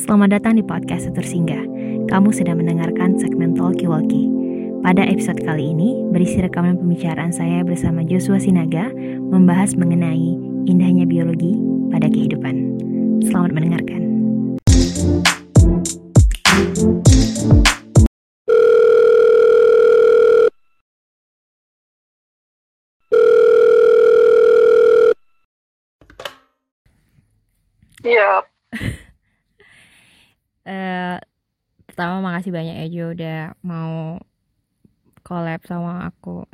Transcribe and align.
Selamat 0.00 0.40
datang 0.40 0.56
di 0.56 0.64
podcast 0.64 1.12
Tutur 1.12 1.28
Singgah. 1.28 1.60
Kamu 2.08 2.32
sedang 2.32 2.56
mendengarkan 2.56 3.20
segmen 3.20 3.52
Talkie 3.52 3.84
Walkie. 3.84 4.32
Pada 4.80 5.04
episode 5.04 5.44
kali 5.44 5.76
ini, 5.76 6.08
berisi 6.08 6.40
rekaman 6.40 6.80
pembicaraan 6.80 7.36
saya 7.36 7.60
bersama 7.60 8.00
Joshua 8.00 8.40
Sinaga 8.40 8.88
membahas 9.28 9.76
mengenai 9.76 10.40
indahnya 10.64 11.04
biologi 11.04 11.52
pada 11.92 12.08
kehidupan. 12.08 12.80
Selamat 13.28 13.52
mendengarkan. 13.52 13.99
Makasih 32.50 32.66
banyak 32.66 32.76
ya 32.82 32.86
Jo 32.90 33.04
udah 33.14 33.40
mau 33.62 34.18
collab 35.22 35.62
sama 35.70 36.10
aku 36.10 36.50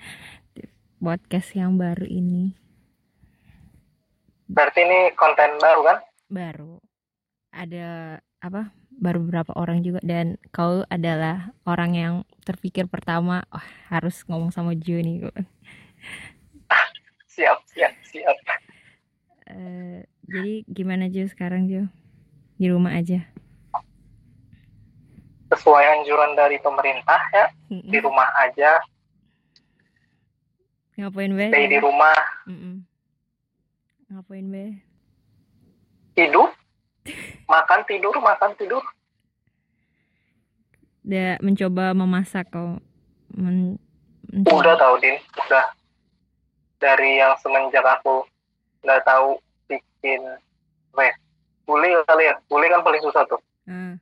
podcast 1.04 1.52
yang 1.52 1.76
baru 1.76 2.08
ini. 2.08 2.56
berarti 4.48 4.84
ini 4.84 5.12
konten 5.12 5.60
baru 5.60 5.80
kan? 5.84 5.98
Baru 6.32 6.80
ada 7.52 8.20
apa? 8.40 8.72
Baru 8.88 9.20
beberapa 9.28 9.52
orang 9.52 9.84
juga 9.84 10.00
dan 10.00 10.40
kau 10.48 10.80
adalah 10.88 11.52
orang 11.68 11.92
yang 11.92 12.14
terpikir 12.48 12.88
pertama, 12.88 13.44
oh, 13.52 13.64
harus 13.92 14.24
ngomong 14.24 14.48
sama 14.48 14.72
Jo 14.72 14.96
nih. 14.96 15.28
Siap, 17.32 17.64
siap, 17.64 17.92
siap. 18.04 18.36
Eh, 19.48 20.04
jadi 20.28 20.68
gimana 20.68 21.08
Jo 21.08 21.24
sekarang 21.28 21.64
Jo? 21.64 21.88
Di 22.60 22.68
rumah 22.68 22.92
aja. 22.92 23.31
Sesuai 25.52 25.84
anjuran 25.92 26.32
dari 26.32 26.56
pemerintah 26.56 27.20
ya, 27.28 27.46
di 27.68 27.98
rumah 27.98 28.24
aja, 28.38 28.80
Ngapain 30.94 31.28
be? 31.30 31.48
stay 31.48 31.66
di 31.66 31.76
rumah, 31.76 32.16
Mm-mm. 32.44 32.80
Ngapain 34.08 34.46
be? 34.46 34.64
hidup, 36.14 36.52
makan 37.46 37.80
tidur, 37.84 38.12
makan 38.14 38.52
tidur. 38.54 38.80
Udah 41.02 41.36
mencoba 41.40 41.92
memasak 41.92 42.48
kau. 42.48 42.76
Men- 43.28 43.80
mencoba- 44.26 44.56
Udah 44.58 44.74
tahu 44.76 44.94
Din, 44.98 45.16
udah 45.38 45.64
dari 46.78 47.16
yang 47.16 47.32
semenjak 47.38 47.80
aku 47.82 48.24
nggak 48.82 49.00
tahu 49.02 49.36
bikin 49.66 50.20
weh 50.92 51.12
gulai 51.64 51.96
kali 52.04 52.24
ya, 52.24 52.36
gulai 52.46 52.68
kan 52.68 52.80
paling 52.80 53.00
susah 53.00 53.24
tuh. 53.24 53.40
Ah. 53.64 53.96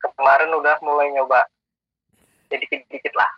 Kemarin 0.00 0.50
udah 0.52 0.76
mulai 0.80 1.12
nyoba, 1.12 1.44
jadi 2.48 2.64
dikit-dikit 2.64 3.14
lah. 3.14 3.30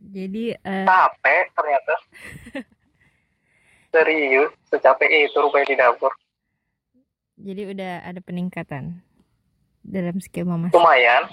Jadi 0.00 0.54
eh, 0.54 0.84
Capek 0.86 1.44
ternyata. 1.52 1.94
Serius, 3.92 4.54
secapek 4.70 5.10
itu 5.10 5.34
rupanya 5.34 5.66
di 5.66 5.76
dapur. 5.76 6.14
jadi 7.34 7.72
udah 7.72 7.92
ada 8.04 8.20
peningkatan 8.20 9.02
dalam 9.82 10.20
skill 10.20 10.46
memasak. 10.46 10.76
Lumayan, 10.76 11.24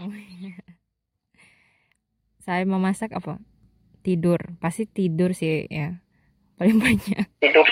Saya 2.40 2.64
memasak 2.64 3.12
apa? 3.12 3.38
Tidur. 4.02 4.40
Pasti 4.58 4.88
tidur 4.88 5.36
sih 5.36 5.68
ya. 5.68 6.00
Paling 6.56 6.80
banyak. 6.80 7.28
tidur 7.38 7.68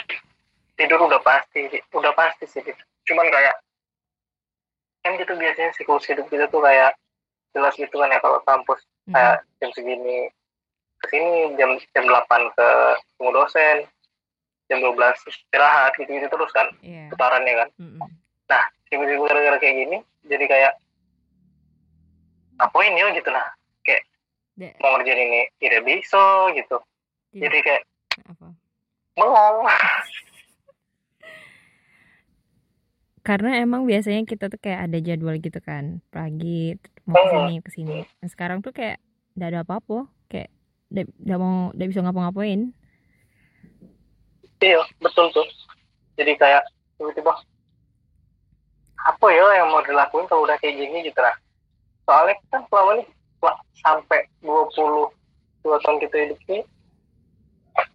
tidur 0.76 1.00
udah 1.00 1.24
pasti 1.24 1.64
udah 1.96 2.12
pasti 2.12 2.44
sih 2.46 2.60
cuman 3.08 3.32
kayak 3.32 3.56
kan 5.06 5.14
gitu 5.16 5.34
biasanya 5.34 5.70
siklus 5.72 6.02
hidup 6.04 6.26
kita 6.26 6.50
tuh 6.50 6.60
kayak 6.60 6.98
jelas 7.54 7.78
gitu 7.78 7.94
kan 7.94 8.10
ya 8.10 8.18
kalau 8.18 8.42
kampus 8.42 8.82
Mm. 9.06 9.14
kayak 9.14 9.38
jam 9.56 9.70
segini 9.72 10.34
ke 10.98 11.06
sini 11.08 11.54
jam 11.56 11.70
jam 11.94 12.04
8 12.04 12.26
ke 12.50 12.68
ketemu 12.98 13.30
dosen 13.32 13.78
jam 14.66 14.78
12 14.82 14.98
istirahat 15.24 15.94
gitu 15.94 16.10
gitu 16.10 16.26
terus 16.26 16.50
kan 16.50 16.66
Iya. 16.82 17.14
putarannya 17.14 17.54
kan 17.56 17.70
Mm-mm. 17.78 18.02
tiba-tiba 18.86 19.22
gara-gara 19.24 19.58
kayak 19.58 19.76
gini 19.78 19.98
jadi 20.26 20.46
kayak 20.48 20.74
ngapain 22.58 22.96
ya 22.96 23.14
gitu 23.14 23.30
nah 23.30 23.46
Da- 24.56 24.72
mau 24.80 24.96
ngerjain 24.96 25.20
ini 25.20 25.42
tidak 25.60 25.84
bisa 25.84 26.24
gitu 26.56 26.78
tidak- 27.30 27.42
jadi 27.44 27.58
kayak 27.62 27.82
apa? 28.26 28.48
bengong 29.14 29.58
Karena 33.26 33.58
emang 33.58 33.90
biasanya 33.90 34.22
kita 34.22 34.54
tuh 34.54 34.62
kayak 34.62 34.86
ada 34.86 34.98
jadwal 35.02 35.34
gitu 35.42 35.58
kan. 35.58 35.98
Pagi 36.14 36.78
mau 37.10 37.18
ke 37.18 37.30
sini 37.34 37.56
ke 37.58 37.70
sini. 37.74 37.98
Nah, 38.22 38.30
sekarang 38.30 38.62
tuh 38.62 38.70
kayak 38.70 39.02
udah 39.34 39.48
ada 39.50 39.60
apa-apa. 39.66 40.06
Kayak 40.30 40.54
udah 40.94 41.38
mau 41.42 41.74
udah 41.74 41.86
bisa 41.90 42.06
ngapa-ngapain. 42.06 42.70
Iya, 44.62 44.82
betul 45.02 45.34
tuh. 45.34 45.50
Jadi 46.22 46.38
kayak 46.38 46.70
tiba-tiba 47.02 47.34
apa 49.06 49.28
ya 49.34 49.46
yang 49.62 49.74
mau 49.74 49.82
dilakuin 49.82 50.30
kalau 50.30 50.46
udah 50.46 50.58
kayak 50.62 50.78
gini 50.78 51.10
gitu 51.10 51.18
lah. 51.18 51.34
Soalnya 52.06 52.38
kan 52.54 52.62
selama 52.70 53.02
ini 53.02 53.04
wah, 53.42 53.58
sampai 53.82 54.30
22 54.46 55.10
tahun 55.66 55.98
kita 55.98 56.16
hidup 56.30 56.40
ini 56.46 56.62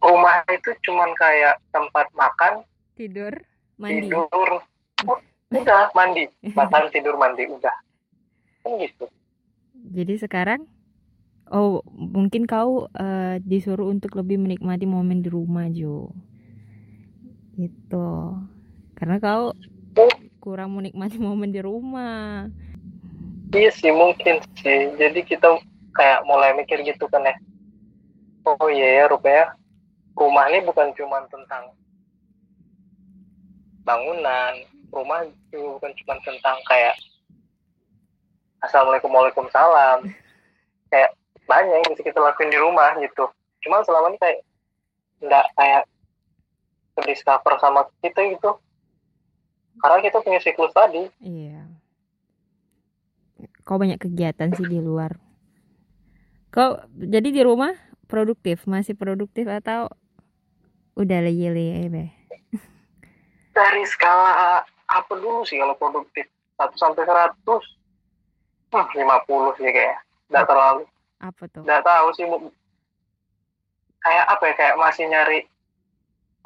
rumah 0.04 0.44
itu 0.52 0.70
cuman 0.84 1.10
kayak 1.16 1.56
tempat 1.72 2.06
makan, 2.12 2.66
Tidur, 2.96 3.32
mandi. 3.80 4.12
tidur, 4.12 4.60
oh, 5.06 5.18
udah 5.54 5.92
mandi, 5.94 6.24
makan, 6.52 6.88
tidur, 6.94 7.14
mandi, 7.16 7.46
udah. 7.46 7.76
Kan 8.64 8.76
gitu. 8.80 9.06
Jadi 9.90 10.20
sekarang 10.20 10.68
oh 11.50 11.82
mungkin 11.90 12.46
kau 12.46 12.86
eh, 12.94 13.42
disuruh 13.42 13.90
untuk 13.90 14.14
lebih 14.14 14.38
menikmati 14.38 14.86
momen 14.86 15.24
di 15.24 15.28
rumah 15.32 15.66
Jo. 15.72 16.12
Gitu. 17.58 18.08
Karena 18.94 19.16
kau 19.18 19.56
kurang 20.40 20.76
menikmati 20.78 21.18
momen 21.26 21.50
di 21.52 21.60
rumah. 21.60 22.48
Iya 23.50 23.70
sih 23.74 23.90
mungkin 23.90 24.40
sih. 24.62 24.94
Jadi 24.94 25.26
kita 25.26 25.58
kayak 25.96 26.22
mulai 26.24 26.54
mikir 26.54 26.80
gitu 26.86 27.10
kan 27.10 27.26
ya. 27.26 27.34
Oh 28.46 28.70
iya 28.72 29.04
ya 29.04 29.04
rupanya 29.10 29.52
rumah 30.16 30.48
ini 30.48 30.64
bukan 30.64 30.94
cuma 30.96 31.24
tentang 31.28 31.74
bangunan. 33.82 34.54
Rumah 34.90 35.26
juga 35.50 35.78
bukan 35.78 35.92
cuma 36.02 36.14
tentang 36.26 36.58
kayak 36.66 36.94
Assalamualaikum 38.60 39.08
Waalaikumsalam. 39.08 40.04
Kayak 40.92 41.10
banyak 41.46 41.76
yang 41.80 41.90
bisa 41.94 42.02
kita 42.04 42.20
lakuin 42.20 42.52
di 42.52 42.58
rumah 42.60 42.92
gitu. 43.00 43.30
Cuma 43.64 43.80
selama 43.86 44.12
ini 44.12 44.18
kayak 44.20 44.38
nggak 45.24 45.46
kayak 45.56 45.82
discover 47.06 47.54
sama 47.62 47.88
kita 48.04 48.20
gitu. 48.36 48.50
Karena 49.80 49.98
kita 50.04 50.18
punya 50.20 50.40
siklus 50.42 50.74
tadi. 50.76 51.08
Iya. 51.24 51.64
Kau 53.64 53.80
banyak 53.80 53.96
kegiatan 53.96 54.52
sih 54.52 54.66
di 54.68 54.82
luar. 54.82 55.16
Kau 56.52 56.82
jadi 56.92 57.30
di 57.30 57.40
rumah 57.40 57.72
produktif, 58.10 58.66
masih 58.66 58.98
produktif 58.98 59.46
atau 59.48 59.88
udah 60.98 61.18
leye-leye 61.24 61.88
be? 61.88 62.20
dari 63.60 63.82
skala 63.84 64.62
apa 64.90 65.12
dulu 65.14 65.46
sih 65.46 65.56
kalau 65.56 65.78
produktif. 65.78 66.26
1 66.60 66.76
sampai 66.76 67.08
100 67.08 67.40
hmm, 68.74 68.86
50 68.92 69.56
sih 69.56 69.70
kayak 69.70 69.96
nggak 70.28 70.44
terlalu. 70.44 70.84
Apa 71.20 71.42
tuh? 71.48 71.62
nggak 71.64 71.82
tahu 71.84 72.08
sih 72.16 72.24
Bu. 72.28 72.36
kayak 74.00 74.24
apa 74.32 74.44
ya 74.48 74.54
kayak 74.56 74.74
masih 74.80 75.04
nyari 75.12 75.44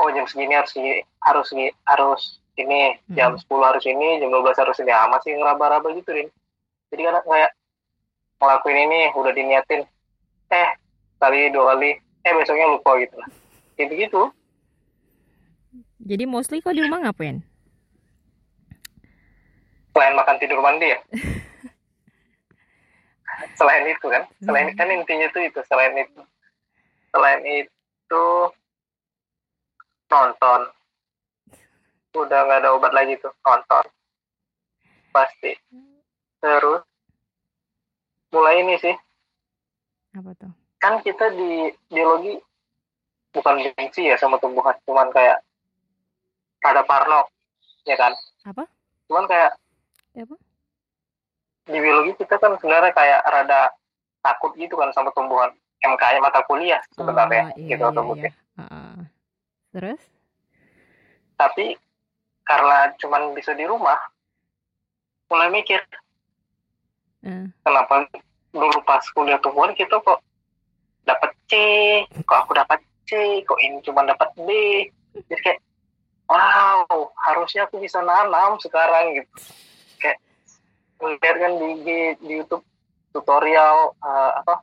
oh 0.03 0.11
jam 0.11 0.27
segini 0.27 0.55
harus 0.59 0.75
ini 0.75 1.03
harus 1.23 1.49
ini 1.55 1.67
harus 1.87 2.23
ini. 2.55 2.95
Jam 3.11 3.35
10 3.35 3.47
harus 3.51 3.85
ini 3.87 4.23
jam 4.23 4.31
12 4.31 4.63
harus 4.63 4.79
ini. 4.79 4.93
Amat 4.95 5.21
sih 5.27 5.35
ngeraba-raba 5.35 5.91
gitu 5.99 6.15
Rin 6.15 6.31
jadi 6.95 7.11
kan 7.11 7.27
kayak 7.27 7.51
ngelakuin 8.39 8.79
ini 8.87 8.99
udah 9.19 9.33
diniatin. 9.35 9.83
Eh 10.55 10.71
kali 11.19 11.51
dua 11.51 11.75
kali. 11.75 11.99
Eh 12.23 12.33
besoknya 12.39 12.71
lupa 12.71 12.95
gitu 13.03 13.19
lah. 13.19 13.27
Gitu 13.75 13.93
gitu 13.99 14.31
Jadi 16.05 16.25
mostly 16.31 16.63
kau 16.63 16.71
di 16.71 16.87
rumah 16.87 17.03
ngapain? 17.03 17.43
Selain 19.95 20.19
makan 20.19 20.37
tidur 20.43 20.59
mandi 20.59 20.91
ya? 20.91 20.99
Selain 23.59 23.87
itu 23.87 24.07
kan? 24.07 24.27
Selain 24.43 24.71
kan 24.75 24.91
intinya 24.91 25.27
tuh 25.31 25.43
itu 25.43 25.59
selain 25.67 25.95
itu. 25.95 26.23
Selain 27.11 27.43
itu 27.47 28.27
nonton. 30.11 30.61
Udah 32.15 32.41
nggak 32.47 32.63
ada 32.63 32.75
obat 32.75 32.95
lagi 32.95 33.19
tuh 33.19 33.35
nonton. 33.43 33.85
Pasti. 35.11 35.55
Terus 36.43 36.83
mulai 38.31 38.63
ini 38.63 38.75
sih. 38.79 38.95
Apa 40.15 40.31
tuh? 40.39 40.55
kan 40.85 41.01
kita 41.01 41.33
di 41.33 41.73
biologi 41.89 42.37
bukan 43.33 43.57
benci 43.73 44.05
ya 44.05 44.21
sama 44.21 44.37
tumbuhan 44.37 44.77
cuman 44.85 45.09
kayak 45.17 45.41
ada 46.61 46.85
parno 46.85 47.25
ya 47.89 47.97
kan? 47.97 48.13
Apa? 48.45 48.69
cuman 49.09 49.25
kayak 49.25 49.57
Apa? 50.15 50.37
di 51.65 51.79
biologi 51.81 52.13
kita 52.21 52.37
kan 52.37 52.61
sebenarnya 52.61 52.93
kayak 52.93 53.25
rada 53.25 53.73
takut 54.21 54.53
gitu 54.55 54.77
kan 54.77 54.93
sama 54.93 55.09
tumbuhan 55.17 55.49
kayak 55.81 56.21
mata 56.21 56.45
kuliah 56.45 56.81
sebenarnya 56.93 57.53
Oh, 57.53 57.57
iya, 57.57 57.77
gitu 57.77 57.85
iya, 57.89 58.03
iya. 58.21 58.31
Heeh. 58.61 58.95
Terus? 59.73 60.03
tapi 61.35 61.75
karena 62.45 62.93
cuman 63.01 63.33
bisa 63.35 63.57
di 63.57 63.65
rumah 63.65 63.97
mulai 65.27 65.49
mikir 65.51 65.81
Eh, 67.25 67.49
kenapa 67.65 68.05
dulu 68.53 68.79
pas 68.85 69.01
kuliah 69.17 69.41
tumbuhan 69.41 69.73
kita 69.73 69.97
kok 69.99 70.21
dapat 71.03 71.33
C 71.49 71.53
kok 72.23 72.39
aku 72.45 72.53
dapat 72.53 72.85
C 73.09 73.41
kok 73.43 73.57
ini 73.59 73.81
cuma 73.81 74.05
dapat 74.05 74.29
B 74.37 74.49
jadi 75.27 75.41
kayak 75.41 75.61
wow 76.29 76.85
harusnya 77.25 77.65
aku 77.65 77.81
bisa 77.81 78.05
nanam 78.05 78.61
sekarang 78.61 79.17
gitu 79.17 79.33
ngeliat 80.97 81.37
kan 81.37 81.53
di, 81.55 81.69
di, 81.83 81.97
di 82.19 82.33
YouTube 82.35 82.65
tutorial 83.11 83.95
eh, 83.97 84.33
apa 84.37 84.55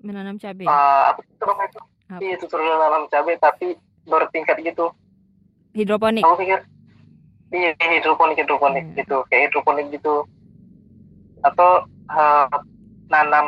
menanam 0.00 0.36
cabai. 0.36 0.64
eh, 0.64 1.02
apa 1.08 1.20
itu 1.22 1.44
namanya 1.44 1.70
itu 1.70 1.80
iya 2.20 2.34
tutorial 2.36 2.76
nanam 2.76 3.02
cabai 3.06 3.36
tapi 3.36 3.66
bertingkat 4.04 4.60
gitu 4.60 4.92
Hidroponik. 5.72 6.22
aku 6.22 6.36
pikir 6.38 6.60
iya 7.50 7.70
hidroponik 7.80 8.36
hidroponik 8.36 8.84
Hmm. 8.84 8.96
gitu 8.96 9.16
kayak 9.26 9.48
hidroponik 9.48 9.86
gitu 9.90 10.26
atau 11.40 11.70
eh, 12.06 12.46
nanam 13.06 13.46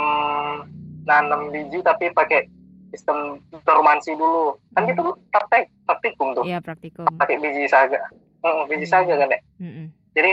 nanam 1.02 1.48
biji 1.48 1.80
tapi 1.80 2.10
pakai 2.10 2.50
sistem 2.88 3.38
dormansi 3.62 4.14
dulu 4.14 4.56
kan 4.72 4.82
Hmm. 4.82 4.90
gitu 4.90 5.02
praktek 5.28 5.68
praktikum 5.84 6.32
tuh 6.32 6.42
Iya, 6.42 6.58
praktikum. 6.58 7.06
pakai 7.14 7.36
biji 7.36 7.66
saga 7.66 7.98
Hmm, 8.40 8.66
biji 8.66 8.84
Hmm. 8.84 8.94
saga 8.94 9.14
kan 9.16 9.28
ya 9.28 9.40
Mm-mm. 9.58 9.86
jadi 10.12 10.28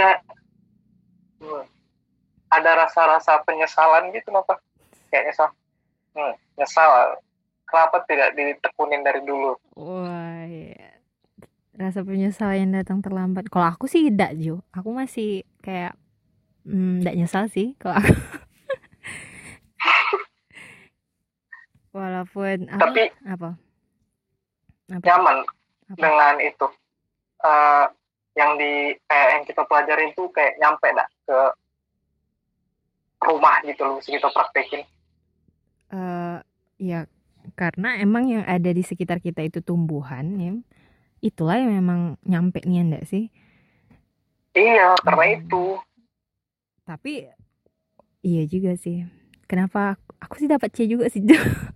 hmm, 1.40 1.64
ada 2.54 2.86
rasa-rasa 2.86 3.42
penyesalan 3.44 4.14
gitu 4.14 4.30
kenapa 4.30 4.62
kayak 5.10 5.30
nyesal 5.32 5.50
hmm, 6.14 6.34
nyesal 6.60 7.18
kenapa 7.66 8.06
tidak 8.06 8.38
ditekunin 8.38 9.02
dari 9.02 9.22
dulu 9.26 9.58
Wah, 9.74 10.46
iya. 10.46 10.94
rasa 11.74 12.06
penyesalan 12.06 12.70
yang 12.70 12.78
datang 12.78 13.02
terlambat. 13.02 13.50
Kalau 13.50 13.66
aku 13.66 13.90
sih 13.90 14.06
tidak, 14.06 14.38
Jo. 14.38 14.62
Aku 14.70 14.94
masih 14.94 15.42
kayak 15.66 15.98
hmm, 16.70 17.02
tidak 17.02 17.18
nyesal 17.18 17.50
sih 17.50 17.74
kalau 17.82 17.98
aku. 17.98 18.14
Walaupun 21.98 22.70
apa? 22.70 22.82
tapi 22.86 23.10
apa? 23.26 23.50
Apa? 24.94 25.02
nyaman 25.02 25.38
Apa? 25.90 25.98
dengan 25.98 26.38
itu 26.46 26.70
Eh, 27.44 27.86
yang 28.40 28.56
di 28.56 28.96
kayak 29.06 29.28
yang 29.36 29.44
kita 29.46 29.62
pelajarin 29.68 30.10
tuh 30.16 30.32
kayak 30.32 30.56
nyampe 30.58 30.88
dah 30.96 31.08
ke 31.28 31.38
rumah 33.30 33.56
gitu 33.68 33.82
loh 33.88 33.98
kita 34.04 34.28
praktekin 34.36 34.82
Eh, 35.94 36.38
ya 36.82 37.00
karena 37.60 38.00
emang 38.02 38.24
yang 38.32 38.44
ada 38.48 38.70
di 38.74 38.82
sekitar 38.82 39.20
kita 39.22 39.42
itu 39.46 39.60
tumbuhan 39.62 40.26
ya. 40.42 40.54
Itulah 41.24 41.58
yang 41.62 41.74
memang 41.84 42.02
nyampe 42.26 42.62
nih 42.66 42.82
enggak 42.86 43.06
sih? 43.10 43.30
iya 44.62 44.88
karena 45.06 45.26
Hmm. 45.26 45.38
itu 45.38 45.64
Tapi 46.88 47.28
iya 48.26 48.44
juga 48.48 48.72
sih. 48.80 49.06
Kenapa 49.50 49.96
aku, 49.98 50.10
aku 50.24 50.34
sih 50.42 50.50
dapat 50.50 50.70
C 50.76 50.88
juga 50.90 51.06
sih. 51.14 51.22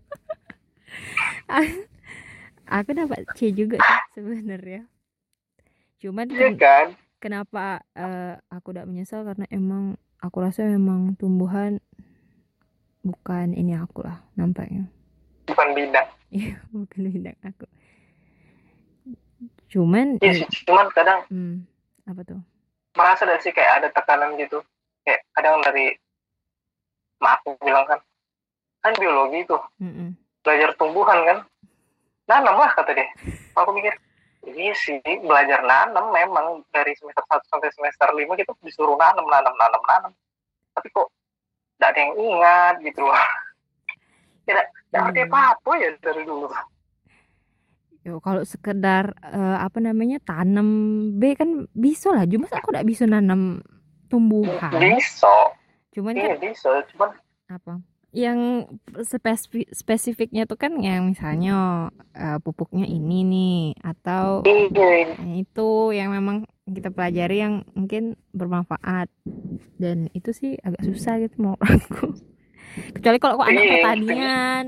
Aku 2.68 2.92
dapat 2.96 3.24
C 3.36 3.52
juga 3.56 3.80
sih 3.88 4.00
sebenarnya. 4.16 4.88
Cuman 6.02 6.30
iya 6.34 6.50
kan 6.62 6.88
kenapa 7.24 7.82
eh, 7.98 8.38
aku 8.54 8.74
tidak 8.74 8.88
menyesal 8.90 9.22
karena 9.26 9.46
emang 9.50 9.98
aku 10.27 10.44
rasa 10.44 10.68
memang 10.68 11.15
tumbuhan 11.15 11.79
bukan 13.01 13.56
ini 13.56 13.74
aku 13.74 14.03
lah 14.03 14.19
nampaknya. 14.35 14.85
bukan 15.47 15.71
bidang 15.71 16.07
Iya, 16.35 16.59
bukan 16.75 17.07
bidang 17.07 17.39
aku. 17.39 17.65
Cuman 19.68 20.19
iya 20.19 20.31
eh, 20.31 20.35
sih 20.44 20.47
cuman 20.68 20.88
kadang 20.91 21.24
hmm, 21.27 21.63
apa 22.03 22.21
tuh? 22.24 22.39
merasa 22.95 23.24
gak 23.24 23.39
sih 23.39 23.53
kayak 23.53 23.71
ada 23.79 23.88
tekanan 23.94 24.35
gitu 24.35 24.59
kayak 25.06 25.21
kadang 25.31 25.62
dari 25.62 25.94
maaf 27.21 27.39
aku 27.45 27.53
bilang 27.62 27.85
kan 27.85 28.00
kan 28.81 28.94
biologi 28.97 29.45
tuh 29.45 29.62
Mm-mm. 29.77 30.18
belajar 30.41 30.74
tumbuhan 30.75 31.19
kan 31.24 31.38
nanam 32.25 32.57
lah 32.57 32.74
kata 32.74 32.97
dia 32.97 33.06
aku 33.53 33.69
mikir 33.71 33.94
iya 34.45 34.74
sih 34.78 35.01
belajar 35.25 35.66
nanam 35.66 36.13
memang 36.13 36.62
dari 36.69 36.94
semester 36.94 37.24
1 37.25 37.42
sampai 37.50 37.69
semester 37.74 38.10
5 38.13 38.28
kita 38.38 38.51
disuruh 38.62 39.00
nanam 39.00 39.25
nanam 39.25 39.54
nanam 39.57 39.81
nanam 39.88 40.12
tapi 40.78 40.88
kok 40.94 41.10
tidak 41.78 41.89
ada 41.94 42.00
yang 42.00 42.13
ingat 42.18 42.75
gitu 42.86 43.01
loh 43.01 43.18
tidak 44.45 44.66
tidak 44.94 45.01
arti 45.10 45.22
Hmm. 45.22 45.30
apa 45.34 45.39
apa 45.57 45.72
ya 45.81 45.89
dari 46.00 46.24
dulu 46.24 46.48
Yo, 48.07 48.24
kalau 48.24 48.39
sekedar 48.48 49.19
eh, 49.19 49.57
apa 49.60 49.84
namanya 49.84 50.16
tanam 50.24 50.69
B 51.19 51.36
kan 51.36 51.68
bisa 51.75 52.16
lah. 52.16 52.24
Cuma 52.24 52.48
aku 52.48 52.72
tidak 52.72 52.88
bisa 52.88 53.04
nanam 53.04 53.60
tumbuhan. 54.07 54.72
bisa 54.80 55.51
Cuman 55.92 56.16
iya 56.16 56.39
kan 56.39 56.39
bisa 56.39 56.72
cuman 56.95 57.10
apa? 57.51 57.84
Yang 58.18 58.66
spesifik 59.06 59.69
spesifiknya 59.69 60.50
tuh 60.50 60.58
kan 60.58 60.74
yang 60.81 61.14
misalnya 61.14 61.88
eh, 62.18 62.42
pupuknya 62.42 62.90
ini 62.90 63.22
nih 63.22 63.62
atau 63.86 64.42
iya. 64.42 65.14
yang 65.14 65.38
itu 65.38 65.94
yang 65.94 66.10
memang 66.10 66.50
kita 66.66 66.90
pelajari 66.90 67.46
yang 67.46 67.62
mungkin 67.78 68.18
bermanfaat. 68.34 69.14
Dan 69.78 70.10
itu 70.18 70.34
sih 70.34 70.58
agak 70.66 70.81
susah 70.81 71.22
gitu 71.22 71.38
menurut 71.38 71.62
aku. 71.62 72.18
Kecuali 72.98 73.18
kalau 73.22 73.38
kok 73.38 73.50
anak 73.50 73.64
Iya, 73.64 73.74
pertanian, 73.78 74.63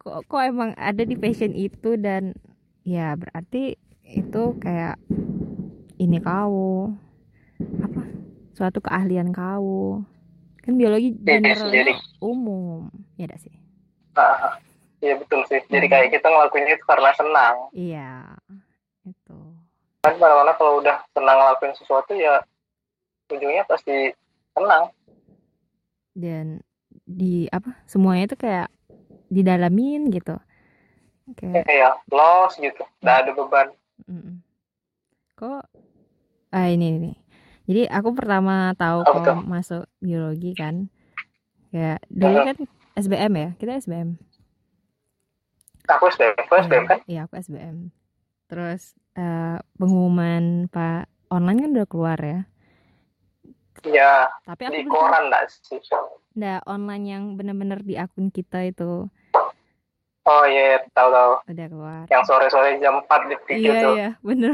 kok, 0.00 0.16
kok 0.28 0.42
emang 0.42 0.70
ada 0.76 1.02
di 1.04 1.16
passion 1.20 1.52
itu 1.52 2.00
dan 2.00 2.32
ya 2.82 3.14
berarti 3.20 3.76
itu 4.08 4.42
kayak 4.56 4.96
ini 6.00 6.18
kau. 6.24 6.92
Apa? 7.84 8.02
Suatu 8.56 8.80
keahlian 8.80 9.32
kau 9.32 10.04
kan 10.62 10.72
biologi 10.74 11.10
Iya, 11.16 11.38
generalnya 11.38 11.74
jadi- 11.84 11.98
umum. 12.18 12.86
Ya 13.14 13.26
dak 13.26 13.38
sih? 13.38 13.54
Ah, 14.14 14.56
iya 14.98 15.14
betul 15.16 15.42
sih. 15.44 15.58
Jadi 15.64 15.86
Hmm. 15.86 15.92
kayak 15.92 16.08
kita 16.10 16.26
ngelakuin 16.26 16.66
itu 16.68 16.84
karena 16.84 17.10
senang. 17.12 17.56
Iya 17.72 18.10
itu. 19.02 19.38
Kan 20.00 20.14
mana-mana 20.16 20.54
kalau 20.54 20.78
udah 20.78 21.02
senang 21.10 21.36
ngelakuin 21.36 21.74
sesuatu 21.74 22.12
ya 22.12 22.42
ujungnya 23.28 23.64
pasti 23.64 24.14
senang. 24.52 24.90
Dan 26.12 26.60
di 27.02 27.48
apa 27.48 27.82
semuanya 27.84 28.28
itu 28.28 28.36
kayak 28.36 28.68
didalamin 29.28 30.10
gitu. 30.10 30.36
Kayak 31.32 31.64
kayak 31.64 31.92
loss 32.08 32.54
gitu. 32.56 32.82
Nggak 33.00 33.16
ada 33.18 33.30
beban. 33.32 33.68
Mm, 34.04 34.42
kok 35.32 35.64
ah 36.50 36.66
ini 36.66 37.00
nih 37.00 37.16
jadi 37.72 37.88
aku 37.88 38.12
pertama 38.12 38.76
tahu 38.76 39.08
kok 39.08 39.24
tuh? 39.24 39.36
masuk 39.48 39.84
biologi 40.04 40.52
kan. 40.52 40.92
Kayak 41.72 42.04
dulu 42.12 42.36
kan 42.52 42.56
SBM 43.00 43.32
ya? 43.32 43.48
Kita 43.56 43.80
SBM 43.80 44.20
aku 45.92 46.04
SBM 46.10 46.34
aku 46.38 46.54
SBM 46.62 46.84
kan? 46.86 46.98
iya 47.10 47.20
aku 47.26 47.34
SBM 47.38 47.90
terus 48.46 48.94
eh, 49.16 49.58
pengumuman 49.80 50.68
pak 50.68 51.08
online 51.32 51.58
kan 51.64 51.70
udah 51.72 51.88
keluar 51.88 52.18
ya? 52.20 52.40
Ya 53.82 54.28
tapi 54.46 54.68
aku 54.68 54.76
di 54.78 54.84
koran 54.86 55.32
nggak 55.32 55.44
sih? 55.48 55.80
Nggak, 56.32 56.60
online 56.68 57.04
yang 57.04 57.22
bener-bener 57.34 57.80
di 57.82 57.96
akun 57.96 58.28
kita 58.30 58.62
itu. 58.68 59.08
Oh 60.22 60.44
iya 60.46 60.84
tahu 60.94 61.08
tahu 61.10 61.32
udah 61.50 61.66
keluar. 61.66 62.04
Yang 62.06 62.22
sore-sore 62.30 62.78
jam 62.78 63.02
4 63.02 63.26
di 63.26 63.36
TV 63.48 63.58
iya 63.58 63.72
tuh. 63.82 63.92
iya 63.96 64.10
bener 64.28 64.52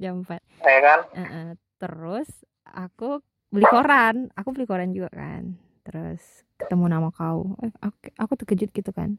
jam 0.00 0.14
4 0.26 0.42
ya 0.64 0.80
kan? 0.82 1.00
Heeh, 1.14 1.46
terus 1.82 2.30
aku 2.62 3.18
beli 3.50 3.66
koran. 3.66 4.30
Aku 4.38 4.54
beli 4.54 4.64
koran 4.64 4.94
juga 4.94 5.10
kan. 5.10 5.58
Terus 5.82 6.22
ketemu 6.54 6.86
nama 6.86 7.10
kau. 7.10 7.58
Eh, 7.58 7.74
aku, 7.82 7.98
aku 8.14 8.32
terkejut 8.38 8.70
gitu 8.70 8.94
kan. 8.94 9.18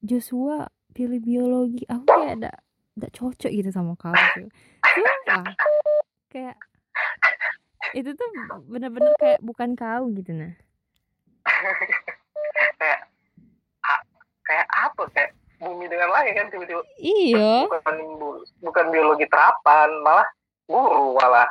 Joshua 0.00 0.68
pilih 0.92 1.18
biologi. 1.18 1.88
Aku 1.88 2.04
kayak 2.04 2.32
ada 2.38 2.52
tidak 2.92 3.12
cocok 3.16 3.50
gitu 3.50 3.70
sama 3.72 3.96
kau 3.96 4.12
gitu. 4.12 4.52
Sumpah. 4.84 5.56
kayak 6.28 6.56
itu 7.90 8.12
tuh 8.12 8.28
bener-bener 8.68 9.10
kayak 9.16 9.40
bukan 9.40 9.72
kau 9.72 10.04
gitu 10.12 10.30
nah. 10.30 10.52
Kayak 12.76 13.00
a- 13.82 14.06
kayak 14.44 14.66
apa? 14.68 15.02
Kayak 15.10 15.30
bumi 15.58 15.86
dengan 15.86 16.08
langit 16.08 16.36
kan 16.36 16.46
tiba-tiba. 16.48 16.82
Iya. 16.96 17.66
Bukan 17.66 17.96
bu- 18.16 18.44
bukan 18.60 18.84
biologi 18.88 19.26
terapan 19.26 19.88
malah 20.00 20.28
guru 20.70 21.18
malah. 21.18 21.50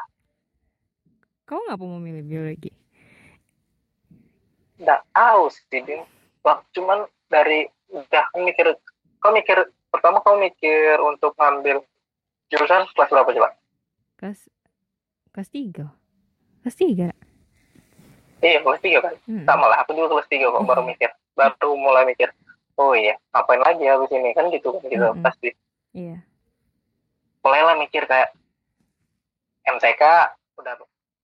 Kau 1.44 1.60
ngapa 1.68 1.84
mau 1.84 2.00
milih 2.00 2.24
biologi 2.24 2.80
nggak 4.80 5.02
tahu 5.12 5.44
sih 5.52 5.64
Din. 5.84 6.02
Cuman 6.74 7.06
dari 7.28 7.68
udah 7.92 8.26
mikir 8.40 8.74
kau 9.20 9.36
mikir 9.36 9.68
pertama 9.92 10.24
kau 10.24 10.40
mikir 10.40 10.98
untuk 11.04 11.36
ngambil 11.36 11.84
jurusan 12.50 12.88
kelas 12.96 13.12
berapa 13.12 13.30
coba? 13.36 13.50
Kelas 14.18 14.48
kelas 15.36 15.50
tiga. 15.52 15.86
Kelas 16.64 16.78
tiga? 16.80 17.08
Iya 18.40 18.64
kelas 18.64 18.80
tiga 18.80 19.00
kan? 19.04 19.14
Mm-mm. 19.28 19.44
sama 19.44 19.68
lah 19.68 19.84
aku 19.84 19.94
juga 19.94 20.16
kelas 20.16 20.28
tiga 20.32 20.48
kok 20.50 20.64
baru 20.66 20.82
mikir. 20.92 21.12
Baru 21.36 21.76
mulai 21.76 22.08
mikir 22.08 22.32
oh 22.80 22.96
iya 22.96 23.20
ngapain 23.36 23.60
lagi 23.60 23.84
habis 23.84 24.10
ini? 24.16 24.32
Kan 24.32 24.48
gitu 24.50 24.74
kan 24.74 24.82
gitu. 24.88 25.06
Mm-mm. 25.12 25.22
pasti. 25.22 25.52
Iya. 25.92 26.24
Mulailah 27.44 27.76
mikir 27.78 28.08
kayak 28.08 28.32
MTK 29.78 30.04
udah 30.58 30.74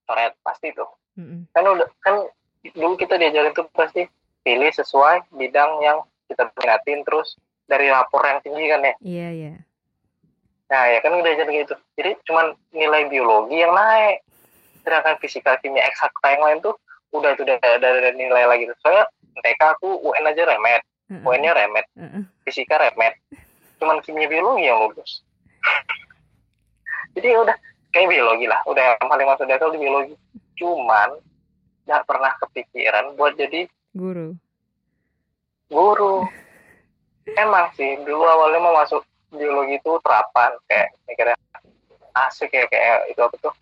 coret 0.06 0.34
pasti 0.46 0.70
tuh. 0.75 0.90
Mm-mm. 1.16 1.48
kan 1.56 1.64
udah 1.64 1.88
kan 2.04 2.28
dulu 2.75 3.00
kita 3.00 3.16
diajarin 3.16 3.56
tuh 3.56 3.72
pasti 3.72 4.04
pilih 4.44 4.68
sesuai 4.68 5.32
bidang 5.32 5.80
yang 5.80 6.04
kita 6.28 6.52
minatin 6.60 7.08
terus 7.08 7.40
dari 7.66 7.90
rapor 7.90 8.22
yang 8.25 8.44
tinggi 8.44 8.66
kan 8.70 8.82
ya. 8.84 8.94
Iya 9.02 9.28
iya. 9.34 9.54
Nah 10.70 10.84
ya 10.90 11.00
kan 11.02 11.14
udah 11.14 11.32
jadi 11.34 11.52
gitu. 11.66 11.75
Jadi 11.98 12.12
cuman 12.25 12.54
nilai 12.74 13.10
biologi 13.10 13.58
yang 13.58 13.74
naik. 13.74 14.22
Sedangkan 14.86 15.18
fisika 15.18 15.58
kimia 15.62 15.82
eksakta 15.90 16.38
yang 16.38 16.44
lain 16.46 16.60
tuh 16.62 16.78
udah 17.10 17.34
itu 17.34 17.42
udah 17.42 17.58
ada, 17.58 18.12
nilai 18.14 18.46
lagi 18.46 18.70
tuh. 18.70 18.78
Soalnya 18.86 19.06
MTK 19.42 19.62
aku 19.80 19.90
UN 20.06 20.30
aja 20.30 20.44
remet. 20.46 20.82
Mm-mm. 21.06 21.25
UN-nya 21.25 21.52
remet. 21.54 21.86
Mm-mm. 21.98 22.24
fisika 22.46 22.82
remet. 22.82 23.18
Cuman 23.82 24.02
kimia 24.06 24.30
biologi 24.30 24.66
yang 24.66 24.82
lulus. 24.82 25.22
Jadi 27.16 27.28
ya 27.34 27.40
udah 27.42 27.58
kayak 27.96 28.12
biologi 28.12 28.46
lah. 28.52 28.60
Udah 28.68 29.00
yang 29.00 29.08
paling 29.08 29.28
masuk 29.32 29.48
di 29.48 29.54
akal 29.56 29.72
di 29.72 29.80
biologi. 29.80 30.14
Cuman 30.60 31.16
nggak 31.88 32.04
pernah 32.04 32.32
kepikiran 32.44 33.16
buat 33.16 33.40
jadi 33.40 33.72
guru. 33.96 34.36
Guru. 35.72 36.28
Emang 37.42 37.72
sih 37.80 37.96
dulu 38.04 38.28
awalnya 38.28 38.60
mau 38.60 38.75
masuk 38.75 39.08
biologi 39.32 39.80
itu 39.80 39.92
terapan. 40.04 40.52
Kayak 40.68 40.92
mikirnya 41.08 41.38
asik 42.28 42.52
kayak 42.52 42.68
kayak 42.68 43.08
itu 43.08 43.22
apa 43.24 43.36
tuh? 43.40 43.56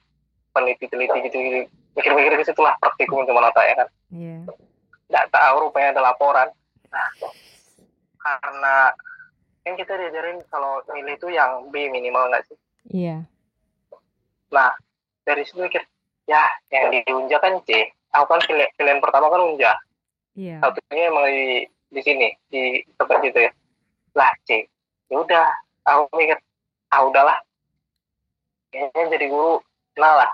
Peneliti-teliti 0.49 1.17
gitu 1.29 1.37
gitu. 1.37 1.57
Mikir-mikir 1.93 2.33
ke 2.41 2.45
situ 2.49 2.61
lah 2.65 2.73
praktikum 2.81 3.21
cuma 3.29 3.45
nota 3.45 3.61
ya 3.61 3.85
kan? 3.85 3.87
Iya. 4.09 4.49
Nggak 5.13 5.29
tahu 5.29 5.69
rupanya 5.69 5.93
ada 5.93 6.01
laporan. 6.09 6.49
Nah 6.89 7.09
karena 8.17 8.89
kan 9.61 9.73
kita 9.77 9.93
diajarin 9.95 10.41
kalau 10.49 10.81
nilai 10.89 11.13
itu 11.13 11.29
yang 11.29 11.69
B 11.69 11.85
minimal 11.93 12.33
nggak 12.33 12.49
sih? 12.49 12.57
Iya 12.89 13.29
nah 14.53 14.71
dari 15.25 15.41
situ 15.43 15.59
mikir 15.65 15.81
ya 16.29 16.43
yang 16.71 16.91
diunja 16.91 17.37
kan 17.39 17.59
C. 17.67 17.91
Aku 18.13 18.29
kan 18.29 18.41
pilihan, 18.45 18.69
pilihan 18.77 19.01
pertama 19.01 19.31
kan 19.33 19.41
unja. 19.41 19.73
Iya. 20.37 20.61
Satunya 20.61 21.09
emang 21.09 21.25
di 21.25 21.65
di 21.93 22.01
sini 22.01 22.27
di 22.49 22.83
tempat 22.97 23.25
gitu 23.25 23.39
ya. 23.49 23.51
Lah 24.13 24.31
C. 24.45 24.69
Ya 25.09 25.17
udah 25.17 25.47
aku 25.87 26.13
mikir 26.17 26.37
ah 26.93 27.01
udahlah. 27.05 27.37
Kayaknya 28.69 29.17
jadi 29.17 29.25
guru 29.29 29.61
nah 29.97 30.13
lah. 30.25 30.31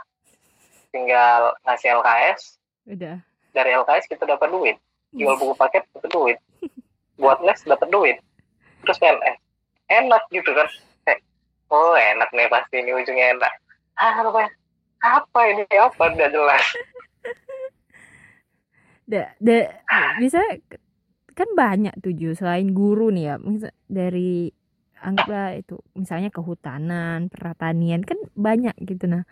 Tinggal 0.91 1.55
ngasih 1.63 1.89
LKS 2.01 2.41
udah. 2.89 3.15
Dari 3.55 3.71
LKS 3.73 4.05
kita 4.09 4.27
dapat 4.27 4.49
duit. 4.51 4.77
Jual 5.15 5.39
buku 5.39 5.55
paket 5.57 5.85
dapat 5.95 6.11
duit. 6.11 6.37
Buat 7.17 7.41
les 7.43 7.59
dapat 7.63 7.87
duit. 7.89 8.17
Terus 8.83 8.99
PNS 8.99 9.37
enak 9.89 10.23
gitu 10.31 10.51
kan. 10.51 10.67
Kayak 11.07 11.19
oh 11.71 11.95
enak 11.95 12.29
nih 12.35 12.47
pasti 12.51 12.75
ini 12.83 12.91
ujungnya 12.93 13.39
enak 13.39 13.53
apa 13.99 14.47
apa 14.99 15.39
ini? 15.51 15.63
Apa? 15.75 16.11
Udah 16.11 16.29
jelas. 16.31 16.65
Da, 19.09 19.33
da, 19.41 19.65
bisa 20.21 20.37
kan 21.33 21.49
banyak 21.57 21.97
tujuh 22.03 22.37
selain 22.37 22.71
guru 22.77 23.09
nih 23.09 23.33
ya. 23.33 23.35
Misal 23.41 23.73
dari 23.89 24.53
anggaplah 24.99 25.55
itu 25.55 25.79
misalnya 25.95 26.29
kehutanan 26.29 27.31
pertanian 27.31 28.03
kan 28.03 28.19
banyak 28.35 28.75
gitu. 28.83 29.07
Nah 29.07 29.23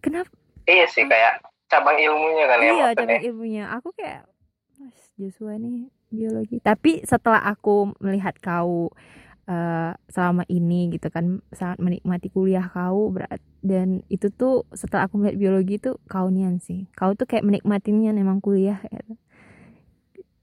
kenapa? 0.00 0.30
Iya 0.66 0.86
sih 0.88 1.04
kayak 1.06 1.42
cabang 1.66 1.98
ilmunya 1.98 2.44
kan 2.46 2.58
ya 2.62 2.70
iya 2.70 2.86
cabang 2.94 3.22
ilmunya. 3.22 3.64
Aku 3.76 3.90
kayak 3.92 4.24
Mas 4.78 4.98
Joshua 5.18 5.58
nih 5.58 5.90
biologi. 6.08 6.62
Tapi 6.62 7.02
setelah 7.02 7.42
aku 7.42 7.92
melihat 7.98 8.38
kau 8.38 8.94
eh, 9.46 9.92
selama 10.10 10.42
ini 10.50 10.90
gitu 10.94 11.08
kan 11.10 11.40
sangat 11.54 11.78
menikmati 11.78 12.28
kuliah 12.30 12.66
kau 12.66 13.14
berat 13.14 13.40
dan 13.62 14.02
itu 14.10 14.30
tuh 14.30 14.66
setelah 14.74 15.10
aku 15.10 15.18
melihat 15.18 15.38
biologi 15.38 15.78
itu 15.78 15.98
kau 16.06 16.30
nian 16.30 16.62
sih 16.62 16.86
kau 16.94 17.14
tuh 17.14 17.26
kayak 17.26 17.46
menikmatinya 17.46 18.14
emang 18.14 18.42
kuliah 18.42 18.78
gitu. 18.90 19.14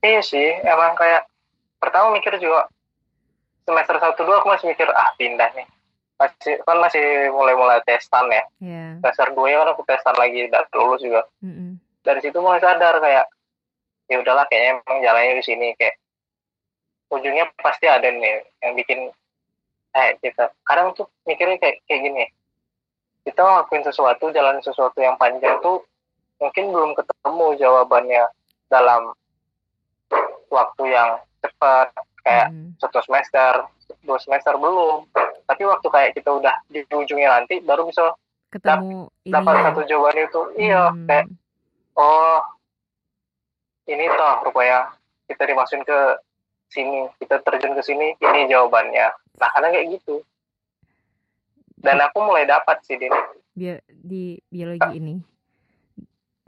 Iya 0.04 0.20
sih, 0.20 0.48
emang 0.68 1.00
kayak 1.00 1.32
pertama 1.80 2.12
mikir 2.12 2.36
juga 2.36 2.68
semester 3.64 3.96
satu 4.04 4.28
dua 4.28 4.44
aku 4.44 4.52
masih 4.52 4.68
mikir 4.76 4.88
ah 4.92 5.16
pindah 5.16 5.48
nih. 5.56 5.68
Masih 6.20 6.60
kan 6.68 6.78
masih 6.84 7.32
mulai-mulai 7.32 7.80
testan 7.88 8.28
ya. 8.28 8.44
ya 8.60 8.86
Semester 9.00 9.32
dua 9.32 9.48
ya 9.48 9.58
kan 9.64 9.70
aku 9.72 9.82
testan 9.88 10.16
lagi 10.20 10.52
dan 10.52 10.68
lulus 10.76 11.00
juga. 11.00 11.24
mm-mm. 11.40 11.80
Dari 12.04 12.20
situ 12.20 12.36
mulai 12.44 12.60
sadar 12.60 13.00
kayak 13.00 13.32
ya 14.12 14.20
udahlah 14.20 14.44
kayaknya 14.52 14.84
emang 14.84 15.00
jalannya 15.00 15.40
di 15.40 15.46
sini 15.48 15.68
kayak 15.80 15.96
ujungnya 17.14 17.46
pasti 17.62 17.86
ada 17.86 18.10
nih 18.10 18.42
yang 18.66 18.74
bikin 18.74 19.14
eh 19.94 20.18
kita 20.18 20.50
kadang 20.66 20.98
tuh 20.98 21.06
mikirnya 21.24 21.62
kayak 21.62 21.86
kayak 21.86 22.02
gini. 22.02 22.26
Kita 23.24 23.40
ngelakuin 23.40 23.86
sesuatu 23.86 24.34
jalan 24.34 24.58
sesuatu 24.60 24.98
yang 25.00 25.16
panjang 25.16 25.62
tuh 25.62 25.86
mungkin 26.42 26.74
belum 26.74 26.92
ketemu 26.98 27.48
jawabannya 27.62 28.26
dalam 28.68 29.14
waktu 30.50 30.84
yang 30.90 31.22
cepat. 31.40 31.94
Kayak 32.24 32.56
Mm. 32.56 32.72
satu 32.80 33.00
semester 33.04 33.52
dua 34.02 34.18
semester 34.18 34.56
belum. 34.56 35.06
Tapi 35.44 35.64
waktu 35.68 35.88
kayak 35.92 36.12
kita 36.16 36.32
udah 36.32 36.56
di 36.72 36.82
ujungnya 36.88 37.36
nanti 37.40 37.60
baru 37.60 37.84
bisa 37.84 38.16
ketemu 38.50 39.12
dapat 39.28 39.56
satu 39.62 39.82
jawaban 39.86 40.24
itu. 40.24 40.42
Iya 40.56 40.90
Hmm. 40.90 41.06
kayak 41.06 41.26
oh 42.00 42.40
ini 43.86 44.08
toh 44.08 44.34
rupanya 44.48 44.96
kita 45.28 45.44
dimasukin 45.44 45.84
ke 45.84 46.00
sini 46.74 47.06
kita 47.22 47.38
terjun 47.46 47.78
ke 47.78 47.84
sini 47.86 48.18
ini 48.18 48.50
jawabannya. 48.50 49.14
Nah 49.38 49.50
karena 49.54 49.70
kayak 49.70 49.88
gitu. 50.02 50.26
Dan 51.78 52.02
aku 52.02 52.26
mulai 52.26 52.50
dapat 52.50 52.82
sih 52.88 52.98
di 52.98 53.06
Bio- 53.54 53.86
di 53.88 54.42
biologi 54.50 54.98
ini. 54.98 55.16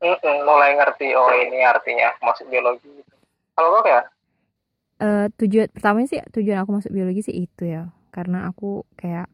Mm-mm, 0.01 0.37
mulai 0.43 0.75
ngerti 0.75 1.13
oh 1.13 1.29
ini 1.29 1.61
artinya 1.61 2.17
masuk 2.19 2.49
biologi. 2.49 2.89
Kalau 3.53 3.79
kau 3.79 3.85
ya 3.85 4.03
Eh, 4.95 5.27
tujuan 5.35 5.67
pertamanya 5.75 6.07
sih 6.07 6.19
tujuan 6.31 6.63
aku 6.63 6.71
masuk 6.71 6.91
biologi 6.95 7.19
sih 7.19 7.35
itu 7.35 7.67
ya. 7.67 7.91
Karena 8.15 8.47
aku 8.47 8.87
kayak 8.95 9.27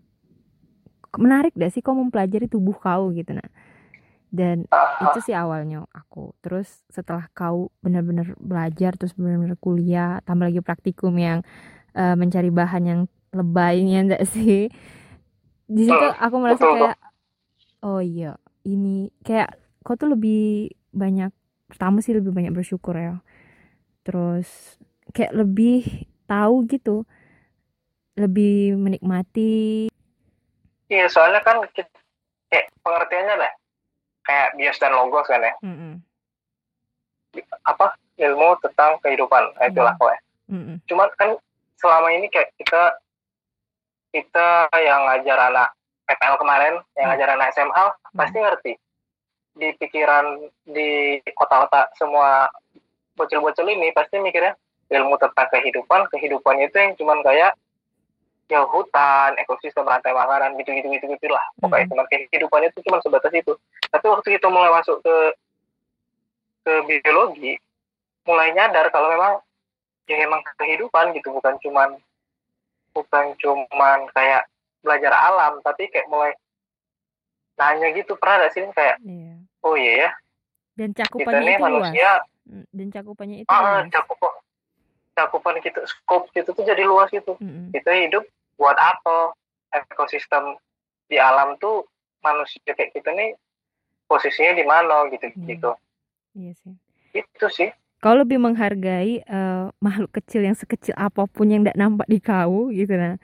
menarik 1.22 1.54
deh 1.54 1.70
sih 1.70 1.84
kau 1.86 1.94
mempelajari 1.94 2.48
tubuh 2.50 2.74
kau 2.74 3.12
gitu 3.12 3.36
nah 3.36 3.46
dan 4.32 4.64
ah, 4.72 5.12
itu 5.12 5.20
sih 5.20 5.36
awalnya 5.36 5.84
aku. 5.92 6.32
Terus 6.40 6.88
setelah 6.88 7.28
kau 7.36 7.70
benar-benar 7.84 8.34
belajar 8.40 8.96
terus 8.96 9.12
benar-benar 9.14 9.60
kuliah 9.60 10.24
tambah 10.24 10.48
lagi 10.48 10.64
praktikum 10.64 11.20
yang 11.20 11.44
eh, 11.94 12.16
mencari 12.16 12.48
bahan 12.50 12.84
yang 12.88 13.02
lebaynya 13.36 14.08
enggak 14.08 14.24
sih? 14.32 14.72
Di 15.68 15.84
situ 15.84 16.00
Hmm, 16.00 16.16
aku 16.16 16.36
merasa 16.40 16.64
kayak 16.64 16.96
oh 17.84 18.00
iya 18.00 18.40
ini 18.64 19.12
kayak 19.28 19.60
kau 19.84 20.00
tuh 20.00 20.16
lebih 20.16 20.72
banyak 20.96 21.32
pertama 21.68 22.00
sih 22.00 22.16
lebih 22.16 22.32
banyak 22.32 22.56
bersyukur 22.56 22.96
ya. 22.96 23.20
Terus 24.08 24.80
kayak 25.12 25.36
lebih 25.36 26.08
tahu 26.26 26.64
gitu 26.72 27.04
lebih 28.16 28.80
menikmati. 28.80 29.88
Iya 30.88 31.08
soalnya 31.08 31.40
kan 31.44 31.64
kayak 32.52 32.68
pengertiannya 32.84 33.36
lah 33.40 33.61
kayak 34.22 34.54
bias 34.56 34.78
dan 34.78 34.94
logos 34.94 35.28
kan 35.28 35.42
ya? 35.42 35.54
Mm-mm, 35.62 36.00
apa? 37.66 37.96
Ilmu 38.20 38.60
tentang 38.62 39.02
kehidupan. 39.02 39.58
Nah, 39.58 39.66
itulah 39.66 39.94
Hmm. 39.96 40.00
pokoknya. 40.00 40.22
Mm-mm, 40.52 40.76
cuman 40.86 41.10
kan 41.18 41.30
selama 41.80 42.08
ini 42.14 42.28
kayak 42.30 42.54
kita 42.60 42.82
kita 44.12 44.68
yang 44.76 45.08
ngajar 45.08 45.40
anak 45.50 45.72
PPL 46.06 46.36
kemarin 46.38 46.74
yang 47.00 47.08
Hmm. 47.08 47.12
ngajar 47.16 47.30
anak 47.34 47.48
SMA 47.56 47.84
pasti 48.14 48.38
ngerti. 48.38 48.74
Di 49.52 49.68
pikiran 49.80 50.48
di 50.68 51.20
otak-otak 51.36 51.96
semua 51.96 52.48
bocil-bocil 53.16 53.68
ini 53.68 53.92
pasti 53.92 54.20
mikirnya 54.20 54.56
ilmu 54.92 55.16
tentang 55.18 55.48
kehidupan. 55.50 56.12
Kehidupannya 56.12 56.68
itu 56.68 56.78
yang 56.78 56.94
cuman 57.00 57.24
kayak 57.24 57.56
ya 58.52 58.68
hutan 58.68 59.32
ekosistem 59.40 59.88
rantai 59.88 60.12
makanan 60.12 60.60
gitu 60.60 60.76
gitu 60.76 60.92
gitu 60.92 61.06
gitu 61.08 61.28
lah 61.32 61.40
pokoknya 61.64 61.88
Mm. 61.88 61.92
cuman 61.96 62.06
kehidupannya 62.12 62.68
itu 62.68 62.80
cuma 62.84 63.00
sebatas 63.00 63.32
itu. 63.32 63.56
Tapi 63.88 64.06
waktu 64.12 64.28
kita 64.36 64.48
mulai 64.52 64.76
masuk 64.76 65.00
ke 65.00 65.16
ke 66.62 66.74
biologi 66.84 67.56
mulai 68.28 68.52
nyadar 68.52 68.92
kalau 68.92 69.08
memang 69.08 69.40
ya 70.06 70.20
emang 70.20 70.44
kehidupan 70.60 71.16
gitu 71.16 71.32
bukan 71.32 71.56
cuman 71.64 71.90
bukan 72.92 73.26
cuman 73.40 74.04
kayak 74.12 74.46
belajar 74.84 75.16
alam 75.16 75.64
tapi 75.64 75.88
kayak 75.88 76.12
mulai 76.12 76.36
nanya 77.56 77.96
gitu 77.96 78.20
pernah 78.20 78.44
gak 78.44 78.52
sih 78.52 78.68
kayak 78.76 79.00
iya. 79.02 79.40
Oh 79.62 79.78
iya 79.80 79.94
ya. 79.96 80.10
Dan 80.76 80.92
kita 80.92 81.08
cakupannya 81.08 81.40
nih 81.40 81.56
itu 81.56 81.62
luas? 81.64 81.72
manusia 81.88 82.12
Mm, 82.42 82.66
dan 82.74 82.88
cakupannya 82.90 83.38
itu 83.46 83.50
ah 83.54 83.86
luas? 83.86 83.94
cakup 83.94 84.18
cakupan 85.14 85.56
kita 85.62 85.82
scope 85.86 86.28
gitu 86.34 86.50
tuh 86.52 86.66
jadi 86.66 86.82
luas 86.84 87.08
gitu. 87.14 87.38
Mm-mm. 87.38 87.70
kita 87.70 87.94
hidup 87.94 88.26
buat 88.62 88.78
apa 88.78 89.34
ekosistem 89.74 90.54
di 91.10 91.18
alam 91.18 91.58
tuh 91.58 91.90
manusia 92.22 92.62
kayak 92.68 92.94
kita 92.94 93.10
nih 93.12 93.34
posisinya 94.06 94.54
di 94.54 94.64
mana 94.64 95.10
gitu 95.10 95.26
Iya. 95.26 95.46
gitu 95.50 95.72
Iya 96.32 96.52
sih. 96.56 96.76
itu 97.12 97.48
sih 97.50 97.70
Kau 97.98 98.18
lebih 98.18 98.38
menghargai 98.38 99.22
eh, 99.22 99.66
makhluk 99.78 100.10
kecil 100.12 100.42
yang 100.42 100.58
sekecil 100.58 100.94
apa 100.94 101.26
pun 101.26 101.50
yang 101.50 101.62
tidak 101.62 101.78
nampak 101.78 102.06
di 102.06 102.18
kau 102.18 102.70
gitu 102.70 102.94
nah. 102.94 103.18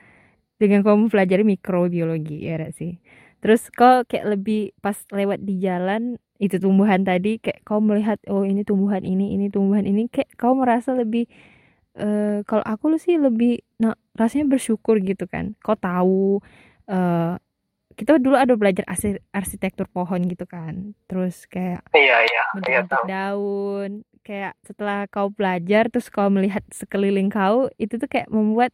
Dengan 0.58 0.82
kau 0.82 0.94
mempelajari 0.94 1.42
mikrobiologi 1.42 2.46
ya 2.46 2.58
nggak 2.58 2.74
sih. 2.74 2.98
Terus 3.38 3.70
kau 3.70 4.06
kayak 4.06 4.38
lebih 4.38 4.70
pas 4.78 4.94
lewat 5.10 5.42
di 5.42 5.58
jalan 5.58 6.14
itu 6.38 6.58
tumbuhan 6.58 7.02
tadi 7.02 7.38
kayak 7.38 7.62
kau 7.62 7.82
melihat 7.82 8.18
oh 8.30 8.46
ini 8.46 8.62
tumbuhan 8.62 9.02
ini 9.02 9.34
ini 9.34 9.50
tumbuhan 9.50 9.82
ini 9.82 10.06
kayak 10.06 10.30
kau 10.38 10.54
merasa 10.54 10.94
lebih 10.94 11.26
eh 11.98 12.38
kalau 12.46 12.62
aku 12.62 12.94
lu 12.94 12.98
sih 12.98 13.18
lebih 13.18 13.58
nah 13.82 13.94
rasanya 14.14 14.46
bersyukur 14.48 15.02
gitu 15.02 15.26
kan. 15.26 15.58
Kau 15.58 15.74
tahu 15.74 16.38
eh 16.86 17.34
kita 17.98 18.22
dulu 18.22 18.38
ada 18.38 18.54
belajar 18.54 18.86
arsi- 18.86 19.18
arsitektur 19.34 19.90
pohon 19.90 20.22
gitu 20.30 20.46
kan. 20.46 20.94
Terus 21.10 21.50
kayak 21.50 21.82
iya 21.92 22.22
iya 22.22 22.42
iya 22.70 22.80
tahu. 22.86 23.04
daun. 23.10 23.90
Kayak 24.22 24.54
setelah 24.62 25.08
kau 25.08 25.32
belajar 25.32 25.88
terus 25.90 26.06
kau 26.06 26.28
melihat 26.28 26.62
sekeliling 26.70 27.26
kau 27.28 27.66
itu 27.76 27.96
tuh 27.96 28.06
kayak 28.06 28.28
membuat 28.30 28.70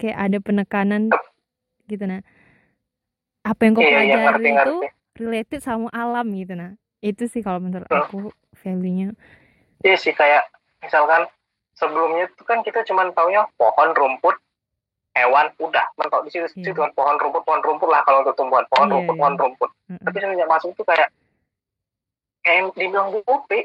kayak 0.00 0.18
ada 0.30 0.38
penekanan 0.40 1.12
gitu 1.86 2.08
nah. 2.08 2.24
Apa 3.44 3.60
yang 3.68 3.74
kau 3.76 3.84
iya 3.84 3.90
iya 4.00 4.16
pelajari 4.16 4.24
ngerti 4.24 4.48
itu 4.48 4.54
ngerti. 4.56 4.88
related 5.20 5.60
sama 5.60 5.88
alam 5.92 6.26
gitu 6.32 6.54
nah. 6.56 6.72
Itu 7.04 7.28
sih 7.28 7.44
kalau 7.44 7.60
menurut 7.60 7.84
Hmm. 7.92 8.00
aku 8.00 8.32
value-nya. 8.56 9.12
Iya 9.84 9.96
sih 10.00 10.16
kayak 10.16 10.48
misalkan 10.80 11.28
sebelumnya 11.74 12.26
itu 12.26 12.42
kan 12.42 12.62
kita 12.62 12.82
cuma 12.84 13.06
taunya 13.12 13.44
pohon 13.54 13.90
rumput 13.90 14.36
hewan 15.14 15.46
udah. 15.58 15.86
Mentok 15.94 16.26
di 16.26 16.30
situ 16.30 16.46
Iya. 16.50 16.70
situ 16.70 16.78
kan 16.78 16.90
pohon 16.92 17.16
rumput 17.16 17.42
pohon 17.42 17.62
rumput 17.62 17.86
lah 17.86 18.02
kalau 18.02 18.22
untuk 18.22 18.34
tumbuhan. 18.34 18.66
Pohon 18.66 18.88
Iya, 18.88 18.94
rumput 18.96 19.14
iya. 19.14 19.20
pohon 19.20 19.34
rumput. 19.36 19.70
Mm-mm. 19.86 20.02
tapi 20.02 20.16
semenjak 20.18 20.48
masuk 20.48 20.70
tuh 20.74 20.86
kayak 20.86 21.08
kayak 22.40 22.72
dibilang 22.74 23.08
Bu 23.10 23.20
Upi. 23.24 23.60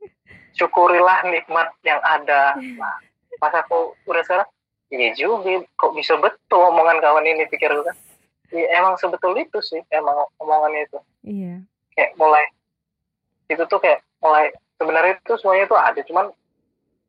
Syukurilah 0.56 1.24
nikmat 1.26 1.72
yang 1.82 1.98
ada. 1.98 2.54
Nah, 2.56 2.96
pas 3.40 3.54
aku 3.56 3.96
udah 4.04 4.22
sekarang 4.22 4.48
iya 4.92 5.08
juga 5.16 5.64
kok 5.74 5.96
bisa 5.96 6.20
betul 6.20 6.68
omongan 6.68 7.00
kawan 7.00 7.24
ini 7.24 7.48
pikir 7.48 7.72
gue 7.72 7.82
kan. 7.82 7.96
Iya, 8.52 8.68
emang 8.76 9.00
sebetul 9.00 9.32
itu 9.34 9.58
sih 9.64 9.80
emang 9.88 10.28
omongannya 10.36 10.84
itu. 10.84 10.98
Iya. 11.24 11.54
Kayak 11.96 12.10
mulai 12.20 12.44
itu 13.48 13.64
tuh 13.64 13.80
kayak 13.80 14.04
mulai 14.20 14.52
sebenarnya 14.76 15.16
itu 15.18 15.32
semuanya 15.40 15.64
tuh 15.66 15.80
ada 15.80 16.00
cuman 16.04 16.28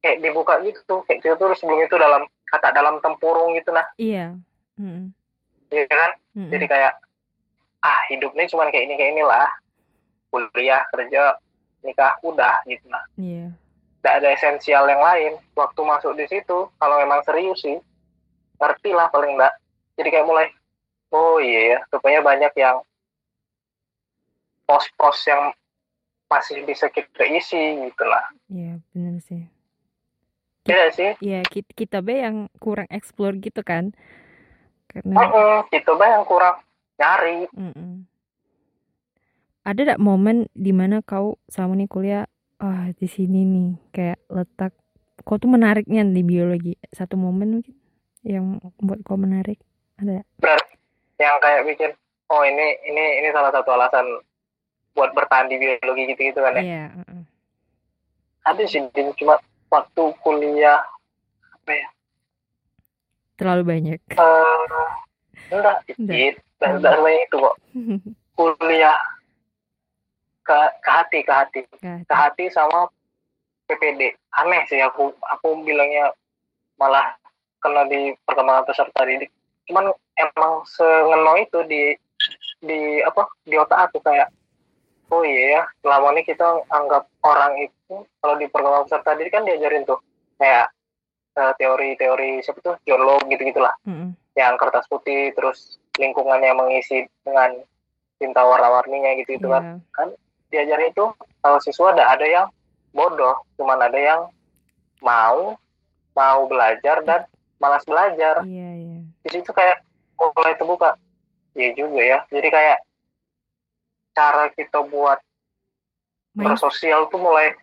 kayak 0.03 0.19
dibuka 0.19 0.59
gitu 0.67 0.99
kayak 1.07 1.23
kita 1.23 1.39
tuh 1.39 1.55
sebelum 1.55 1.79
itu 1.87 1.95
dalam 1.95 2.27
kata 2.51 2.75
dalam 2.75 2.99
tempurung 2.99 3.55
gitu 3.55 3.71
nah. 3.71 3.87
Iya. 3.95 4.35
Mm-mm. 4.75 5.15
ya 5.71 5.87
kan? 5.87 6.11
Mm-mm. 6.35 6.51
jadi 6.51 6.65
kayak 6.67 6.93
ah 7.79 7.99
hidup 8.11 8.35
ini 8.35 8.51
cuman 8.51 8.67
kayak 8.67 8.83
ini 8.91 8.93
kayak 8.99 9.11
inilah. 9.15 9.47
Kuliah 10.33 10.81
kerja 10.89 11.37
nikah 11.85 12.19
udah 12.25 12.59
gitu 12.67 12.83
nah. 12.91 13.05
Iya. 13.15 13.55
Tidak 14.03 14.13
ada 14.19 14.27
esensial 14.35 14.83
yang 14.91 14.99
lain. 14.99 15.39
Waktu 15.55 15.79
masuk 15.87 16.19
di 16.19 16.27
situ 16.27 16.67
kalau 16.75 16.95
memang 16.99 17.23
serius 17.23 17.63
sih 17.63 17.79
ngerti 18.59 18.91
lah 18.91 19.07
paling 19.07 19.39
enggak 19.39 19.55
jadi 19.95 20.09
kayak 20.19 20.27
mulai 20.27 20.47
oh 21.15 21.39
iya 21.39 21.77
ya. 21.77 21.79
Rupanya 21.95 22.19
banyak 22.19 22.53
yang 22.59 22.83
pos-pos 24.67 25.21
yang 25.29 25.53
masih 26.27 26.65
bisa 26.65 26.89
kita 26.89 27.23
isi 27.29 27.87
gitu 27.87 28.03
lah. 28.03 28.25
Iya 28.49 28.81
benar 28.91 29.21
sih 29.23 29.62
Iya 30.63 30.85
sih? 30.95 31.11
Iya 31.19 31.43
kita, 31.43 31.71
kita 31.75 31.97
be 31.99 32.23
yang 32.23 32.47
kurang 32.63 32.87
explore 32.87 33.35
gitu 33.43 33.59
kan. 33.63 33.91
Karena 34.87 35.19
Heeh, 35.19 35.55
gitu 35.75 35.99
bah 35.99 36.07
yang 36.07 36.23
kurang 36.23 36.63
nyari. 36.95 37.51
Mm-mm. 37.51 38.07
Ada 39.63 39.95
gak 39.95 40.03
momen 40.03 40.47
di 40.51 40.75
mana 40.75 40.99
kau 41.03 41.39
sama 41.47 41.75
nih 41.75 41.87
kuliah, 41.87 42.27
ah 42.59 42.91
di 42.95 43.07
sini 43.07 43.47
nih 43.47 43.69
kayak 43.95 44.19
letak, 44.27 44.75
kau 45.23 45.39
tuh 45.39 45.51
menariknya 45.51 46.03
di 46.03 46.19
biologi. 46.23 46.75
Satu 46.91 47.15
momen 47.15 47.59
mungkin 47.59 47.75
yang 48.23 48.59
buat 48.79 49.03
kau 49.03 49.19
menarik, 49.19 49.59
ada 49.99 50.23
berarti 50.39 50.75
yang 51.19 51.39
kayak 51.43 51.67
bikin 51.67 51.91
oh 52.31 52.43
ini 52.43 52.79
ini 52.87 53.23
ini 53.23 53.27
salah 53.35 53.51
satu 53.51 53.75
alasan 53.75 54.03
buat 54.95 55.11
bertahan 55.11 55.51
di 55.51 55.59
biologi 55.59 56.11
gitu 56.15 56.31
gitu 56.31 56.39
kan 56.39 56.55
ya? 56.59 56.63
Iya, 56.63 56.83
ada 58.43 58.63
sih 58.67 58.79
cuma 59.19 59.39
waktu 59.73 60.03
kuliah 60.21 60.85
terlalu 63.33 63.63
banyak. 63.65 63.99
eh 64.13 64.89
enggak 65.49 65.77
itu 65.89 66.39
dan 66.61 66.79
dan 66.79 67.01
itu 67.03 67.35
kok. 67.35 67.55
Kuliah 68.37 68.97
ke 70.45 70.57
ke 70.81 70.89
hati 70.89 71.19
ke 71.25 71.33
hati. 71.33 71.59
Ke 71.81 72.15
hati. 72.15 72.47
Sama 72.53 72.89
PPD 73.67 74.13
aneh 74.37 74.61
sih 74.69 74.81
aku 74.81 75.13
aku 75.21 75.61
bilangnya 75.65 76.13
malah 76.77 77.13
kena 77.61 77.85
di 77.89 78.13
perkembangan 78.25 78.65
peserta 78.65 79.01
didik. 79.05 79.29
Cuman 79.69 79.91
emang 80.17 80.65
sengeno 80.67 81.33
itu 81.39 81.59
di 81.67 81.93
di 82.63 83.03
apa 83.03 83.27
di 83.43 83.55
otak 83.59 83.91
aku 83.91 83.99
kayak 83.99 84.31
oh 85.11 85.21
iya 85.21 85.59
ya 85.59 85.63
selama 85.83 86.15
ini 86.15 86.21
kita 86.25 86.47
anggap 86.71 87.05
orang 87.27 87.53
itu 87.59 87.82
kalau 88.19 88.35
di 88.37 88.45
perkembangan 88.47 88.85
peserta 88.85 89.11
didik 89.13 89.33
kan 89.33 89.43
diajarin 89.45 89.83
tuh 89.83 89.99
kayak 90.37 90.67
eh, 91.33 91.53
teori-teori 91.57 92.41
siapa 92.41 92.59
tuh 92.59 92.75
John 92.83 93.01
Locke 93.01 93.29
gitu 93.29 93.43
gitulah 93.45 93.73
mm-mm. 93.85 94.13
yang 94.33 94.57
kertas 94.57 94.85
putih 94.87 95.29
terus 95.33 95.77
lingkungan 95.97 96.41
yang 96.41 96.57
mengisi 96.57 97.05
dengan 97.21 97.53
tinta 98.17 98.41
warna-warninya 98.41 99.13
gitu 99.21 99.37
gitu 99.37 99.47
kan 99.49 99.81
Iya. 99.93 100.05
diajarin 100.49 100.89
itu 100.89 101.05
kalau 101.41 101.57
siswa 101.59 101.93
ada 101.93 102.13
ada 102.13 102.25
yang 102.25 102.47
bodoh 102.93 103.41
cuman 103.57 103.81
ada 103.81 103.97
yang 103.97 104.21
mau 105.01 105.57
mau 106.13 106.39
belajar 106.45 107.01
dan 107.01 107.25
malas 107.57 107.81
belajar 107.83 108.45
Iya, 108.45 108.69
iya. 108.77 108.99
di 109.25 109.29
situ 109.29 109.49
kayak 109.49 109.81
mulai 110.17 110.53
terbuka 110.55 110.93
iya 111.53 111.73
juga 111.73 112.01
ya 112.01 112.19
jadi 112.29 112.47
kayak 112.49 112.79
cara 114.13 114.45
kita 114.53 114.85
buat 114.85 115.19
Main, 116.33 116.53
bersosial 116.53 117.09
tuh 117.09 117.21
mulai 117.21 117.53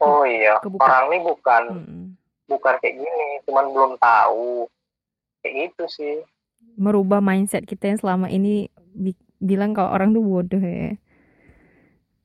oh 0.00 0.22
iya 0.28 0.60
kebuka. 0.60 0.84
orang 0.84 1.04
ini 1.12 1.18
bukan 1.24 1.62
mm-mm. 1.72 2.02
bukan 2.46 2.74
kayak 2.80 2.96
gini 3.00 3.26
cuman 3.48 3.64
belum 3.74 3.92
tahu 3.98 4.68
kayak 5.42 5.54
gitu 5.72 5.84
sih 5.88 6.14
merubah 6.76 7.20
mindset 7.24 7.64
kita 7.64 7.88
yang 7.90 7.98
selama 8.00 8.26
ini 8.28 8.68
bi- 8.92 9.16
bilang 9.40 9.72
kalau 9.76 9.90
orang 9.96 10.12
tuh 10.16 10.22
bodoh 10.24 10.60
ya. 10.60 10.96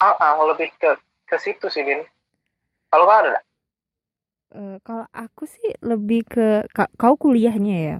ah, 0.03 0.15
ah, 0.19 0.33
lebih 0.51 0.69
ke 0.81 0.91
ke 1.29 1.35
situ 1.39 1.67
sih 1.71 1.83
din 1.87 2.01
kalau 2.91 3.07
kau 3.07 3.17
ada? 3.23 3.39
Eh, 4.51 4.77
kalau 4.83 5.07
aku 5.15 5.43
sih 5.47 5.71
lebih 5.79 6.27
ke 6.27 6.67
ka- 6.75 6.91
kau 6.99 7.15
kuliahnya 7.15 7.75
ya. 7.87 7.95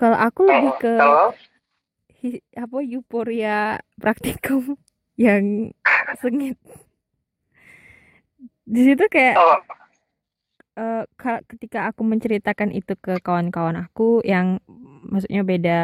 Kalau 0.00 0.16
aku 0.16 0.40
lebih 0.48 0.72
Eh, 0.72 0.80
ke 0.82 0.92
kalau 0.96 1.26
hi- 2.22 2.44
apa 2.56 2.78
euforia 2.84 3.80
praktikum 4.00 4.76
yang 5.24 5.72
sengit. 6.22 6.56
Di 8.72 8.80
situ 8.88 9.04
kayak 9.12 9.36
oh, 9.36 11.04
ka- 11.20 11.44
ketika 11.44 11.92
aku 11.92 12.00
menceritakan 12.02 12.72
itu 12.72 12.96
ke 12.96 13.20
kawan-kawan 13.20 13.76
aku 13.76 14.24
yang 14.24 14.64
maksudnya 15.12 15.44
beda 15.44 15.78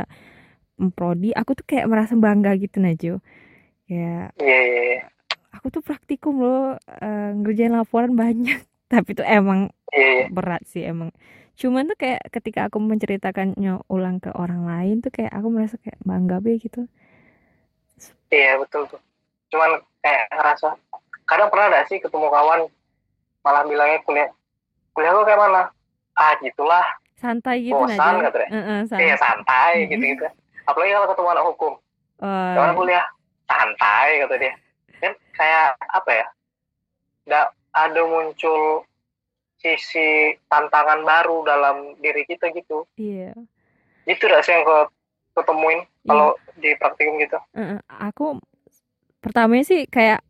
mm, 0.81 0.91
prodi, 0.97 1.37
aku 1.37 1.53
tuh 1.53 1.67
kayak 1.69 1.87
merasa 1.91 2.17
bangga 2.17 2.57
gitu 2.57 2.81
Najwa. 2.81 3.21
Ya, 3.89 4.33
iya 4.37 4.61
iya. 4.69 5.01
aku 5.53 5.73
tuh 5.73 5.81
praktikum 5.81 6.41
loh 6.45 6.77
eh, 7.01 7.31
ngerjain 7.37 7.73
laporan 7.77 8.17
banyak. 8.17 8.65
Tapi 8.93 9.13
tuh 9.13 9.25
emang 9.29 9.69
iya 9.93 10.09
iya 10.25 10.27
berat 10.33 10.63
sih 10.69 10.85
emang 10.85 11.13
cuman 11.59 11.91
tuh 11.91 11.99
kayak 11.99 12.23
ketika 12.31 12.71
aku 12.71 12.79
menceritakannya 12.79 13.83
ulang 13.91 14.23
ke 14.23 14.31
orang 14.31 14.63
lain 14.63 15.03
tuh 15.03 15.11
kayak 15.11 15.35
aku 15.35 15.49
merasa 15.51 15.75
kayak 15.83 15.99
bangga 16.07 16.39
be 16.39 16.55
gitu 16.63 16.87
Iya 18.29 18.61
betul 18.61 18.85
tuh. 18.93 19.01
Cuman 19.49 19.81
kayak 20.05 20.29
ngerasa 20.33 20.77
kadang 21.25 21.49
pernah 21.49 21.81
gak 21.81 21.87
sih 21.89 21.99
ketemu 22.01 22.29
kawan 22.29 22.61
malah 23.43 23.63
bilangnya 23.65 23.99
kuliah 24.05 24.29
kuliah 24.93 25.13
lu 25.15 25.23
kayak 25.23 25.41
mana? 25.41 25.63
Ah 26.19 26.35
gitulah, 26.43 26.87
santai 27.15 27.63
gitu 27.63 27.79
bosan 27.79 27.95
aja 28.19 28.27
katanya. 28.27 28.49
Heeh, 28.51 28.79
Iya 28.99 29.15
santai 29.15 29.17
santai 29.17 29.73
Mm-mm. 29.79 29.91
gitu 29.95 30.05
gitu. 30.17 30.27
Apalagi 30.67 30.91
kalau 30.93 31.09
ketemu 31.09 31.29
anak 31.31 31.47
hukum, 31.55 31.73
Oh, 32.19 32.51
kawan 32.59 32.73
kuliah 32.75 33.05
santai 33.47 34.09
kata 34.27 34.35
dia. 34.37 34.53
Kan 34.99 35.13
kayak 35.33 35.79
apa 35.79 36.11
ya? 36.11 36.27
Nggak 37.25 37.47
ada 37.73 38.03
muncul 38.03 38.83
sisi 39.59 40.35
tantangan 40.47 41.03
baru 41.03 41.43
dalam 41.47 41.77
diri 41.99 42.23
kita 42.27 42.51
gitu. 42.55 42.87
iya 42.95 43.35
Itu 44.07 44.25
gak 44.27 44.43
sih 44.47 44.55
yang 44.55 44.63
kau 44.65 44.87
ketemuin 45.35 45.83
kalau 46.03 46.35
di 46.59 46.75
praktikum 46.79 47.19
gitu? 47.19 47.39
Heeh, 47.55 47.79
aku 47.87 48.39
pertamanya 49.19 49.67
sih 49.67 49.87
kayak 49.87 50.23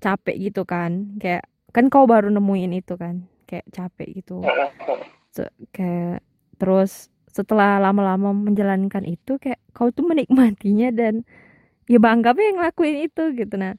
capek 0.00 0.36
gitu 0.48 0.68
kan 0.68 1.16
kayak 1.16 1.44
kan 1.74 1.90
kau 1.90 2.06
baru 2.06 2.30
nemuin 2.30 2.78
itu 2.78 2.94
kan 2.94 3.26
kayak 3.50 3.66
capek 3.74 4.22
gitu. 4.22 4.40
Se- 5.34 5.50
kayak 5.74 6.22
terus 6.56 7.10
setelah 7.34 7.82
lama-lama 7.82 8.30
menjalankan 8.30 9.02
itu 9.02 9.42
kayak 9.42 9.58
kau 9.74 9.90
tuh 9.90 10.06
menikmatinya 10.06 10.94
dan 10.94 11.26
ya 11.90 11.98
bangga 11.98 12.30
yang 12.38 12.62
ngelakuin 12.62 13.10
itu 13.10 13.34
gitu. 13.34 13.58
Nah. 13.58 13.74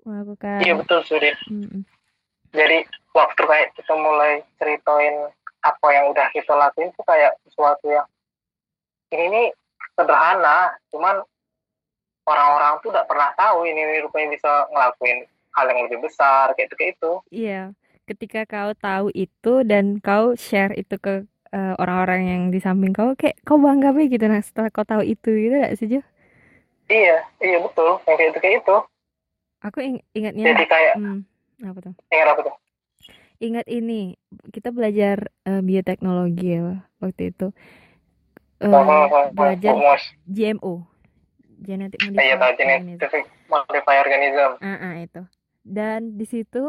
Melakukan 0.00 0.64
iya 0.64 0.74
betul 0.74 1.04
Surin 1.04 1.36
Mm-mm. 1.52 1.82
jadi 2.56 2.88
waktu 3.12 3.42
kayak 3.44 3.68
kita 3.76 3.92
mulai 3.94 4.40
ceritain 4.56 5.28
apa 5.60 5.86
yang 5.92 6.08
udah 6.08 6.26
kita 6.32 6.56
lakuin 6.56 6.88
tuh 6.96 7.04
kayak 7.04 7.36
sesuatu 7.44 7.84
yang 7.92 8.08
ini 9.12 9.28
nih 9.28 9.46
sederhana 9.92 10.72
cuman 10.88 11.20
orang-orang 12.26 12.72
tuh 12.84 12.88
udah 12.94 13.04
pernah 13.08 13.30
tahu 13.36 13.66
ini, 13.68 13.80
ini 13.84 13.96
rupanya 14.04 14.28
bisa 14.36 14.50
ngelakuin 14.70 15.18
hal 15.56 15.64
yang 15.70 15.80
lebih 15.88 15.98
besar 16.06 16.54
kayak 16.54 16.70
itu 16.70 16.76
kayak 16.78 16.92
itu 16.98 17.12
Iya, 17.30 17.74
ketika 18.08 18.38
kau 18.50 18.70
tahu 18.74 19.06
itu 19.14 19.48
dan 19.70 19.84
kau 20.02 20.34
share 20.34 20.72
itu 20.74 20.94
ke 20.98 21.12
eh, 21.54 21.74
orang-orang 21.82 22.20
yang 22.30 22.42
di 22.54 22.58
samping 22.62 22.92
kau, 22.94 23.14
kayak 23.20 23.36
kau 23.46 23.58
bangga 23.64 23.90
be 23.96 24.02
gitu 24.10 24.24
nah 24.30 24.42
setelah 24.42 24.70
kau 24.74 24.86
tahu 24.86 25.02
itu 25.06 25.28
gitu 25.30 25.54
gak 25.62 25.74
sih 25.78 25.86
Jo? 25.94 26.00
iya 26.96 27.16
iya 27.44 27.56
betul 27.64 27.90
yang 28.06 28.16
kayak 28.18 28.30
itu 28.34 28.40
kayak 28.42 28.56
itu 28.62 28.76
Aku 29.60 29.78
ing- 29.84 30.04
ingatnya, 30.16 30.56
jadi 30.56 30.64
kayak 30.72 30.94
hmm, 30.96 31.20
apa 31.68 31.78
tuh? 31.84 31.94
ingat 32.12 32.28
apa 32.32 32.40
tuh 32.48 32.54
Ingat 33.40 33.66
ini, 33.72 34.20
kita 34.52 34.68
belajar 34.68 35.32
eh, 35.48 35.64
bioteknologi 35.64 36.60
ya 36.60 36.84
waktu 37.00 37.32
itu. 37.32 37.56
Oh, 38.60 38.68
oh, 38.68 39.32
belajar 39.32 39.72
oh. 39.72 39.96
GMO, 40.28 40.84
genetic 41.60 42.00
iya 42.00 42.10
tahu 42.10 42.16
modified 42.16 42.56
organism. 42.56 42.98
genetic 42.98 43.24
modifier 43.46 44.02
organism 44.04 44.50
Ah, 44.60 44.76
ah, 44.80 44.94
itu. 45.00 45.22
Dan 45.60 46.16
di 46.16 46.24
situ 46.24 46.64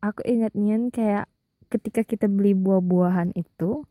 aku 0.00 0.20
ingatnya 0.24 0.76
kayak 0.90 1.24
ketika 1.70 2.02
kita 2.02 2.26
beli 2.26 2.56
buah-buahan 2.56 3.36
itu 3.36 3.84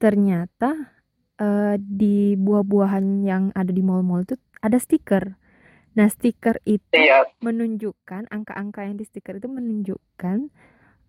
ternyata 0.00 0.96
eh, 1.38 1.76
di 1.78 2.34
buah-buahan 2.34 3.22
yang 3.22 3.52
ada 3.52 3.70
di 3.70 3.84
mall-mall 3.84 4.24
itu 4.24 4.36
ada 4.60 4.76
stiker. 4.80 5.36
Nah, 5.90 6.06
stiker 6.08 6.58
itu 6.64 6.94
iya 6.96 7.26
menunjukkan 7.42 8.30
angka-angka 8.30 8.86
yang 8.86 8.96
di 8.96 9.04
stiker 9.04 9.36
itu 9.36 9.48
menunjukkan 9.50 10.48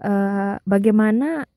eh, 0.03 0.55
bagaimana 0.63 1.47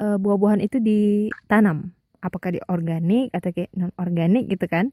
eh, 0.00 0.16
buah-buahan 0.18 0.64
itu 0.64 0.80
ditanam. 0.80 1.92
Apakah 2.20 2.52
di 2.52 2.60
organik 2.68 3.32
atau 3.32 3.48
kayak 3.48 3.72
non 3.72 3.92
organik 3.96 4.48
gitu 4.52 4.68
kan? 4.68 4.92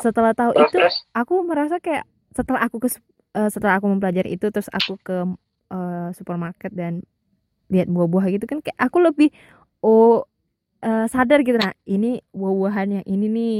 Setelah 0.00 0.32
tahu 0.32 0.50
terus 0.56 0.70
itu 0.72 0.78
terus? 0.80 0.96
aku 1.12 1.34
merasa 1.44 1.76
kayak 1.78 2.04
setelah 2.32 2.60
aku 2.64 2.76
ke 2.80 2.88
eh, 3.36 3.50
setelah 3.50 3.76
aku 3.78 3.86
mempelajari 3.90 4.34
itu 4.34 4.48
terus 4.48 4.68
aku 4.72 4.96
ke 5.00 5.16
eh, 5.70 6.08
supermarket 6.16 6.72
dan 6.72 7.04
lihat 7.70 7.86
buah-buah 7.86 8.26
gitu 8.34 8.44
kan 8.50 8.58
kayak 8.64 8.78
aku 8.80 8.98
lebih 9.02 9.28
oh 9.84 10.24
eh, 10.80 11.06
sadar 11.06 11.44
gitu. 11.44 11.60
Nah 11.60 11.74
ini 11.84 12.20
buah-buahan 12.32 13.00
yang 13.00 13.06
ini 13.06 13.26
nih. 13.28 13.56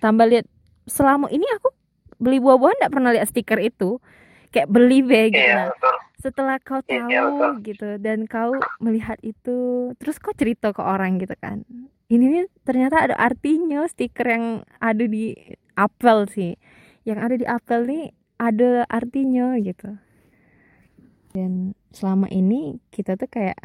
Tambah 0.00 0.26
lihat 0.28 0.46
selama 0.88 1.28
ini 1.28 1.44
aku 1.56 1.72
beli 2.20 2.38
buah-buahan 2.40 2.76
nggak 2.84 2.92
pernah 2.94 3.10
lihat 3.12 3.26
stiker 3.28 3.58
itu. 3.60 3.98
Kayak 4.50 4.68
beli 4.68 5.00
be 5.06 5.30
gitu. 5.30 5.40
Iya 5.40 5.70
nah 5.78 6.10
setelah 6.20 6.60
kau 6.60 6.84
tahu 6.84 7.08
Iya, 7.08 7.20
betul. 7.32 7.52
gitu 7.64 7.88
dan 7.96 8.28
kau 8.28 8.52
melihat 8.76 9.16
itu 9.24 9.88
terus 9.96 10.20
kau 10.20 10.36
cerita 10.36 10.68
ke 10.76 10.84
orang 10.84 11.16
gitu 11.16 11.32
kan 11.40 11.64
ini 12.10 12.24
nih 12.26 12.44
ternyata 12.66 13.06
ada 13.06 13.14
artinya 13.14 13.86
stiker 13.86 14.26
yang 14.26 14.46
ada 14.82 15.04
di 15.06 15.30
apel 15.78 16.26
sih. 16.26 16.58
Yang 17.06 17.18
ada 17.22 17.34
di 17.38 17.46
apel 17.46 17.80
nih 17.86 18.04
ada 18.34 18.82
artinya 18.90 19.54
gitu. 19.62 19.94
Dan 21.30 21.78
selama 21.94 22.26
ini 22.34 22.82
kita 22.90 23.14
tuh 23.14 23.30
kayak 23.30 23.56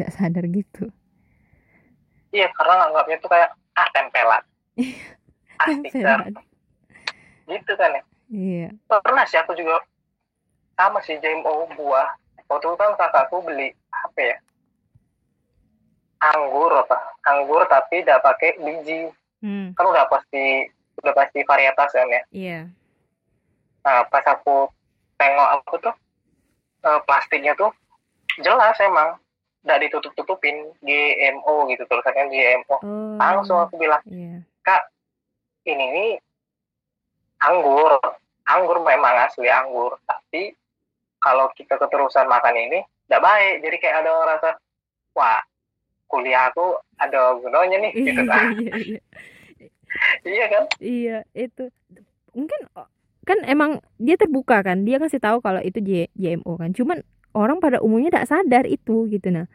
nggak 0.00 0.12
sadar 0.16 0.48
gitu. 0.48 0.88
Iya 2.32 2.48
karena 2.56 2.88
anggapnya 2.88 3.16
tuh 3.20 3.30
kayak 3.30 3.50
ah 3.76 3.88
tempelan. 3.92 4.44
Ah 5.60 5.68
stiker. 5.76 6.32
Gitu 7.52 7.72
kan 7.76 8.00
ya? 8.00 8.02
Iya. 8.32 8.68
Pernah 8.88 9.28
sih 9.28 9.36
aku 9.36 9.52
juga 9.52 9.84
sama 10.72 11.04
sih 11.04 11.20
JMO 11.20 11.68
buah. 11.76 12.16
Waktu 12.48 12.64
itu 12.64 12.76
kan 12.80 12.96
kakakku 12.96 13.44
beli 13.44 13.76
apa 13.92 14.20
ya 14.24 14.36
anggur 16.20 16.70
apa? 16.84 16.96
Anggur 17.24 17.64
tapi 17.66 18.04
tidak 18.04 18.20
pakai 18.20 18.60
biji. 18.60 19.08
Hmm. 19.40 19.72
Kan 19.72 19.88
udah 19.88 20.04
pasti 20.12 20.68
udah 21.00 21.12
pasti 21.16 21.40
varietas 21.48 21.90
kan 21.96 22.08
ya? 22.12 22.22
Iya. 22.30 22.60
Nah 23.88 24.04
pas 24.12 24.24
aku 24.28 24.68
tengok 25.16 25.48
aku 25.60 25.74
tuh 25.80 25.94
eh, 26.84 27.00
plastiknya 27.08 27.56
tuh 27.56 27.72
jelas 28.44 28.76
emang. 28.84 29.16
Tidak 29.60 29.80
ditutup 29.84 30.16
tutupin 30.16 30.72
GMO 30.80 31.68
gitu 31.68 31.84
tulisannya 31.84 32.32
GMO 32.32 32.80
oh 32.80 33.20
langsung 33.20 33.60
aku 33.60 33.76
bilang 33.76 34.00
iya. 34.08 34.40
Ini 35.60 35.86
nih 35.92 36.16
anggur. 37.44 38.00
Anggur 38.48 38.80
memang 38.80 39.28
asli 39.28 39.52
anggur 39.52 40.00
tapi 40.08 40.56
kalau 41.20 41.52
kita 41.52 41.76
keterusan 41.76 42.24
makan 42.24 42.56
ini 42.56 42.80
tidak 43.04 43.20
baik. 43.20 43.54
Jadi 43.60 43.76
kayak 43.84 43.96
ada 44.00 44.10
rasa 44.24 44.50
wah 45.12 45.44
kuliah 46.10 46.50
aku 46.50 46.74
ada 46.98 47.38
gunanya 47.38 47.76
nih 47.86 47.92
gitu 48.02 48.20
iya 48.20 48.26
kan. 48.26 48.42
iya 48.58 48.72
iya. 48.76 49.00
Iya 50.22 50.44
kan? 50.46 50.64
Iya, 50.78 51.16
itu. 51.34 51.64
Mungkin 52.32 52.60
o- 52.78 52.90
kan 53.26 53.38
emang 53.44 53.82
dia 53.98 54.14
terbuka 54.14 54.62
kan, 54.62 54.86
dia 54.86 55.02
kasih 55.02 55.18
tahu 55.18 55.42
kalau 55.42 55.58
itu 55.60 55.82
J- 55.82 56.10
GMO 56.14 56.54
kan. 56.56 56.70
Cuman 56.70 57.02
orang 57.34 57.58
pada 57.58 57.82
umumnya 57.82 58.14
tidak 58.14 58.30
sadar 58.30 58.64
itu 58.70 59.10
gitu 59.10 59.28
nah. 59.34 59.46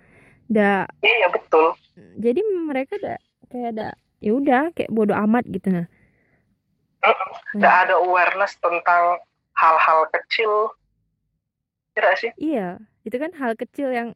Da, 0.45 0.85
iya 1.01 1.27
betul. 1.33 1.73
Jadi 2.19 2.39
mereka 2.69 2.99
da, 3.01 3.17
kayak 3.49 3.67
ada 3.75 3.87
ya 4.21 4.31
udah 4.35 4.69
kayak 4.75 4.91
bodoh 4.93 5.17
amat 5.17 5.47
gitu 5.49 5.71
nah. 5.73 5.87
tidak 7.53 7.75
ada 7.87 7.95
awareness 8.01 8.57
tentang 8.59 9.21
hal-hal 9.55 10.09
kecil. 10.11 10.73
Tidak 11.95 12.13
sih. 12.19 12.31
Iya, 12.35 12.83
itu 13.07 13.15
kan 13.15 13.31
hal 13.39 13.55
kecil 13.55 13.89
yang 13.93 14.09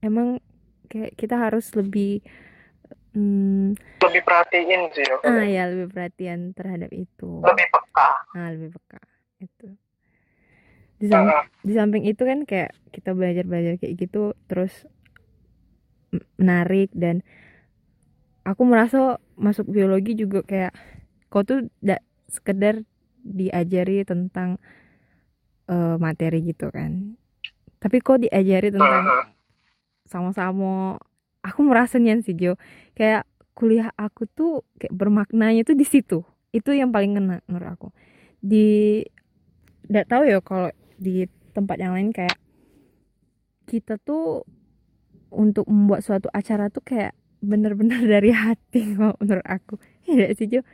emang 0.00 0.40
kayak 0.88 1.12
kita 1.14 1.36
harus 1.36 1.68
lebih 1.72 2.24
hmm, 3.12 3.76
lebih 4.00 4.22
perhatiin 4.24 4.88
sih 4.92 5.04
ya. 5.04 5.16
ah 5.22 5.44
ya 5.44 5.62
lebih 5.68 5.92
perhatian 5.92 6.52
terhadap 6.52 6.90
itu. 6.90 7.44
lebih 7.44 7.66
peka 7.68 8.08
Ah, 8.32 8.48
lebih 8.50 8.72
peka 8.74 9.00
itu. 9.38 9.68
Di 10.98 11.06
sam- 11.06 11.30
Heeh. 11.30 11.44
di 11.62 11.72
samping 11.72 12.04
itu 12.04 12.22
kan 12.22 12.42
kayak 12.42 12.74
kita 12.90 13.14
belajar-belajar 13.14 13.78
kayak 13.78 13.94
gitu 13.96 14.34
terus 14.50 14.72
menarik 16.34 16.88
dan 16.96 17.20
aku 18.42 18.64
merasa 18.64 19.20
masuk 19.36 19.68
biologi 19.68 20.16
juga 20.16 20.40
kayak 20.42 20.72
kau 21.28 21.44
tuh 21.44 21.68
tidak 21.78 22.00
sekedar 22.26 22.74
diajari 23.20 24.02
tentang 24.02 24.56
eh, 25.68 25.96
materi 26.00 26.40
gitu 26.42 26.72
kan 26.72 27.14
tapi 27.78 28.00
kok 28.00 28.24
diajari 28.24 28.72
tentang 28.72 29.04
Heeh. 29.04 29.24
Sama-sama. 30.08 30.98
Aku 31.44 31.62
merasa 31.62 32.00
nian 32.02 32.24
sih 32.24 32.34
Jo. 32.34 32.58
Kayak 32.98 33.28
kuliah 33.54 33.94
aku 33.94 34.26
tuh 34.26 34.66
kayak 34.80 34.94
bermaknanya 34.94 35.62
tuh 35.62 35.76
di 35.78 35.86
situ. 35.86 36.24
Itu 36.50 36.72
yang 36.74 36.90
paling 36.90 37.14
kena 37.16 37.44
menurut 37.46 37.68
aku. 37.68 37.88
Di 38.42 39.02
nggak 39.88 40.06
tahu 40.08 40.22
ya 40.28 40.38
kalau 40.44 40.70
di 40.98 41.24
tempat 41.56 41.76
yang 41.80 41.96
lain 41.96 42.10
kayak 42.12 42.36
kita 43.68 44.00
tuh 44.00 44.44
untuk 45.28 45.68
membuat 45.68 46.00
suatu 46.00 46.32
acara 46.32 46.72
tuh 46.72 46.80
kayak 46.84 47.12
bener-bener 47.44 48.02
dari 48.18 48.32
hati 48.32 48.96
menurut 48.96 49.44
aku. 49.46 49.76
Ya 50.08 50.32
sih 50.34 50.48
Jo? 50.48 50.64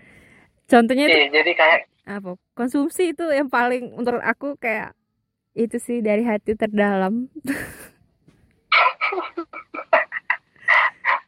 Contohnya 0.64 1.10
tuh 1.10 1.20
Iya, 1.20 1.28
jadi 1.42 1.52
kayak 1.52 1.80
apa? 2.08 2.36
Konsumsi 2.56 3.12
itu 3.12 3.24
yang 3.32 3.48
paling 3.48 3.96
menurut 3.96 4.22
aku 4.24 4.56
kayak 4.56 4.96
itu 5.54 5.78
sih 5.78 6.02
dari 6.02 6.26
hati 6.26 6.58
terdalam 6.58 7.30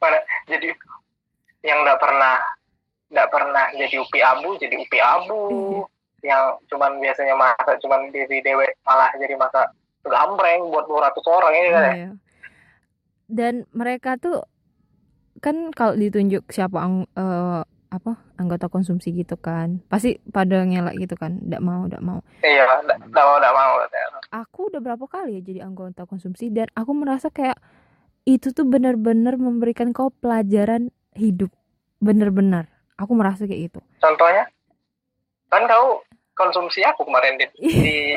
pada 0.02 0.18
jadi 0.46 0.68
yang 1.66 1.82
nggak 1.82 1.98
pernah 1.98 2.34
nggak 3.06 3.28
pernah 3.30 3.64
jadi 3.74 3.96
upi 4.02 4.20
abu 4.22 4.58
jadi 4.58 4.74
upi 4.78 4.98
abu. 5.00 5.40
Yang 6.24 6.58
cuman 6.72 6.98
biasanya 6.98 7.34
masak 7.38 7.76
cuman 7.84 8.10
diri 8.10 8.42
dewek 8.42 8.74
malah 8.82 9.12
jadi 9.14 9.38
masak 9.38 9.70
gambreng 10.06 10.70
buat 10.70 10.86
200 10.86 11.12
orang 11.26 11.52
ini 11.54 11.68
kan 11.70 11.82
ya. 11.82 11.94
Iya. 11.94 12.10
Dan 13.26 13.54
mereka 13.74 14.14
tuh 14.18 14.46
kan 15.42 15.70
kalau 15.74 15.98
ditunjuk 15.98 16.48
siapa 16.48 16.78
eh, 17.14 17.62
apa 17.88 18.18
anggota 18.36 18.66
konsumsi 18.66 19.14
gitu 19.14 19.34
kan, 19.36 19.78
pasti 19.86 20.18
pada 20.30 20.62
ngelak 20.62 20.98
gitu 20.98 21.14
kan, 21.14 21.38
ndak 21.40 21.62
mau, 21.62 21.86
ndak 21.86 22.02
mau. 22.02 22.18
iya 22.42 22.66
nggak 22.82 22.98
mau 23.12 23.36
nggak 23.38 23.54
mau. 23.54 23.72
Aku 24.34 24.68
udah 24.68 24.80
berapa 24.82 25.04
kali 25.06 25.38
ya 25.38 25.42
jadi 25.42 25.60
anggota 25.62 26.02
konsumsi 26.04 26.50
dan 26.50 26.66
aku 26.72 26.92
merasa 26.92 27.30
kayak 27.30 27.56
itu 28.24 28.50
tuh 28.50 28.66
benar-benar 28.66 29.38
memberikan 29.38 29.94
kau 29.94 30.10
pelajaran 30.10 30.90
hidup, 31.14 31.54
bener-bener. 31.98 32.66
Aku 32.96 33.12
merasa 33.12 33.44
kayak 33.44 33.70
gitu. 33.70 33.80
contohnya 33.98 34.48
kan 35.46 35.62
kau 35.64 36.02
konsumsi 36.32 36.82
aku 36.82 37.04
kemarin 37.04 37.38
di, 37.38 37.46
di 37.60 37.96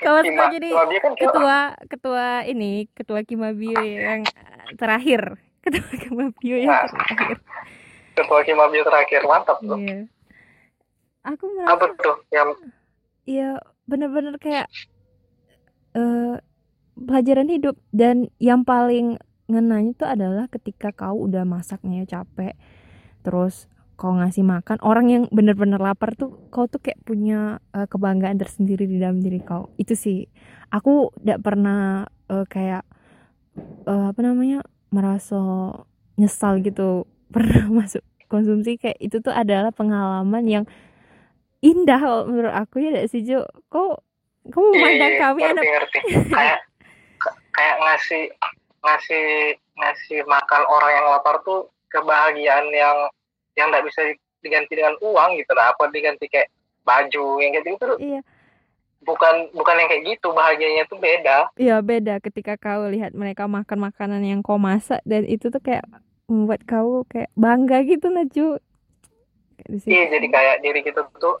Kau 0.00 0.22
suka 0.22 0.48
jadi 0.54 0.70
kan 1.02 1.12
ketua 1.12 1.58
ketua 1.90 2.26
ini 2.46 2.86
ketua 2.94 3.20
Kimabio 3.20 3.76
yang 3.76 4.22
eh, 4.24 4.72
terakhir 4.78 5.36
ketua 5.64 5.92
Kimabio 5.98 6.56
yang 6.56 6.72
Nah. 6.72 6.86
terakhir 6.88 7.36
ketua 8.18 8.40
Kimabio 8.42 8.82
terakhir. 8.82 9.22
Mantap 9.24 9.62
tuh 9.62 9.78
Iya. 9.78 10.10
Aku 11.26 11.44
apa 11.66 11.84
merasa 11.92 12.02
tuh 12.02 12.16
yang 12.32 12.48
ya 13.28 13.60
bener-bener 13.84 14.40
kayak 14.40 14.66
eh 15.94 16.36
pelajaran 16.98 17.48
hidup. 17.48 17.78
Dan 17.94 18.32
yang 18.42 18.66
paling 18.66 19.22
ngenanya 19.48 19.90
itu 19.94 20.04
adalah 20.04 20.44
ketika 20.50 20.90
kau 20.90 21.28
udah 21.30 21.46
masaknya 21.46 22.02
capek. 22.04 22.58
Terus 23.22 23.70
kau 23.98 24.14
ngasih 24.14 24.46
makan 24.46 24.78
orang 24.86 25.06
yang 25.10 25.22
bener-bener 25.34 25.82
lapar 25.82 26.14
tuh 26.14 26.30
kau 26.54 26.70
tuh 26.70 26.78
kayak 26.78 27.02
punya 27.02 27.58
eh, 27.74 27.86
kebanggaan 27.90 28.38
tersendiri 28.38 28.86
di 28.86 28.98
dalam 28.98 29.22
diri 29.22 29.42
kau. 29.42 29.70
Itu 29.78 29.94
sih. 29.98 30.26
Aku 30.70 31.14
tidak 31.22 31.40
pernah 31.46 32.06
eh, 32.30 32.46
kayak 32.46 32.84
eh, 33.86 34.06
apa 34.10 34.20
namanya 34.22 34.62
merasa 34.90 35.38
nyesal 36.18 36.60
gitu. 36.64 37.06
Pernah 37.34 37.68
masuk 37.68 38.00
konsumsi 38.28 38.76
kayak 38.76 39.00
itu 39.00 39.18
tuh 39.24 39.32
adalah 39.32 39.72
pengalaman 39.72 40.44
yang 40.46 40.64
indah 41.58 41.98
kalau 41.98 42.22
menurut 42.28 42.54
aku 42.54 42.78
ya 42.78 42.94
tidak 42.94 43.08
sih 43.10 43.24
Jo 43.26 43.42
kok 43.72 44.06
kamu 44.48 44.68
memandang 44.72 45.12
Iya, 45.12 45.20
kami 45.20 45.40
anak 45.44 45.64
ngerti 45.64 45.98
ngerti. 45.98 46.00
Kayak 46.32 46.58
kayak 47.52 47.76
ngasih 47.82 48.24
ngasih 48.80 49.26
ngasih 49.76 50.20
makan 50.24 50.62
orang 50.64 50.90
yang 50.94 51.06
lapar 51.12 51.36
tuh 51.44 51.68
kebahagiaan 51.92 52.66
yang 52.72 52.96
yang 53.58 53.68
nggak 53.68 53.84
bisa 53.84 54.14
diganti 54.40 54.72
dengan 54.78 54.96
uang 55.02 55.36
gitu 55.36 55.52
lah. 55.52 55.74
Apa 55.74 55.92
diganti 55.92 56.30
kayak 56.30 56.48
baju 56.86 57.42
yang 57.44 57.52
kayak 57.52 57.66
gitu 57.68 57.84
tuh 57.84 57.98
iya. 58.00 58.24
bukan 59.04 59.52
bukan 59.52 59.74
yang 59.76 59.88
kayak 59.90 60.04
gitu. 60.16 60.28
Bahagianya 60.32 60.84
tuh 60.88 60.96
beda. 60.96 61.52
Iya 61.60 61.84
beda. 61.84 62.22
Ketika 62.24 62.56
kau 62.56 62.88
lihat 62.88 63.12
mereka 63.12 63.44
makan 63.44 63.92
makanan 63.92 64.22
yang 64.24 64.40
kau 64.40 64.56
masak 64.56 65.04
dan 65.04 65.28
itu 65.28 65.52
tuh 65.52 65.60
kayak 65.60 65.84
membuat 66.28 66.62
kau 66.68 67.02
kayak 67.08 67.32
bangga 67.34 67.82
gitu 67.88 68.12
di 69.68 69.76
situ 69.80 69.90
iya 69.90 70.12
jadi 70.12 70.26
kayak 70.28 70.56
diri 70.62 70.80
kita 70.84 71.08
tuh 71.18 71.40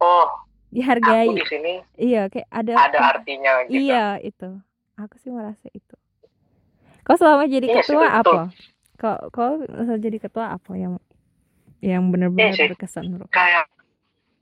oh 0.00 0.28
dihargai. 0.72 1.28
aku 1.28 1.36
di 1.36 1.46
sini. 1.46 1.72
Iya 2.00 2.32
kayak 2.32 2.48
ada 2.48 2.72
ada 2.88 2.98
artinya 3.14 3.52
gitu. 3.68 3.76
Iya 3.76 4.06
itu. 4.24 4.50
Aku 4.96 5.14
sih 5.20 5.28
merasa 5.28 5.68
itu. 5.76 5.96
Kau 7.04 7.18
selama 7.20 7.44
jadi 7.44 7.68
Iya 7.68 7.84
sih, 7.84 7.92
ketua 7.92 8.08
betul. 8.08 8.18
apa? 8.32 8.42
Kau 8.96 9.16
kau 9.28 9.52
selama 9.68 10.00
jadi 10.00 10.18
ketua 10.18 10.44
apa 10.56 10.72
yang 10.80 10.96
yang 11.84 12.08
benar-benar 12.08 12.56
Iya 12.56 12.56
sih. 12.56 12.68
berkesan 12.72 13.04
menurut 13.10 13.28
kayak 13.34 13.66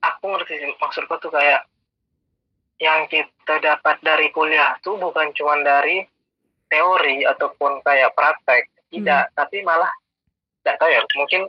aku 0.05 0.25
ngerti 0.29 0.61
sih 0.61 0.71
maksudku 0.77 1.17
tuh 1.25 1.33
kayak 1.33 1.65
yang 2.81 3.09
kita 3.09 3.61
dapat 3.61 3.97
dari 4.05 4.29
kuliah 4.33 4.77
tuh 4.85 5.01
bukan 5.01 5.33
cuma 5.33 5.57
dari 5.65 6.05
teori 6.69 7.25
ataupun 7.25 7.81
kayak 7.81 8.13
praktek 8.13 8.69
tidak 8.91 9.31
tapi 9.33 9.63
malah 9.63 9.91
tidak 10.61 10.77
tahu 10.77 10.91
ya 10.91 11.01
mungkin 11.17 11.43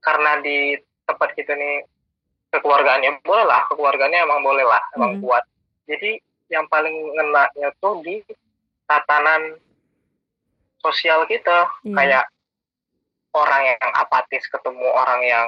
karena 0.00 0.40
di 0.40 0.74
tempat 1.04 1.30
kita 1.32 1.52
nih 1.52 1.84
kekeluargaannya 2.48 3.20
boleh 3.22 3.44
lah 3.44 3.64
kekeluargaannya 3.68 4.20
emang 4.20 4.40
boleh 4.40 4.64
lah 4.64 4.80
emang 4.94 5.16
Hmm. 5.16 5.22
kuat 5.22 5.44
jadi 5.84 6.16
yang 6.48 6.64
paling 6.66 6.92
ngenanya 7.12 7.68
tuh 7.78 8.00
di 8.00 8.24
tatanan 8.84 9.60
sosial 10.80 11.26
kita 11.26 11.68
Iya. 11.82 11.92
kayak 11.92 12.24
orang 13.34 13.62
yang 13.68 13.90
apatis 13.94 14.48
ketemu 14.48 14.88
orang 14.88 15.20
yang 15.22 15.46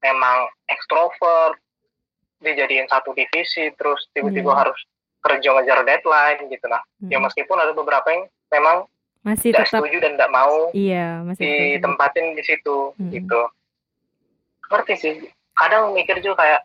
memang 0.00 0.48
ekstrovert 0.66 1.54
dijadiin 2.40 2.88
satu 2.88 3.12
divisi 3.12 3.70
terus 3.76 4.08
tiba-tiba 4.10 4.50
Iya. 4.50 4.58
harus 4.66 4.80
kerja 5.20 5.48
ngejar 5.52 5.78
deadline 5.84 6.48
gitu 6.48 6.66
nah 6.66 6.80
ya 7.04 7.14
Mm-mm. 7.14 7.28
meskipun 7.28 7.56
ada 7.56 7.70
beberapa 7.70 8.08
yang 8.08 8.22
memang 8.50 8.88
masih 9.20 9.52
tidak 9.52 9.68
tetap 9.68 9.84
setuju 9.84 9.96
dan 10.00 10.12
tidak 10.16 10.32
mau 10.32 10.72
iya 10.72 11.20
masih 11.20 11.44
ditempatin 11.76 12.32
di 12.32 12.42
situ 12.44 12.96
Mm-mm. 12.96 13.12
gitu. 13.12 13.40
Ngerti 14.72 14.94
sih. 14.96 15.14
Kadang 15.52 15.92
mikir 15.92 16.24
juga 16.24 16.40
kayak 16.40 16.62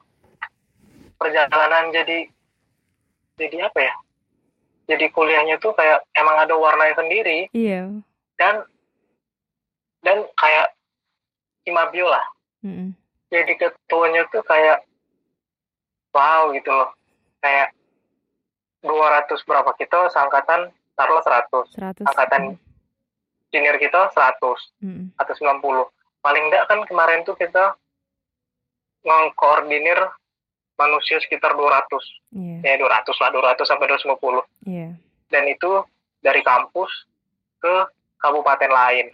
perjalanan 1.19 1.91
jadi 1.91 2.31
jadi 3.35 3.67
apa 3.67 3.79
ya? 3.83 3.93
Jadi 4.85 5.05
kuliahnya 5.11 5.59
tuh 5.59 5.75
kayak 5.75 6.05
emang 6.15 6.39
ada 6.39 6.55
warnanya 6.55 6.95
sendiri. 6.95 7.51
Iya. 7.51 7.91
Dan 8.39 8.63
dan 10.05 10.23
kayak 10.39 10.71
Kimabio 11.65 12.07
lah. 12.07 12.25
Mm-mm. 12.65 12.97
jadi 13.29 13.53
ketuanya 13.61 14.25
tuh 14.33 14.41
kayak 14.47 14.81
wow 16.15 16.49
gitu 16.55 16.71
loh. 16.71 16.89
Kayak 17.43 17.75
200 18.85 19.27
berapa 19.49 19.69
kita 19.77 20.13
seangkatan 20.13 20.69
taruhlah 20.95 21.23
100 21.23 21.75
seratus. 21.75 22.05
Angkatan 22.07 22.55
junior 23.51 23.77
kita 23.77 24.11
100 24.11 24.41
Mm-mm. 24.83 25.15
atau 25.15 25.33
90 25.33 25.87
paling 26.19 26.43
enggak 26.49 26.65
kan 26.65 26.81
kemarin 26.83 27.21
tuh 27.21 27.37
kita 27.37 27.77
ngkoordinir 29.05 29.99
manusia 30.75 31.21
sekitar 31.21 31.55
200 31.55 31.87
iya. 32.35 32.75
Ya 32.75 32.81
200 32.81 33.05
lah 33.21 33.29
200 33.31 33.63
sampai 33.63 33.87
250 33.87 34.43
iya. 34.67 34.91
Dan 35.29 35.43
itu 35.47 35.71
dari 36.19 36.41
kampus 36.41 36.89
ke 37.59 37.75
kabupaten 38.19 38.69
lain. 38.69 39.07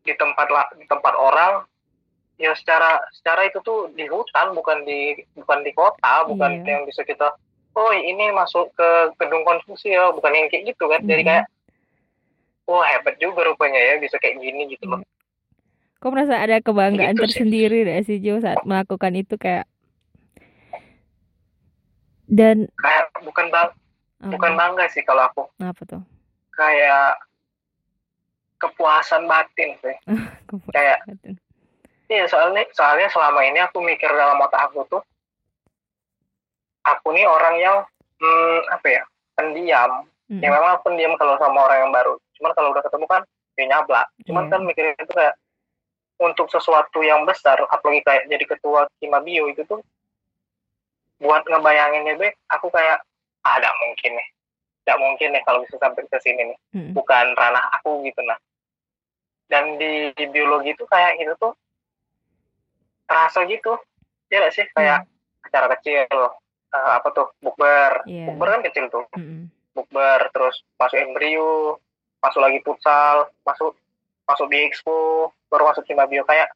Di 0.00 0.16
tempat 0.16 0.48
di 0.78 0.86
tempat 0.86 1.14
orang 1.14 1.66
ya 2.40 2.56
secara 2.56 3.04
secara 3.12 3.44
itu 3.44 3.60
tuh 3.60 3.92
di 3.92 4.08
hutan 4.08 4.56
bukan 4.56 4.82
di 4.88 5.12
bukan 5.36 5.60
di 5.60 5.76
kota 5.76 6.24
bukan 6.24 6.64
Iya. 6.64 6.80
yang 6.80 6.82
bisa 6.88 7.04
kita 7.04 7.36
oh 7.74 7.92
ini 7.92 8.34
masuk 8.34 8.70
ke 8.74 8.88
gedung 9.18 9.46
konsumsi 9.46 9.94
ya 9.94 10.10
bukan 10.10 10.32
yang 10.34 10.48
kayak 10.50 10.74
gitu 10.74 10.84
kan. 10.86 11.00
Jadi 11.02 11.22
Mhm. 11.22 11.28
kayak 11.28 11.46
wah 12.66 12.86
hebat 12.86 13.14
juga 13.18 13.46
rupanya 13.46 13.78
ya 13.78 13.94
bisa 13.98 14.18
kayak 14.18 14.38
gini 14.38 14.70
gitu 14.70 14.86
loh. 14.86 15.02
Kau 16.00 16.08
merasa 16.08 16.40
ada 16.40 16.62
kebanggaan 16.64 17.12
Gitu 17.12 17.28
tersendiri 17.28 17.84
deh 17.84 18.00
sih 18.02 18.18
Jo 18.18 18.40
saat 18.40 18.64
melakukan 18.64 19.12
itu 19.14 19.36
kayak 19.36 19.68
dan 22.30 22.70
kayak 22.78 23.10
bukan 23.26 23.50
bang 23.50 23.68
apa, 24.22 24.30
bukan 24.30 24.52
bangga 24.54 24.86
sih 24.94 25.02
kalau 25.02 25.26
aku. 25.26 25.42
Apa 25.58 25.82
tuh? 25.84 26.02
Kayak 26.54 27.18
kepuasan 28.60 29.26
batin 29.26 29.76
sih. 29.82 29.96
Kepuasan 30.48 30.72
kayak 30.72 30.98
batin. 31.10 31.34
Iya 32.10 32.24
soalnya 32.26 32.66
soalnya 32.74 33.06
selama 33.10 33.40
ini 33.46 33.58
aku 33.62 33.82
mikir 33.82 34.10
dalam 34.10 34.38
otak 34.42 34.70
aku 34.70 34.82
tuh 34.86 35.02
aku 36.84 37.12
nih 37.12 37.26
orang 37.26 37.54
yang 37.60 37.76
hmm, 38.20 38.58
apa 38.72 38.86
ya 38.88 39.02
pendiam. 39.36 40.06
Mm-mm. 40.30 40.40
Ya 40.44 40.48
memang 40.54 40.78
aku 40.78 40.92
pendiam 40.92 41.14
kalau 41.18 41.34
sama 41.40 41.66
orang 41.66 41.88
yang 41.88 41.92
baru. 41.92 42.14
Cuman 42.38 42.52
kalau 42.54 42.68
udah 42.70 42.82
ketemu 42.86 43.06
kan 43.10 43.22
ya 43.58 43.64
nyablak. 43.66 44.06
Cuman 44.24 44.44
Iya. 44.46 44.50
kan 44.54 44.60
mikirnya 44.64 44.94
itu 44.96 45.12
kayak 45.12 45.34
untuk 46.20 46.52
sesuatu 46.52 47.00
yang 47.00 47.24
besar, 47.24 47.56
apalagi 47.64 48.04
kayak 48.04 48.28
jadi 48.28 48.44
ketua 48.44 48.84
Kimabio 49.00 49.48
itu 49.48 49.64
tuh 49.64 49.80
buat 51.16 51.44
ngebayanginnya 51.48 52.16
be, 52.20 52.28
aku 52.52 52.68
kayak 52.68 53.00
ah, 53.44 53.52
ada 53.56 53.72
mungkin 53.80 54.16
nih, 54.16 54.28
tidak 54.84 54.98
mungkin 55.00 55.28
nih 55.32 55.42
kalau 55.44 55.64
bisa 55.64 55.76
sampai 55.80 56.04
ke 56.08 56.18
sini 56.20 56.52
nih 56.52 56.58
Mm-mm. 56.76 56.92
bukan 56.96 57.36
ranah 57.36 57.72
aku 57.80 58.04
gitu 58.04 58.20
nah 58.24 58.36
dan 59.52 59.76
di, 59.76 60.10
di 60.16 60.24
biologi 60.30 60.72
itu 60.72 60.84
kayak 60.88 61.20
gitu 61.20 61.34
tuh 61.36 61.52
terasa 63.04 63.44
gitu 63.46 63.76
ya 64.30 64.40
nggak 64.40 64.54
sih 64.54 64.66
kayak 64.72 65.04
acara 65.46 65.66
kecil 65.78 66.06
eh, 66.70 66.90
apa 66.96 67.08
tuh 67.10 67.26
bukber 67.38 68.04
Iya. 68.04 68.26
bukber 68.30 68.48
kan 68.48 68.62
kecil 68.62 68.86
tuh 68.88 69.04
Mm-mm. 69.12 69.50
bukber 69.72 70.30
terus 70.30 70.62
masuk 70.76 70.98
embrio 70.98 71.78
masuk 72.20 72.40
lagi 72.40 72.58
futsal 72.60 73.30
masuk 73.42 73.74
masuk 74.24 74.46
di 74.48 74.62
expo 74.62 75.28
baru 75.48 75.66
masuk 75.66 75.82
Kimabio 75.84 76.22
kayak 76.22 76.52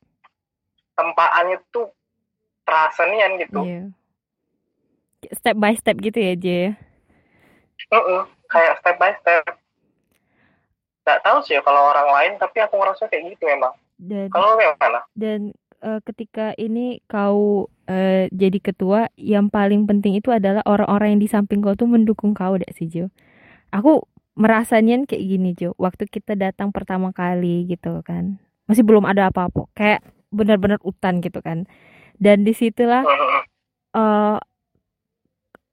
tempaannya 0.94 1.58
tuh 1.68 1.90
terasa 2.62 3.04
nian 3.06 3.34
gitu 3.36 3.60
Iya. 3.60 3.82
Step 5.32 5.56
by 5.56 5.72
step 5.72 5.96
gitu 5.98 6.20
ya, 6.20 6.36
J. 6.36 6.46
ya? 6.46 6.70
Heeh, 7.90 8.22
kayak 8.46 8.76
step 8.78 8.96
by 8.96 9.12
step 9.18 9.44
nggak 11.04 11.20
tahu 11.20 11.38
sih 11.44 11.52
ya 11.52 11.60
kalau 11.60 11.92
orang 11.92 12.08
lain 12.08 12.32
tapi 12.36 12.60
aku 12.60 12.80
ngerasa 12.80 13.12
kayak 13.12 13.36
gitu 13.36 13.44
emang 13.44 13.76
Dan 14.00 14.32
kalau 14.32 14.56
kayak 14.56 14.80
mana 14.80 15.04
dan 15.12 15.52
eh, 15.82 16.00
ketika 16.04 16.52
ini 16.54 17.00
kau 17.08 17.66
eh, 17.88 18.28
jadi 18.30 18.58
ketua, 18.62 19.08
yang 19.18 19.48
paling 19.50 19.86
penting 19.88 20.18
itu 20.18 20.30
adalah 20.30 20.62
orang-orang 20.68 21.16
yang 21.18 21.22
di 21.24 21.28
samping 21.30 21.60
kau 21.64 21.74
tuh 21.74 21.88
mendukung 21.90 22.32
kau 22.36 22.54
deh 22.58 22.68
sih, 22.76 22.86
Jo. 22.86 23.08
Aku 23.74 24.06
merasanya 24.38 25.02
kayak 25.06 25.24
gini, 25.24 25.50
Jo. 25.58 25.74
Waktu 25.78 26.06
kita 26.10 26.34
datang 26.38 26.70
pertama 26.70 27.10
kali 27.10 27.66
gitu 27.66 28.02
kan. 28.06 28.38
Masih 28.70 28.82
belum 28.86 29.04
ada 29.08 29.28
apa-apa. 29.32 29.68
Kayak 29.76 30.04
benar-benar 30.34 30.78
hutan 30.82 31.22
gitu 31.22 31.40
kan. 31.44 31.66
Dan 32.18 32.46
di 32.46 32.54
situlah 32.54 33.02
eh 33.98 34.38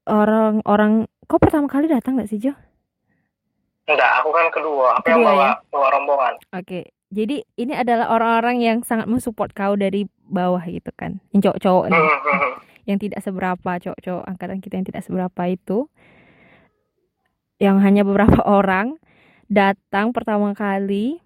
orang-orang 0.06 1.06
kau 1.30 1.38
pertama 1.38 1.70
kali 1.70 1.86
datang 1.86 2.18
gak 2.18 2.28
sih, 2.30 2.38
Jo? 2.42 2.52
Enggak, 3.86 4.22
aku 4.22 4.30
kan 4.30 4.46
kedua. 4.54 4.98
Aku 5.02 5.06
yang 5.10 5.22
Kedua, 5.22 5.32
bawa, 5.34 5.46
ya? 5.46 5.52
bawa 5.74 5.86
rombongan. 5.90 6.34
Oke. 6.54 6.80
Jadi 7.12 7.44
ini 7.60 7.76
adalah 7.76 8.08
orang-orang 8.08 8.64
yang 8.64 8.78
sangat 8.80 9.04
mensupport 9.04 9.52
kau 9.52 9.76
dari 9.76 10.08
bawah 10.24 10.64
gitu 10.64 10.88
kan. 10.96 11.20
Yang 11.36 11.52
cowok-cowok 11.52 11.84
nih. 11.92 12.00
Hmm, 12.00 12.52
yang 12.88 12.98
tidak 12.98 13.20
seberapa 13.20 13.70
cowok-cowok 13.78 14.24
angkatan 14.26 14.58
kita 14.64 14.74
yang 14.80 14.86
tidak 14.88 15.02
seberapa 15.04 15.42
itu 15.46 15.86
yang 17.62 17.78
hanya 17.78 18.02
beberapa 18.02 18.42
orang 18.58 18.98
datang 19.46 20.10
pertama 20.10 20.56
kali 20.56 21.22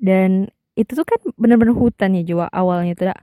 dan 0.00 0.48
itu 0.76 0.92
tuh 0.92 1.06
kan 1.08 1.20
bener-bener 1.36 1.72
hutan 1.72 2.16
ya 2.16 2.24
Jawa 2.24 2.52
awalnya 2.52 2.92
tidak 2.96 3.18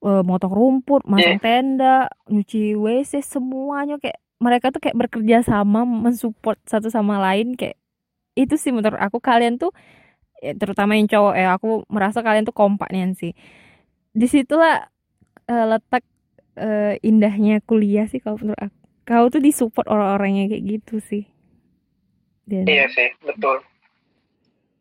uh, 0.00 0.24
motong 0.24 0.52
rumput, 0.52 1.04
masang 1.04 1.36
yeah. 1.36 1.44
tenda, 1.44 1.96
nyuci 2.28 2.72
WC 2.72 3.20
semuanya 3.20 4.00
kayak 4.00 4.16
mereka 4.40 4.72
tuh 4.72 4.80
kayak 4.80 4.96
bekerja 4.96 5.44
sama 5.44 5.84
mensupport 5.84 6.56
satu 6.64 6.88
sama 6.88 7.20
lain 7.20 7.52
kayak 7.52 7.76
itu 8.32 8.56
sih 8.56 8.72
menurut 8.72 8.96
aku 8.96 9.20
kalian 9.20 9.60
tuh 9.60 9.76
terutama 10.40 10.96
yang 10.96 11.06
cowok 11.06 11.34
ya 11.36 11.48
aku 11.54 11.84
merasa 11.92 12.24
kalian 12.24 12.48
tuh 12.48 12.56
kompak 12.56 12.88
nih 12.90 13.12
sih 13.12 13.32
di 14.10 14.26
situlah 14.26 14.90
uh, 15.46 15.66
letak 15.70 16.02
uh, 16.58 16.94
indahnya 17.02 17.62
kuliah 17.62 18.06
sih 18.10 18.18
kalau 18.18 18.38
menurut 18.42 18.58
aku. 18.58 18.78
Kau 19.06 19.26
tuh 19.26 19.42
disupport 19.42 19.86
orang-orangnya 19.90 20.46
kayak 20.54 20.64
gitu 20.66 21.02
sih. 21.02 21.24
Dan... 22.46 22.66
iya 22.66 22.86
sih 22.90 23.10
betul. 23.22 23.62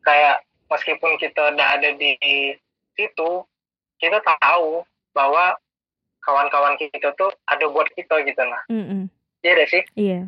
Kayak 0.06 0.46
meskipun 0.70 1.18
kita 1.18 1.54
udah 1.54 1.68
ada 1.78 1.90
di 1.98 2.14
situ 2.94 3.30
kita 4.02 4.22
tahu 4.22 4.86
bahwa 5.14 5.58
kawan-kawan 6.22 6.78
kita 6.78 7.14
tuh 7.18 7.34
ada 7.50 7.66
buat 7.70 7.90
kita 7.94 8.22
gitu 8.26 8.42
nah. 8.46 8.64
Mm 8.70 8.86
-mm. 8.86 9.04
iya 9.42 9.66
sih? 9.66 9.84
Iya 9.98 10.22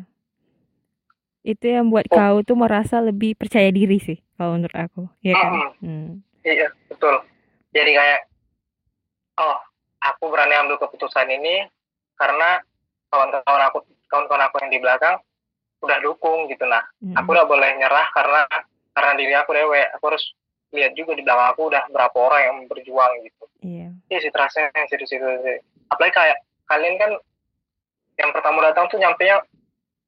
itu 1.42 1.64
yang 1.66 1.90
buat 1.90 2.06
oh. 2.10 2.14
kau 2.14 2.36
tuh 2.46 2.54
merasa 2.54 3.02
lebih 3.02 3.34
percaya 3.34 3.68
diri 3.74 3.98
sih 3.98 4.18
kalau 4.38 4.54
menurut 4.54 4.76
aku 4.78 5.02
ya 5.26 5.34
kan 5.34 5.50
mm 5.50 5.70
-hmm. 5.82 5.90
mm. 5.90 6.10
iya 6.46 6.68
betul 6.86 7.14
jadi 7.74 7.90
kayak 7.90 8.20
oh 9.42 9.58
aku 10.02 10.24
berani 10.30 10.54
ambil 10.58 10.78
keputusan 10.78 11.26
ini 11.30 11.66
karena 12.14 12.62
kawan-kawan 13.10 13.62
aku 13.70 13.82
kawan-kawan 14.06 14.44
aku 14.46 14.56
yang 14.62 14.70
di 14.70 14.78
belakang 14.78 15.16
udah 15.82 15.98
dukung 15.98 16.46
gitu 16.46 16.62
nah 16.66 16.82
mm 17.02 17.10
-hmm. 17.10 17.18
aku 17.18 17.28
udah 17.34 17.46
boleh 17.46 17.70
nyerah 17.74 18.06
karena 18.14 18.46
karena 18.94 19.12
diri 19.18 19.34
aku 19.34 19.50
dewe 19.50 19.82
aku 19.98 20.04
harus 20.14 20.24
lihat 20.72 20.94
juga 20.94 21.18
di 21.18 21.26
belakang 21.26 21.48
aku 21.52 21.62
udah 21.68 21.82
berapa 21.90 22.16
orang 22.16 22.42
yang 22.46 22.56
berjuang 22.70 23.12
gitu 23.26 23.44
iya 23.66 23.90
yeah. 23.90 24.20
sih 24.22 24.30
terasa 24.30 24.70
di 24.70 24.86
situ 24.88 25.04
sih 25.06 25.58
apalagi 25.90 26.14
kayak 26.14 26.38
kalian 26.70 26.96
kan 27.02 27.10
yang 28.20 28.30
pertama 28.30 28.62
datang 28.62 28.86
tuh 28.92 29.00
nyampe 29.02 29.26
nya 29.26 29.42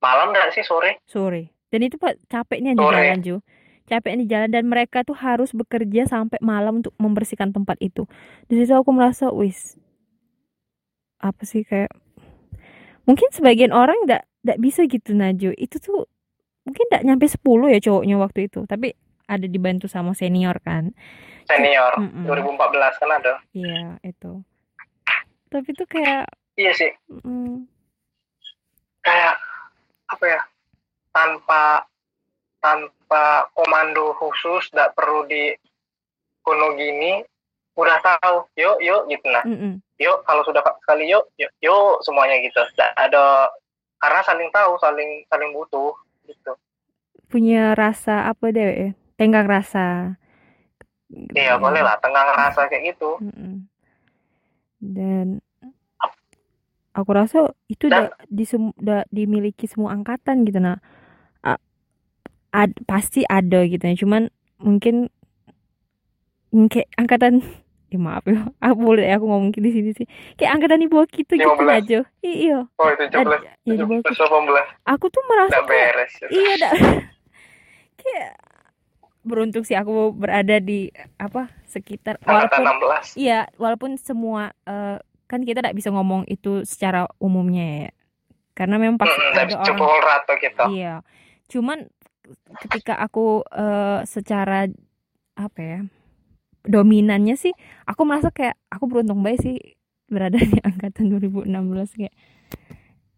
malam 0.02 0.30
nggak 0.32 0.54
sih? 0.54 0.64
Sore. 0.64 1.02
Sore. 1.04 1.54
Dan 1.74 1.90
itu 1.90 1.98
pak 1.98 2.18
capeknya 2.30 2.78
di 2.78 2.82
jalan 2.82 3.18
Ju. 3.20 3.36
Capek 3.84 4.16
di 4.16 4.24
jalan 4.30 4.48
dan 4.48 4.64
mereka 4.64 5.02
tuh 5.02 5.18
harus 5.18 5.52
bekerja 5.52 6.08
sampai 6.08 6.40
malam 6.40 6.80
untuk 6.80 6.94
membersihkan 6.96 7.52
tempat 7.52 7.76
itu. 7.82 8.08
Di 8.48 8.56
situ 8.56 8.72
aku 8.72 8.94
merasa 8.94 9.28
wis 9.34 9.76
apa 11.18 11.42
sih 11.42 11.64
kayak 11.64 11.90
mungkin 13.08 13.28
sebagian 13.32 13.72
orang 13.72 13.96
nggak 14.04 14.22
nggak 14.44 14.60
bisa 14.60 14.84
gitu 14.84 15.16
Naju 15.16 15.56
itu 15.56 15.76
tuh 15.80 16.04
mungkin 16.64 16.84
tidak 16.88 17.04
nyampe 17.04 17.26
10 17.28 17.74
ya 17.74 17.78
cowoknya 17.82 18.16
waktu 18.22 18.40
itu. 18.48 18.64
Tapi 18.64 18.94
ada 19.24 19.46
dibantu 19.48 19.88
sama 19.88 20.12
senior 20.12 20.56
kan. 20.60 20.92
Senior. 21.48 21.92
Mm 22.00 22.24
-mm. 22.24 22.56
2014 22.56 23.00
kan 23.00 23.10
ada. 23.20 23.34
Iya 23.52 23.98
itu. 24.04 24.32
Tapi 25.52 25.68
itu 25.74 25.84
kayak 25.90 26.24
iya 26.56 26.72
sih. 26.72 26.92
Mm. 27.10 27.68
kayak 29.04 29.36
apa 30.14 30.24
ya 30.24 30.40
tanpa 31.10 31.84
tanpa 32.64 33.52
komando 33.52 34.16
khusus 34.16 34.72
tidak 34.72 34.96
perlu 34.96 35.28
di 35.28 35.52
kuno 36.40 36.72
gini 36.78 37.20
udah 37.74 37.98
tahu 38.00 38.46
yuk 38.56 38.78
yuk 38.80 39.02
gitu. 39.10 39.26
Nah 39.28 39.44
mm 39.44 39.56
-mm. 39.58 39.72
yuk 40.00 40.22
kalau 40.24 40.42
sudah 40.46 40.64
sekali 40.80 41.10
yuk 41.10 41.28
yuk 41.36 41.52
yuk 41.60 42.00
semuanya 42.06 42.40
gitu. 42.40 42.62
Tidak 42.72 42.90
ada 42.96 43.50
karena 44.00 44.20
saling 44.24 44.48
tahu 44.48 44.80
saling 44.80 45.26
saling 45.28 45.50
butuh 45.52 45.92
gitu. 46.24 46.52
Punya 47.28 47.76
rasa 47.76 48.30
apa 48.30 48.48
deh 48.54 48.94
tenggang 49.20 49.50
rasa. 49.50 50.16
Iya 51.12 51.60
boleh 51.60 51.84
lah 51.84 52.00
tenggang 52.00 52.32
rasa 52.32 52.66
kayak 52.70 52.96
gitu. 52.96 53.20
Dan 54.80 55.43
aku 56.94 57.10
rasa 57.10 57.50
itu 57.66 57.90
udah 57.90 58.14
di 58.30 58.46
udah 58.78 59.02
dimiliki 59.10 59.66
semua 59.66 59.92
angkatan 59.92 60.46
gitu 60.46 60.62
nah 60.62 60.78
ad, 62.54 62.70
pasti 62.86 63.26
ada 63.26 63.66
gitu 63.66 63.82
ya. 63.82 63.98
Cuman 63.98 64.30
mungkin 64.62 65.10
kayak 66.70 66.86
angkatan 66.94 67.42
ya 67.92 67.98
maaf 67.98 68.26
ya 68.26 68.46
aku 68.70 68.78
boleh 68.78 69.10
aku 69.10 69.26
ngomong 69.26 69.50
di 69.50 69.70
sini 69.74 69.90
sih. 69.90 70.06
Kayak 70.38 70.62
angkatan 70.62 70.86
ibu 70.86 71.02
kita 71.10 71.34
gitu 71.34 71.66
aja 71.66 72.00
iya. 72.22 72.58
Oh 72.78 72.88
itu 72.94 73.04
17 73.10 73.42
ya, 73.42 73.54
17 73.66 74.06
aku 74.86 75.04
tuh 75.10 75.22
merasa 75.26 75.58
kayak, 75.62 75.68
beres 75.68 76.12
ya. 76.22 76.28
iya 76.30 76.52
dah 76.62 76.72
kayak 78.00 78.32
beruntung 79.24 79.64
sih 79.64 79.72
aku 79.72 80.12
berada 80.12 80.60
di 80.60 80.92
apa 81.16 81.48
sekitar 81.64 82.20
walaupun 82.28 82.60
16. 82.60 83.16
iya 83.16 83.48
walaupun 83.56 83.96
semua 83.96 84.52
uh, 84.68 85.00
kan 85.34 85.42
kita 85.42 85.58
tidak 85.66 85.74
bisa 85.74 85.90
ngomong 85.90 86.22
itu 86.30 86.62
secara 86.62 87.10
umumnya 87.18 87.90
ya 87.90 87.90
karena 88.54 88.78
memang 88.78 89.02
pasti 89.02 89.18
hmm, 89.18 89.34
ada 89.34 89.54
orang 89.74 90.02
rata 90.06 90.34
kita. 90.38 90.62
iya 90.70 91.02
cuman 91.50 91.90
ketika 92.62 92.94
aku 93.02 93.42
uh, 93.50 94.06
secara 94.06 94.70
apa 95.34 95.58
ya 95.58 95.78
dominannya 96.64 97.34
sih 97.34 97.50
aku 97.84 98.06
merasa 98.06 98.30
kayak 98.30 98.54
aku 98.70 98.86
beruntung 98.86 99.26
baik 99.26 99.42
sih 99.42 99.58
berada 100.06 100.38
di 100.38 100.62
angkatan 100.70 101.10
2016 101.10 101.50
kayak 101.98 102.14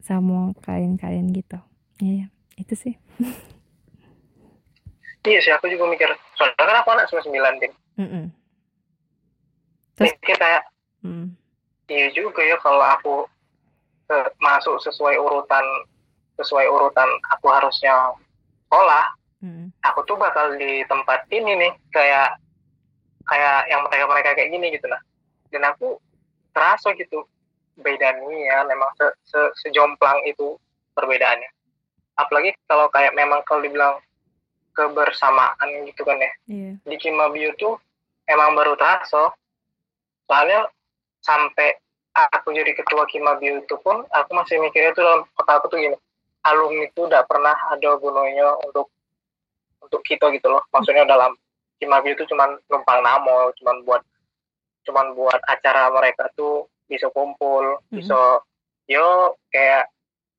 sama 0.01 0.57
kalian-kalian 0.65 1.29
gitu 1.37 1.61
ya, 2.01 2.25
ya 2.25 2.27
itu 2.57 2.75
sih 2.75 2.95
iya 5.29 5.39
sih 5.45 5.53
aku 5.53 5.69
juga 5.69 5.85
mikir 5.93 6.09
soalnya 6.35 6.65
kan 6.65 6.77
aku 6.81 6.89
anak 6.97 7.07
99 7.13 7.61
tim 7.61 7.73
mm 8.01 8.09
-mm. 8.09 8.25
terus 10.01 10.13
mikir 10.17 10.37
kayak 10.41 10.63
mm. 11.05 11.46
Iya 11.87 12.11
juga 12.15 12.43
ya 12.43 12.57
kalau 12.63 12.83
aku 12.83 13.15
uh, 14.11 14.29
masuk 14.43 14.79
sesuai 14.83 15.17
urutan 15.19 15.65
sesuai 16.37 16.67
urutan 16.69 17.09
aku 17.33 17.47
harusnya 17.49 18.13
sekolah 18.69 19.05
mm. 19.43 19.73
aku 19.87 20.01
tuh 20.05 20.19
bakal 20.19 20.53
di 20.59 20.85
tempat 20.91 21.25
ini 21.33 21.53
nih 21.57 21.73
kayak 21.95 22.37
kayak 23.27 23.67
yang 23.71 23.83
mereka 23.87 24.05
mereka 24.07 24.31
kayak 24.37 24.51
gini 24.53 24.67
gitu 24.75 24.87
lah 24.87 25.01
dan 25.51 25.63
aku 25.67 25.99
terasa 26.53 26.95
gitu 26.95 27.27
bedanya 27.77 28.65
memang 28.65 28.89
se, 28.97 29.07
se, 29.29 29.41
sejomplang 29.67 30.25
itu 30.25 30.57
perbedaannya 30.97 31.49
apalagi 32.17 32.57
kalau 32.65 32.89
kayak 32.89 33.13
memang 33.13 33.45
kalau 33.45 33.61
dibilang 33.61 34.01
kebersamaan 34.73 35.89
gitu 35.89 36.05
kan 36.05 36.21
ya 36.21 36.33
yeah. 36.49 36.75
di 36.85 36.97
Kimabio 36.97 37.53
tuh 37.61 37.77
emang 38.29 38.57
baru 38.57 38.77
terasa 38.77 39.33
soalnya 40.27 40.69
sampai 41.27 41.75
aku 42.17 42.55
jadi 42.55 42.73
ketua 42.73 43.05
Kimabio 43.11 43.61
itu 43.61 43.77
pun 43.83 44.07
aku 44.09 44.31
masih 44.33 44.63
mikirnya 44.63 44.95
tuh 44.97 45.05
dalam 45.05 45.21
kota 45.37 45.53
aku 45.61 45.67
tuh 45.69 45.79
gini 45.83 45.99
alumni 46.47 46.87
itu 46.87 47.05
udah 47.05 47.27
pernah 47.27 47.53
ada 47.75 47.91
gunanya 47.99 48.57
untuk 48.65 48.89
untuk 49.83 50.01
kita 50.07 50.31
gitu 50.33 50.49
loh 50.49 50.63
maksudnya 50.71 51.05
dalam 51.05 51.35
Cimabi 51.77 52.17
itu 52.17 52.25
cuman 52.25 52.57
numpang 52.73 53.05
namo 53.05 53.53
cuman 53.61 53.85
buat 53.85 54.03
cuman 54.89 55.13
buat 55.13 55.41
acara 55.45 55.93
mereka 55.93 56.31
tuh 56.39 56.71
bisa 56.89 57.11
kumpul 57.13 57.77
mm-hmm. 57.77 58.01
bisa 58.01 58.41
yo 58.89 59.35
kayak 59.53 59.91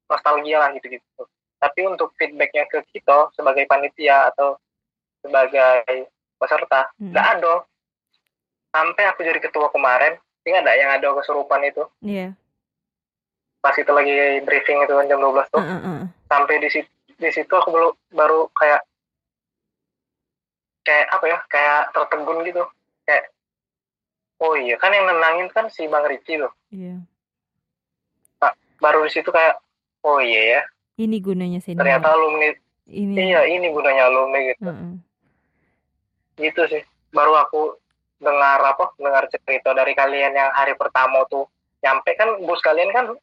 nostalgia 0.07 0.63
lah 0.63 0.71
gitu 0.73 0.97
gitu 0.97 1.21
tapi 1.61 1.85
untuk 1.85 2.15
feedbacknya 2.17 2.65
ke 2.71 2.81
kita 2.95 3.29
sebagai 3.35 3.67
panitia 3.69 4.33
atau 4.33 4.57
sebagai 5.21 6.09
peserta 6.41 6.89
nggak 6.97 7.21
mm-hmm. 7.21 7.37
ada 7.43 7.53
sampai 8.73 9.03
aku 9.13 9.21
jadi 9.21 9.39
ketua 9.43 9.69
kemarin 9.69 10.17
ingat 10.47 10.63
nggak 10.63 10.79
yang 10.79 10.91
ada 10.95 11.07
kesurupan 11.19 11.61
itu? 11.67 11.83
Iya. 12.01 12.31
Yeah. 12.31 12.31
pas 13.57 13.73
itu 13.75 13.91
lagi 13.91 14.15
briefing 14.47 14.79
itu 14.79 14.95
jam 15.11 15.19
12 15.19 15.51
tuh. 15.51 15.59
Uh, 15.59 15.65
uh, 15.67 15.79
uh. 15.83 15.99
sampai 16.31 16.55
di 16.61 16.69
situ 16.71 16.87
di 17.17 17.29
situ 17.33 17.49
aku 17.49 17.73
baru 17.73 17.89
baru 18.13 18.39
kayak 18.53 18.85
kayak 20.85 21.05
apa 21.11 21.25
ya 21.27 21.37
kayak 21.49 21.81
tertegun 21.91 22.45
gitu. 22.47 22.63
Kayak 23.03 23.33
oh 24.39 24.53
iya 24.55 24.77
kan 24.77 24.93
yang 24.93 25.09
nenangin 25.09 25.49
kan 25.49 25.67
si 25.73 25.89
bang 25.89 26.05
Ricci 26.05 26.37
loh 26.37 26.53
iya. 26.69 27.01
Nah, 28.39 28.53
baru 28.77 29.03
di 29.05 29.11
situ 29.11 29.29
kayak 29.33 29.57
oh 30.05 30.21
iya 30.21 30.41
ya. 30.57 30.61
Ini 30.97 31.17
gunanya 31.21 31.59
sih 31.61 31.73
ternyata 31.77 32.13
alumni 32.13 32.53
ini. 32.89 33.13
iya 33.17 33.45
ini 33.49 33.67
gunanya 33.73 34.09
alumni 34.09 34.39
gitu. 34.53 34.61
Uh 34.63 34.69
-uh. 34.69 34.93
gitu 36.37 36.61
sih. 36.69 36.83
Baru 37.11 37.33
aku 37.33 37.75
dengar 38.17 38.59
apa 38.61 38.93
dengar 38.97 39.29
cerita 39.29 39.73
dari 39.77 39.93
kalian 39.93 40.33
yang 40.33 40.49
hari 40.53 40.73
pertama 40.73 41.21
tuh 41.29 41.45
nyampe 41.85 42.17
kan 42.17 42.41
bus 42.41 42.61
kalian 42.65 42.89
kan 42.89 43.13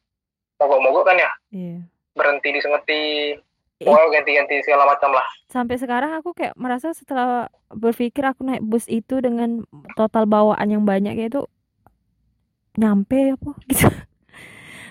mogok-mogok 0.55 1.03
kan 1.03 1.17
ya 1.19 1.31
iya. 1.51 1.83
berhenti 2.15 2.49
di 2.55 2.59
Sengeti 2.63 3.03
Oh 3.83 4.07
ganti-ganti 4.07 4.63
segala 4.63 4.87
macam 4.87 5.11
lah. 5.11 5.27
Sampai 5.51 5.75
sekarang 5.75 6.15
aku 6.15 6.31
kayak 6.31 6.55
merasa 6.55 6.95
setelah 6.95 7.51
berpikir 7.67 8.23
aku 8.23 8.47
naik 8.47 8.63
bus 8.63 8.87
itu 8.87 9.19
dengan 9.19 9.67
total 9.99 10.23
bawaan 10.23 10.71
yang 10.71 10.87
banyak 10.87 11.27
itu 11.27 11.43
nyampe 12.79 13.35
apa 13.35 13.51
gitu. 13.67 13.91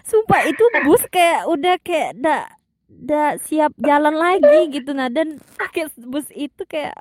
Sumpah 0.04 0.44
itu 0.44 0.60
bus 0.84 1.00
kayak 1.08 1.48
udah 1.48 1.80
kayak 1.80 2.12
dak 2.20 2.60
dak 2.92 3.40
siap 3.42 3.72
jalan 3.80 4.14
lagi 4.14 4.70
gitu 4.70 4.92
nah 4.94 5.08
dan 5.08 5.40
pakai 5.56 5.88
bus 6.04 6.28
itu 6.30 6.62
kayak 6.68 6.94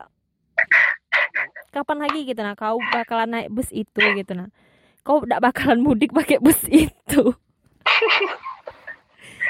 kapan 1.74 1.98
lagi 2.06 2.20
gitu 2.30 2.42
nah 2.46 2.54
kau 2.54 2.78
bakalan 2.94 3.30
naik 3.30 3.50
bus 3.50 3.70
itu 3.74 4.02
gitu 4.18 4.34
nah. 4.38 4.50
Kau 5.04 5.20
tidak 5.28 5.44
bakalan 5.52 5.84
mudik 5.84 6.16
pakai 6.16 6.40
bus 6.40 6.64
itu. 6.72 7.36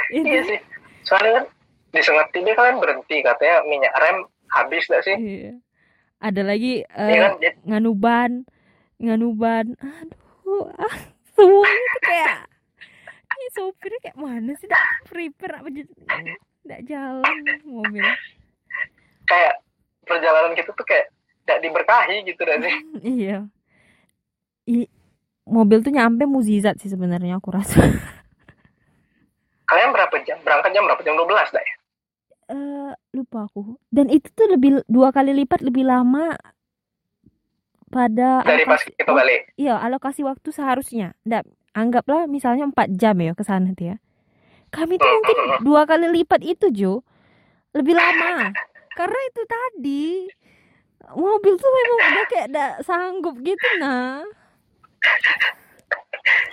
Itu 0.10 0.26
iya 0.26 0.42
sih. 0.50 0.60
Soalnya 1.06 1.32
kan 1.38 1.46
di 1.94 2.02
Sungai 2.02 2.26
Tibe 2.34 2.58
kalian 2.58 2.82
berhenti 2.82 3.22
katanya 3.22 3.62
minyak 3.70 3.94
rem 4.02 4.26
habis 4.50 4.90
gak 4.90 5.06
sih? 5.06 5.14
Iya. 5.18 5.54
ada 6.24 6.40
lagi 6.40 6.88
uh, 6.88 7.10
iya 7.12 7.20
kan? 7.20 7.34
nganuban 7.68 8.32
nganuban. 8.98 9.78
Aduh 9.78 10.72
ah, 10.74 10.96
semua 11.36 11.68
itu 11.68 12.00
kayak 12.02 12.48
ini 13.34 13.48
sopirnya 13.54 14.00
kayak 14.10 14.18
mana 14.18 14.52
sih? 14.58 14.66
Tidak 14.66 14.86
prepare 15.06 15.60
apa 15.62 15.70
tidak 15.70 16.82
jalan 16.88 17.38
mobil. 17.68 18.08
Kayak 19.28 19.60
perjalanan 20.14 20.54
kita 20.54 20.70
tuh 20.78 20.86
kayak 20.86 21.10
tidak 21.44 21.60
diberkahi 21.66 22.18
gitu 22.30 22.42
dan. 22.46 22.62
Iya. 23.02 23.38
I, 24.64 24.88
mobil 25.44 25.82
tuh 25.84 25.92
nyampe 25.92 26.24
muzizat 26.30 26.78
sih 26.80 26.88
sebenarnya 26.88 27.42
aku 27.42 27.50
rasa. 27.52 27.82
Kalian 29.70 29.90
berapa 29.92 30.16
jam? 30.22 30.38
Berangkat 30.46 30.72
jam 30.72 30.86
berapa? 30.86 31.02
Jam 31.02 31.18
12 31.18 31.28
dah 31.28 31.64
ya 31.66 31.76
uh, 32.50 32.92
lupa 33.16 33.48
aku. 33.48 33.78
Dan 33.90 34.10
itu 34.12 34.28
tuh 34.34 34.48
lebih 34.52 34.84
dua 34.90 35.14
kali 35.14 35.32
lipat 35.44 35.64
lebih 35.64 35.88
lama 35.88 36.36
pada 37.94 38.42
dari 38.42 38.66
pas 38.66 38.82
kita 38.82 39.14
balik? 39.14 39.54
iya 39.56 39.78
alokasi 39.78 40.26
waktu 40.26 40.50
seharusnya. 40.50 41.14
Ndak 41.24 41.46
anggaplah 41.78 42.26
misalnya 42.26 42.66
empat 42.70 42.90
jam 42.98 43.18
ya 43.22 43.34
ke 43.38 43.44
sana 43.46 43.72
tuh 43.78 43.96
ya. 43.96 43.98
Kami 44.74 44.98
tuh 44.98 45.10
mungkin 45.10 45.38
dua 45.68 45.86
kali 45.86 46.10
lipat 46.10 46.42
itu 46.42 46.74
Jo. 46.74 46.94
Lebih 47.74 47.98
lama 47.98 48.54
karena 48.94 49.20
itu 49.30 49.42
tadi 49.46 50.06
mobil 51.14 51.54
tuh 51.60 51.72
memang 51.72 52.00
udah 52.00 52.26
kayak 52.32 52.48
tidak 52.50 52.74
sanggup 52.88 53.36
gitu 53.44 53.68
nah 53.82 54.24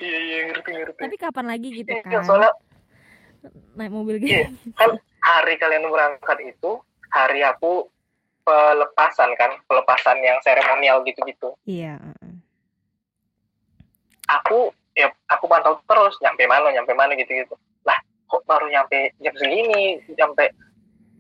iya 0.03 0.19
iya 0.19 0.39
ngerti 0.51 0.71
ngerti. 0.75 1.01
Tapi 1.07 1.17
kapan 1.21 1.47
lagi 1.47 1.69
gitu 1.71 1.93
iya, 1.95 2.03
kan 2.03 2.23
soalnya 2.27 2.53
naik 3.79 3.93
mobil 3.95 4.19
gitu 4.19 4.35
iya, 4.35 4.49
kan 4.75 4.99
hari 5.23 5.55
kalian 5.61 5.87
berangkat 5.87 6.39
itu 6.43 6.83
hari 7.13 7.47
aku 7.47 7.87
pelepasan 8.43 9.31
kan 9.39 9.55
pelepasan 9.71 10.19
yang 10.25 10.41
seremonial 10.43 11.05
gitu-gitu. 11.07 11.55
Iya 11.69 12.01
aku 14.31 14.71
ya 14.95 15.11
aku 15.27 15.45
pantau 15.51 15.79
terus 15.87 16.15
nyampe 16.23 16.47
mana 16.47 16.71
nyampe 16.71 16.95
mana 16.95 17.15
gitu-gitu. 17.19 17.55
Lah 17.83 17.99
kok 18.31 18.43
baru 18.47 18.71
nyampe 18.71 19.15
jam 19.23 19.35
segini 19.35 19.99
nyampe 20.15 20.51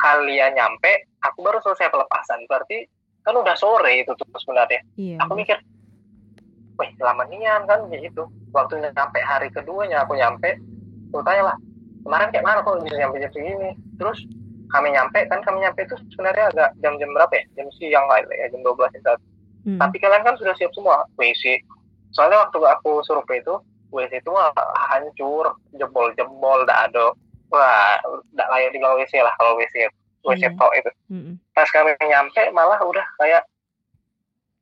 kalian 0.00 0.56
nyampe 0.56 1.08
aku 1.20 1.44
baru 1.44 1.60
selesai 1.62 1.92
pelepasan. 1.92 2.44
Berarti 2.48 2.88
kan 3.20 3.36
udah 3.36 3.54
sore 3.54 4.00
itu 4.00 4.12
tuh 4.16 4.26
sebenarnya. 4.40 4.80
Iya. 4.96 5.20
aku 5.20 5.36
mikir 5.36 5.60
wih 6.80 6.90
lama 7.00 7.28
nian 7.28 7.68
kan 7.68 7.84
gitu. 7.92 8.26
Waktu 8.50 8.80
nyampe 8.80 9.20
hari 9.20 9.52
keduanya 9.52 10.02
aku 10.02 10.16
nyampe. 10.16 10.56
Tuh 11.12 11.22
tanya 11.26 11.52
lah 11.52 11.56
kemarin 12.00 12.32
kayak 12.32 12.46
mana 12.46 12.64
kok 12.64 12.80
bisa 12.80 12.96
nyampe 12.96 13.20
jam 13.20 13.32
segini? 13.36 13.70
Terus 14.00 14.18
kami 14.70 14.94
nyampe 14.94 15.26
kan 15.26 15.42
kami 15.42 15.60
nyampe 15.60 15.84
itu 15.84 15.98
sebenarnya 16.14 16.54
agak 16.54 16.70
jam-jam 16.80 17.10
berapa 17.12 17.34
ya? 17.34 17.44
Jam 17.58 17.68
siang 17.76 18.06
lah 18.06 18.22
ya 18.30 18.46
jam 18.48 18.62
12 18.62 18.96
ya 18.96 19.18
hmm. 19.66 19.78
tapi 19.80 19.96
kalian 20.00 20.24
kan 20.24 20.36
sudah 20.38 20.54
siap 20.56 20.72
semua 20.72 21.04
WC 21.18 21.60
soalnya 22.14 22.46
waktu 22.48 22.58
aku 22.64 23.04
survei 23.06 23.42
itu 23.42 23.54
WC 23.90 24.22
itu 24.22 24.32
hancur 24.90 25.54
jebol-jebol 25.74 26.62
dah 26.66 26.86
ada 26.86 27.14
wah 27.50 27.98
tidak 28.00 28.48
layak 28.48 28.70
dibilang 28.72 28.96
WC 28.96 29.14
lah 29.20 29.34
kalau 29.36 29.58
WC 29.58 29.90
WC 30.24 30.44
hmm. 30.52 30.56
tok 30.56 30.72
itu. 30.76 30.90
Hmm. 31.10 31.34
pas 31.56 31.68
kami 31.68 31.96
nyampe 31.96 32.42
malah 32.52 32.80
udah 32.80 33.06
kayak 33.20 33.42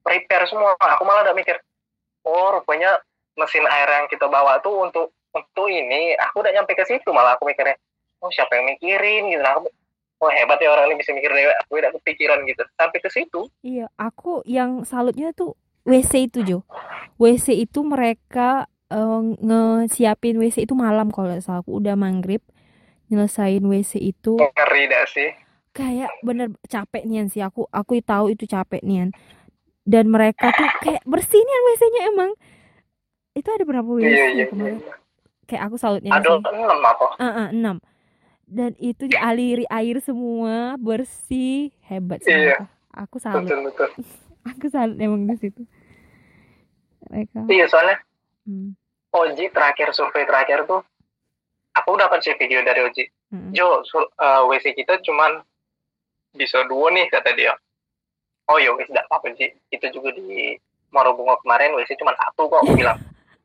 prepare 0.03 0.47
semua. 0.47 0.75
Aku 0.79 1.03
malah 1.05 1.27
udah 1.27 1.35
mikir 1.35 1.59
oh 2.27 2.59
rupanya 2.59 2.99
mesin 3.39 3.67
air 3.67 3.89
yang 3.89 4.07
kita 4.11 4.27
bawa 4.27 4.59
tuh 4.63 4.87
untuk 4.87 5.15
untuk 5.35 5.69
ini 5.71 6.15
aku 6.17 6.43
udah 6.43 6.53
nyampe 6.55 6.75
ke 6.79 6.85
situ. 6.87 7.11
Malah 7.11 7.37
aku 7.37 7.47
mikirnya 7.47 7.77
oh 8.23 8.31
siapa 8.31 8.59
yang 8.59 8.71
mikirin 8.71 9.31
gitu. 9.31 9.43
Nah, 9.43 9.59
aku 9.59 9.71
oh 10.19 10.31
hebat 10.35 10.59
ya 10.59 10.75
orang 10.75 10.91
ini 10.91 10.99
bisa 10.99 11.15
mikir 11.15 11.31
dewek 11.31 11.57
aku 11.67 11.71
tidak 11.79 11.93
kepikiran 12.03 12.39
gitu. 12.47 12.63
Sampai 12.79 12.99
ke 13.03 13.11
situ. 13.11 13.41
Iya 13.63 13.87
aku 13.99 14.47
yang 14.47 14.87
salutnya 14.87 15.35
tuh 15.35 15.59
WC 15.83 16.31
itu 16.31 16.41
Jo. 16.47 16.59
WC 17.19 17.67
itu 17.67 17.83
mereka 17.83 18.71
uh, 18.95 19.23
ngesiapin 19.43 20.39
WC 20.39 20.71
itu 20.71 20.75
malam 20.79 21.11
kalau 21.11 21.35
salah. 21.43 21.67
Aku 21.67 21.83
udah 21.83 21.99
maghrib 21.99 22.43
nyelesain 23.09 23.65
WC 23.65 23.99
itu 24.01 24.37
ngeri 24.37 24.85
dah 24.89 25.05
sih? 25.09 25.31
kayak 25.79 26.11
bener 26.27 26.51
capek 26.67 27.07
nian 27.07 27.31
sih. 27.31 27.39
Aku 27.45 27.71
aku 27.71 28.03
tahu 28.03 28.35
itu 28.35 28.51
capek 28.51 28.83
nian. 28.83 29.15
Dan 29.89 30.11
mereka 30.13 30.53
tuh 30.53 30.69
kayak 30.85 31.07
bersih 31.07 31.41
nian 31.41 31.63
WC-nya 31.73 32.03
emang. 32.13 32.31
Itu 33.39 33.49
ada 33.55 33.63
berapa 33.63 33.87
WC 33.87 34.11
iya, 34.11 34.27
iya, 34.35 34.47
kemarin? 34.51 34.83
iya. 34.83 34.95
kayak 35.49 35.63
aku 35.65 35.77
salutnya 35.81 36.13
ada 36.13 36.29
enam 36.45 36.81
apa? 36.85 37.07
Uh, 37.17 37.25
uh, 37.25 37.49
enam. 37.55 37.77
Dan 38.45 38.77
itu 38.77 39.09
dialiri 39.09 39.65
air 39.71 39.97
semua 40.05 40.77
bersih. 40.77 41.73
Hebat 41.87 42.21
sih 42.27 42.35
iya. 42.35 42.69
aku 42.93 43.17
salut. 43.17 43.49
Betul, 43.49 43.71
betul. 43.71 43.89
aku 44.53 44.67
salut 44.69 44.99
emang 45.01 45.25
di 45.25 45.37
situ. 45.41 45.63
Mereka 47.09 47.49
iya 47.49 47.65
soalnya 47.71 47.97
hmm. 48.45 48.77
Oji 49.09 49.49
terakhir 49.49 49.97
survei 49.97 50.29
terakhir 50.29 50.69
tuh 50.69 50.85
aku 51.83 51.99
dapat 51.99 52.19
sih 52.23 52.35
video 52.37 52.61
dari 52.67 52.81
Oji. 52.83 53.05
Hmm. 53.31 53.51
Jo 53.55 53.85
sur, 53.87 54.03
uh, 54.03 54.43
eh, 54.43 54.43
WC 54.49 54.75
kita 54.75 54.99
cuman 55.05 55.43
bisa 56.35 56.65
dua 56.67 56.91
nih 56.93 57.07
kata 57.11 57.35
dia. 57.35 57.55
Oh 58.49 58.57
ya 58.57 58.73
wes 58.73 58.89
tidak 58.89 59.07
apa 59.13 59.29
sih. 59.37 59.53
Itu 59.71 59.87
juga 59.93 60.13
di 60.17 60.57
Morobungo 60.91 61.37
kemarin 61.45 61.77
WC 61.77 62.01
cuma 62.01 62.17
satu 62.17 62.49
kok 62.49 62.65
aku 62.65 62.73
bilang. 62.75 62.99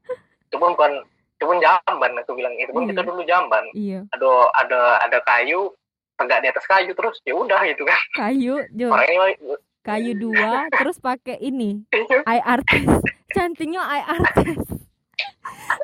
Itu 0.47 0.61
pun 0.61 0.77
bukan 0.77 1.01
itu 1.33 1.49
pun 1.49 1.59
jamban 1.59 2.11
aku 2.15 2.37
bilang. 2.39 2.53
Itu 2.55 2.71
pun 2.71 2.87
iya. 2.87 2.89
kita 2.95 3.01
dulu 3.03 3.21
jamban. 3.27 3.65
Iya. 3.75 3.99
ada 4.15 4.31
ada 4.63 4.81
ada 5.03 5.17
kayu 5.27 5.75
tegak 6.15 6.39
di 6.45 6.47
atas 6.47 6.63
kayu 6.69 6.93
terus 6.95 7.19
ya 7.27 7.33
udah 7.35 7.59
gitu 7.67 7.83
kan. 7.83 7.99
Kayu 8.15 8.63
jo. 8.71 8.87
Kayu 9.83 10.11
dua 10.23 10.71
terus 10.71 11.01
pakai 11.03 11.41
ini. 11.43 11.83
Eye 11.91 12.39
iya. 12.39 12.45
artist. 12.47 13.03
Cantiknya 13.33 13.81
eye 13.81 14.05
artist 14.07 14.72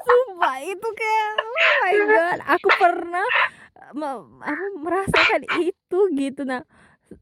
sumpah 0.05 0.57
itu 0.63 0.87
kayak 0.95 1.31
oh 1.37 1.55
my 1.83 1.95
god 2.07 2.39
aku 2.47 2.67
pernah 2.79 3.27
aku 4.41 4.75
merasakan 4.81 5.41
itu 5.61 5.99
gitu 6.17 6.41
nah 6.45 6.63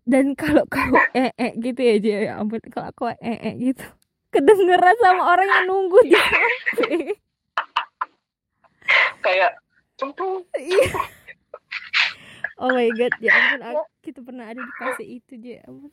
dan 0.04 0.36
kalau 0.36 0.68
kau 0.68 1.00
eh 1.16 1.32
eh 1.36 1.52
gitu 1.60 1.80
ya 1.80 1.96
dia 2.00 2.18
ya 2.32 2.34
ampun 2.40 2.60
kalau 2.68 2.92
aku 2.92 3.04
eh 3.12 3.38
eh 3.40 3.54
gitu 3.56 3.86
kedengeran 4.32 4.96
sama 5.00 5.24
orang 5.32 5.48
yang 5.48 5.66
nunggu 5.72 6.00
di 6.04 6.16
kayak 9.26 9.52
cemplung 10.00 10.44
iya. 10.56 10.92
Oh 12.58 12.74
my 12.74 12.90
god 12.96 13.14
ya 13.22 13.32
ampun 13.32 13.62
aku, 13.64 13.82
kita 14.04 14.20
pernah 14.24 14.46
ada 14.52 14.60
di 14.60 14.74
fase 14.82 15.04
itu 15.06 15.34
ya 15.40 15.64
ampun. 15.68 15.92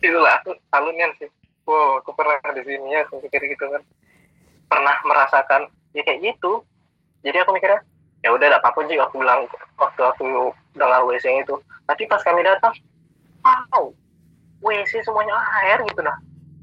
Itulah 0.00 0.40
aku 0.42 0.56
alunnya 0.72 1.12
sih. 1.20 1.30
Wow 1.66 2.02
aku 2.02 2.14
pernah 2.14 2.38
di 2.54 2.62
sini 2.62 2.94
ya 2.94 3.02
aku 3.06 3.20
pikir 3.26 3.42
gitu 3.52 3.66
kan 3.70 3.82
pernah 4.66 4.96
merasakan 5.06 5.70
ya 5.94 6.02
kayak 6.02 6.22
gitu. 6.22 6.62
Jadi 7.26 7.42
aku 7.42 7.56
mikirnya 7.56 7.80
ya 8.24 8.34
udah 8.34 8.46
tidak 8.48 8.60
apa-apa 8.62 8.80
sih 8.90 8.98
aku 8.98 9.14
bilang 9.22 9.46
waktu 9.78 10.02
aku 10.02 10.50
dengar 10.74 11.02
WC 11.06 11.42
itu. 11.42 11.54
Tapi 11.86 12.02
pas 12.10 12.22
kami 12.22 12.42
datang 12.42 12.74
wow 13.42 13.90
WC 14.62 15.02
semuanya 15.06 15.36
air 15.64 15.82
gitu 15.86 16.02
nah. 16.02 16.16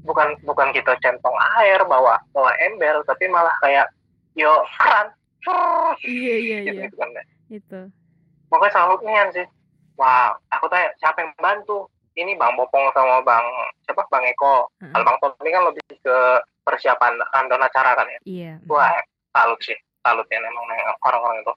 Bukan 0.04 0.36
bukan 0.44 0.68
kita 0.76 0.92
centong 1.00 1.36
air 1.60 1.80
bawa 1.88 2.20
bawa 2.36 2.52
ember 2.60 3.00
tapi 3.08 3.24
malah 3.28 3.54
kayak 3.64 3.88
yo 4.36 4.52
keran. 4.80 5.08
Iya 6.00 6.34
iya 6.40 6.56
gitu, 6.64 6.72
iya. 6.80 6.84
gitu 6.88 6.96
kan 6.96 7.08
itu 7.52 7.80
pokoknya 8.48 8.72
salut 8.72 9.00
nian 9.04 9.28
sih. 9.34 9.46
Wow 9.94 10.38
aku 10.50 10.66
tanya 10.70 10.90
siapa 10.98 11.22
yang 11.22 11.30
bantu? 11.38 11.86
Ini 12.14 12.38
bang 12.38 12.54
Bopong 12.54 12.94
sama 12.94 13.22
bang 13.26 13.46
siapa? 13.86 14.06
Bang 14.06 14.22
Eko. 14.22 14.70
Uh-huh. 14.70 14.90
kalau 14.94 15.04
bang 15.06 15.18
Tom 15.18 15.32
ini 15.42 15.50
kan 15.50 15.62
lebih 15.66 15.84
ke 15.98 16.18
persiapan 16.64 17.20
random 17.30 17.60
acara 17.60 17.90
kan 17.94 18.06
ya? 18.08 18.20
Iya 18.24 18.52
wah 18.66 18.90
salut 19.30 19.60
sih 19.60 19.76
salut 20.04 20.28
ya 20.28 20.38
memang 20.40 20.64
orang-orang 21.00 21.40
itu. 21.40 21.54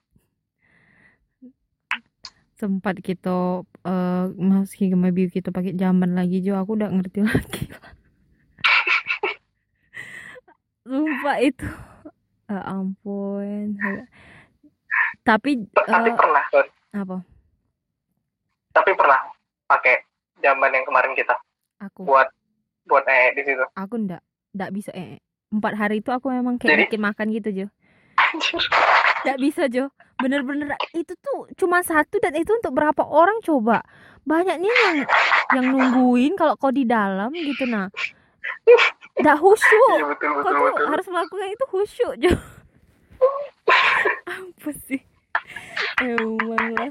Sempat 2.58 2.96
kita 3.04 3.62
uh, 3.64 4.26
meski 4.34 4.90
biu 4.90 5.30
kita 5.30 5.54
pakai 5.54 5.78
zaman 5.78 6.18
lagi 6.18 6.42
jo. 6.42 6.58
Aku 6.58 6.74
udah 6.80 6.90
ngerti 6.90 7.22
lagi. 7.28 7.70
Lupa 10.88 11.38
itu. 11.44 11.68
Uh, 12.48 12.64
ampun. 12.64 13.76
Tapi 15.28 15.68
tapi 15.76 16.10
uh, 16.10 16.18
pernah 16.18 16.44
apa? 16.96 17.18
Tapi 18.72 18.92
pernah 18.96 19.20
pakai 19.68 20.02
jamban 20.40 20.72
yang 20.72 20.88
kemarin 20.88 21.14
kita. 21.14 21.36
Aku. 21.84 22.08
Buat 22.08 22.32
buat 22.88 23.04
eh 23.06 23.36
di 23.36 23.44
situ. 23.44 23.62
Aku 23.76 24.00
ndak 24.00 24.24
ndak 24.58 24.74
bisa 24.74 24.90
eh 24.98 25.22
empat 25.54 25.74
hari 25.78 26.02
itu 26.02 26.10
aku 26.10 26.34
memang 26.34 26.58
kayak 26.58 26.74
Jadi, 26.74 26.84
bikin 26.90 27.02
makan 27.06 27.28
gitu 27.32 27.50
Jo. 27.54 27.68
Ndak 29.24 29.38
bisa 29.38 29.70
Jo. 29.70 29.94
Bener-bener 30.18 30.74
itu 30.98 31.14
tuh 31.22 31.46
cuma 31.54 31.86
satu 31.86 32.18
dan 32.18 32.34
itu 32.34 32.50
untuk 32.50 32.74
berapa 32.74 33.06
orang 33.06 33.38
coba? 33.46 33.86
Banyaknya 34.26 34.68
yang 34.68 34.96
yang 35.56 35.66
nungguin 35.72 36.34
kalau 36.36 36.58
kau 36.58 36.74
di 36.74 36.84
dalam 36.84 37.30
gitu 37.32 37.70
nah. 37.70 37.88
Nggak 39.16 39.38
khusyuk. 39.38 39.98
Iya 40.02 40.08
betul 40.10 40.30
kau 40.34 40.42
betul 40.42 40.58
tuh 40.58 40.66
betul. 40.74 40.86
harus 40.90 41.08
melakukan 41.08 41.50
itu 41.54 41.66
khusyuk 41.70 42.14
Jo. 42.18 42.34
Apa 44.26 44.72
sih? 44.90 45.02
Emang 46.02 46.38
lah 46.58 46.90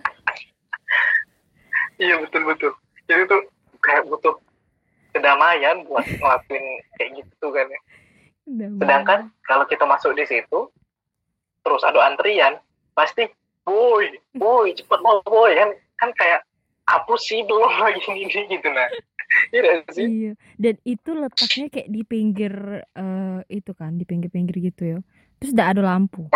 iya 1.97 2.15
betul 2.21 2.43
betul. 2.47 2.73
Jadi 3.09 3.23
tuh 3.29 3.43
kayak 3.81 4.09
butuh 4.09 4.35
kedamaian 5.17 5.89
buat 5.89 6.05
ngelakuin 6.21 6.65
kayak 7.01 7.11
gitu 7.25 7.47
kan 7.49 7.67
ya. 7.73 7.81
Sedangkan 8.79 9.21
kalau 9.49 9.65
kita 9.67 9.89
masuk 9.89 10.13
di 10.15 10.29
situ 10.29 10.71
terus 11.67 11.83
ada 11.83 11.99
antrian 12.07 12.63
pasti 12.95 13.27
boy 13.67 14.07
boy 14.39 14.71
cepet 14.71 15.01
mau 15.03 15.19
boy 15.27 15.51
kan 15.59 15.75
kan 15.99 16.11
kayak 16.15 16.47
apa 16.87 17.15
sih 17.19 17.43
belum 17.43 17.75
lagi 17.83 18.01
ini 18.07 18.47
gitu 18.47 18.69
nah. 18.71 18.87
Iya 19.51 19.83
sih? 19.91 20.07
Iya, 20.07 20.33
dan 20.55 20.79
itu 20.87 21.11
letaknya 21.11 21.67
kayak 21.67 21.91
di 21.91 22.03
pinggir 22.07 22.55
eh, 22.95 23.41
itu 23.51 23.75
kan, 23.75 23.99
di 23.99 24.07
pinggir-pinggir 24.07 24.57
gitu 24.71 24.83
ya. 24.87 24.99
Terus 25.43 25.51
udah 25.51 25.67
ada 25.75 25.83
lampu. 25.83 26.31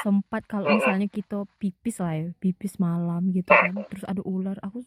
Sempat 0.00 0.48
kalau 0.48 0.72
misalnya 0.72 1.04
kita 1.12 1.44
pipis 1.60 2.00
lah 2.00 2.16
ya, 2.16 2.26
pipis 2.40 2.80
malam 2.80 3.28
gitu 3.36 3.52
kan. 3.52 3.84
Terus 3.92 4.04
ada 4.08 4.24
ular, 4.24 4.56
aku 4.64 4.80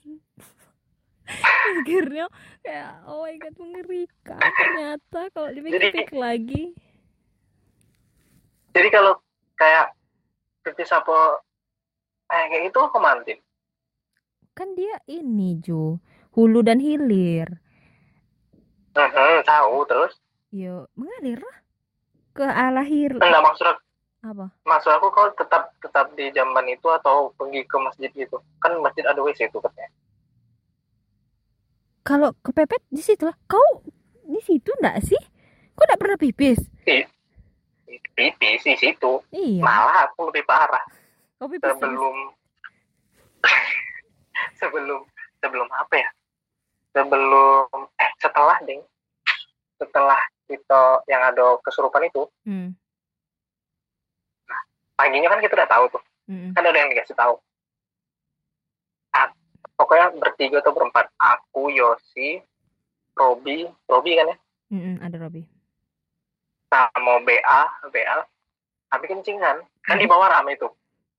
tuh 1.63 1.73
pikirnya 1.81 2.25
kayak 2.61 2.91
oh 3.07 3.23
my 3.23 3.35
god 3.39 3.55
mengerikan. 3.59 4.39
Ternyata 4.39 5.19
kalau 5.33 5.49
dipikir-pikir 5.51 6.17
lagi. 6.17 6.63
jadi 8.73 8.89
kalau 8.89 9.21
kayak 9.53 9.93
pipis 10.65 10.89
apa 10.89 11.39
eh, 12.33 12.45
kayak 12.49 12.63
itu 12.73 12.81
kemantin 12.89 13.39
Kan 14.53 14.77
dia 14.77 15.01
ini 15.09 15.57
Jo, 15.61 15.97
hulu 16.37 16.61
dan 16.61 16.77
hilir. 16.77 17.57
Heeh, 18.93 19.41
tahu 19.41 19.81
terus? 19.89 20.13
Yo, 20.53 20.85
mengalir 20.93 21.41
lah. 21.41 21.57
Ke 22.37 22.45
arah 22.45 22.85
hir 22.85 23.17
enggak 23.17 23.45
maksud 23.45 23.65
aku, 23.65 23.81
apa? 24.25 24.45
maksud 24.65 24.89
aku 24.93 25.09
kau 25.13 25.29
tetap 25.37 25.73
tetap 25.81 26.13
di 26.17 26.33
jamban 26.33 26.65
itu 26.69 26.85
atau 26.89 27.33
pergi 27.33 27.65
ke 27.65 27.77
masjid 27.81 28.09
gitu? 28.13 28.41
Kan 28.61 28.77
masjid 28.81 29.05
ada 29.05 29.21
WC 29.21 29.49
itu 29.49 29.57
katanya 29.57 29.89
Kalau 32.03 32.35
kepepet 32.39 32.83
di 32.87 32.99
situ 32.99 33.23
lah. 33.23 33.35
Kau 33.43 33.81
di 34.23 34.39
situ 34.39 34.69
enggak 34.77 34.99
sih? 35.01 35.19
Kau 35.73 35.83
enggak 35.83 35.99
pernah 35.99 36.17
pipis? 36.17 36.59
pipis 38.13 38.61
di 38.61 38.77
situ 38.77 39.25
Iya. 39.31 39.57
malah 39.59 40.05
aku 40.05 40.29
lebih 40.29 40.45
parah 40.45 40.85
Kau 41.35 41.49
pipis 41.49 41.65
sebelum 41.65 42.15
sebelum 44.59 45.01
sebelum 45.39 45.67
apa 45.67 45.95
ya 45.97 46.09
sebelum 46.91 47.65
eh 47.97 48.11
setelah 48.17 48.57
ding 48.61 48.85
setelah 49.75 50.17
kita 50.45 51.01
yang 51.07 51.25
ada 51.25 51.57
kesurupan 51.59 52.05
itu 52.05 52.29
Hmm. 52.45 52.77
paginya 54.93 55.33
kan 55.33 55.41
kita 55.41 55.57
udah 55.57 55.65
tahu 55.67 55.85
tuh 55.89 56.03
mm-mm. 56.27 56.53
kan 56.53 56.63
ada 56.63 56.77
yang 56.77 56.89
dikasih 56.89 57.17
tahu 57.17 57.33
Ah, 57.33 57.52
pokoknya 59.75 60.13
bertiga 60.17 60.61
atau 60.61 60.73
berempat. 60.73 61.09
Aku 61.17 61.69
Yosi 61.69 62.41
Robi. 63.13 63.65
Robi 63.85 64.11
kan 64.17 64.33
ya? 64.33 64.37
Mm-mm, 64.73 64.95
ada 65.01 65.17
Robi. 65.19 65.45
sama 66.67 67.21
BA 67.21 67.59
BA 67.93 68.17
tapi 68.89 69.05
kencingan 69.05 69.61
kan? 69.85 69.95
Di 69.97 70.09
bawah 70.09 70.25
rame 70.25 70.57
itu 70.57 70.65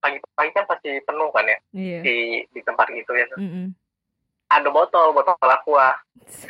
pagi-pagi 0.03 0.51
kan 0.51 0.67
pasti 0.67 0.99
penuh 1.07 1.31
kan 1.31 1.47
ya? 1.47 1.59
Iya. 1.71 1.99
di 2.03 2.17
di 2.51 2.61
tempat 2.67 2.91
gitu 2.91 3.15
ya. 3.15 3.27
Mm-mm. 3.39 3.71
ada 4.51 4.69
botol 4.71 5.15
botol 5.15 5.39
aqua 5.41 5.95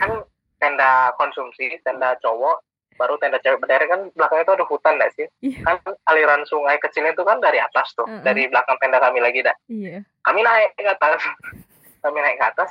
kan 0.01 0.11
tenda 0.57 1.13
konsumsi 1.21 1.77
tenda 1.85 2.17
cowok 2.25 2.65
baru 2.97 3.21
tenda 3.21 3.37
cewek. 3.45 3.61
Berderet 3.61 3.93
kan 3.93 4.01
belakangnya 4.17 4.45
itu 4.49 4.55
ada 4.57 4.65
hutan 4.65 4.93
nggak 4.97 5.13
sih? 5.13 5.27
Iya. 5.45 5.61
kan 5.85 5.93
aliran 6.09 6.43
sungai 6.49 6.81
kecilnya 6.81 7.13
itu 7.13 7.25
kan 7.29 7.45
dari 7.45 7.61
atas 7.61 7.93
tuh. 7.93 8.09
Heeh. 8.09 8.25
dari 8.25 8.49
belakang 8.49 8.81
tenda 8.81 9.05
kami 9.05 9.21
lagi 9.21 9.45
dah. 9.45 9.57
Iya. 9.69 10.01
kami 10.25 10.41
naik 10.41 10.73
ke 10.81 10.89
atas 10.89 11.21
kami 12.05 12.21
naik 12.21 12.37
ke 12.37 12.45
atas 12.45 12.71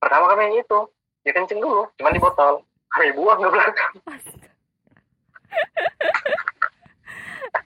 pertama 0.00 0.32
kami 0.32 0.48
yang 0.48 0.64
itu 0.64 0.78
dia 1.22 1.36
kencing 1.36 1.60
dulu 1.60 1.84
cuman 2.00 2.16
di 2.16 2.22
botol. 2.22 2.64
Kami 2.92 3.12
buang 3.16 3.40
ke 3.40 3.48
belakang. 3.52 3.94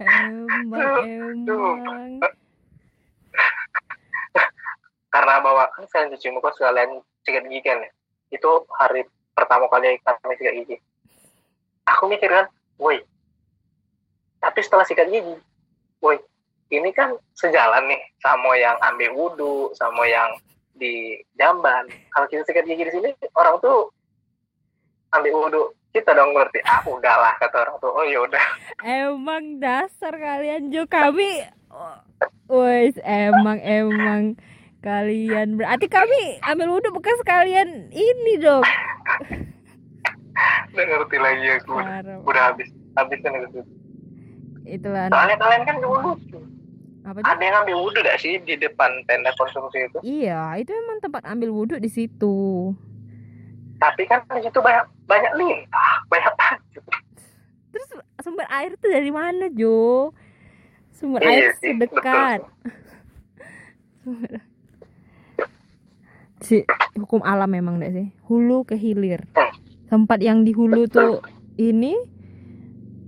Emang 0.02 1.06
emang. 1.06 2.20
karena 5.06 5.40
bawa 5.40 5.72
kan 5.72 5.88
saya 5.88 6.12
cuci 6.12 6.28
muka 6.28 6.52
sekalian 6.52 7.00
sikat 7.24 7.46
gigi 7.48 7.62
kan 7.62 7.80
ya. 7.80 7.90
Itu 8.34 8.66
hari 8.76 9.06
pertama 9.32 9.70
kali 9.70 9.96
kami 10.02 10.34
sikat 10.36 10.54
gigi. 10.60 10.76
Aku 11.86 12.10
mikir 12.10 12.28
kan 12.28 12.50
woi 12.76 13.00
tapi 14.46 14.60
setelah 14.62 14.84
sikat 14.86 15.08
gigi 15.10 15.36
woi 15.98 16.20
ini 16.70 16.90
kan 16.92 17.14
sejalan 17.34 17.88
nih 17.88 18.02
sama 18.22 18.54
yang 18.58 18.76
ambil 18.78 19.10
wudhu 19.14 19.54
sama 19.74 20.04
yang 20.06 20.30
di 20.76 21.20
jamban. 21.36 21.88
Kalau 22.12 22.26
kita 22.28 22.44
sikat 22.44 22.64
gigi 22.68 22.84
di 22.86 22.92
sini 22.92 23.10
orang 23.36 23.56
tuh 23.60 23.90
ambil 25.12 25.32
wudhu 25.48 25.62
kita 25.96 26.12
dong 26.12 26.36
berarti 26.36 26.60
ah 26.68 26.84
udahlah 26.84 27.32
kata 27.40 27.56
orang 27.64 27.76
tuh. 27.80 27.92
Oh 27.92 28.04
ya 28.04 28.20
udah. 28.24 28.44
Emang 28.84 29.58
dasar 29.58 30.12
kalian 30.12 30.68
Jo. 30.68 30.84
Kami. 30.84 31.48
Wes 32.46 32.96
emang 33.02 33.58
emang 33.64 34.36
kalian 34.84 35.58
berarti 35.58 35.90
kami 35.90 36.38
ambil 36.46 36.78
wudhu 36.78 36.94
bekas 36.94 37.18
kalian 37.24 37.90
ini 37.90 38.38
dong. 38.38 38.64
udah 40.76 40.84
ngerti 40.84 41.16
lagi 41.16 41.46
aku. 41.58 41.80
Udah, 41.80 42.20
udah 42.22 42.42
habis 42.52 42.68
habis 42.96 43.18
kan 43.24 43.32
itu 43.40 43.60
Itulah. 44.66 45.08
Soalnya 45.08 45.36
kalian 45.38 45.62
kan 45.62 45.76
dulu 45.78 46.18
apa 47.06 47.22
ada 47.22 47.38
yang 47.38 47.62
ambil 47.62 47.76
wudhu 47.80 48.02
gak 48.02 48.18
sih 48.18 48.36
di 48.38 48.54
depan 48.56 48.90
tenda 49.04 49.30
konsumsi 49.32 49.78
itu 49.80 49.98
Iya, 50.02 50.58
itu 50.58 50.68
emang 50.68 50.98
tempat 50.98 51.22
ambil 51.24 51.50
wudhu 51.50 51.78
di 51.78 51.86
situ. 51.86 52.74
tapi 53.76 54.02
kan 54.04 54.26
di 54.26 54.42
situ 54.42 54.58
banyak 54.58 54.84
banyak 55.04 55.32
lintah 55.34 55.90
banyak 56.10 56.32
pasir 56.34 56.82
Terus 57.68 57.88
sumber 58.18 58.48
air 58.48 58.72
itu 58.72 58.86
dari 58.86 59.12
mana, 59.12 59.46
Jo? 59.48 60.10
Sumber 60.90 61.20
Iya 61.20 61.28
air 61.28 61.52
sih, 61.54 61.70
sedekat. 61.70 62.40
Sumber- 64.00 64.40
si 66.38 66.64
hukum 66.94 67.20
alam 67.20 67.46
memang 67.46 67.76
enggak 67.76 67.92
sih? 67.92 68.06
Hulu 68.24 68.64
ke 68.64 68.74
hilir. 68.74 69.28
Hmm. 69.30 69.52
Tempat 69.86 70.18
yang 70.20 70.40
di 70.40 70.52
hulu 70.52 70.88
tuh 70.88 71.20
ini 71.56 71.92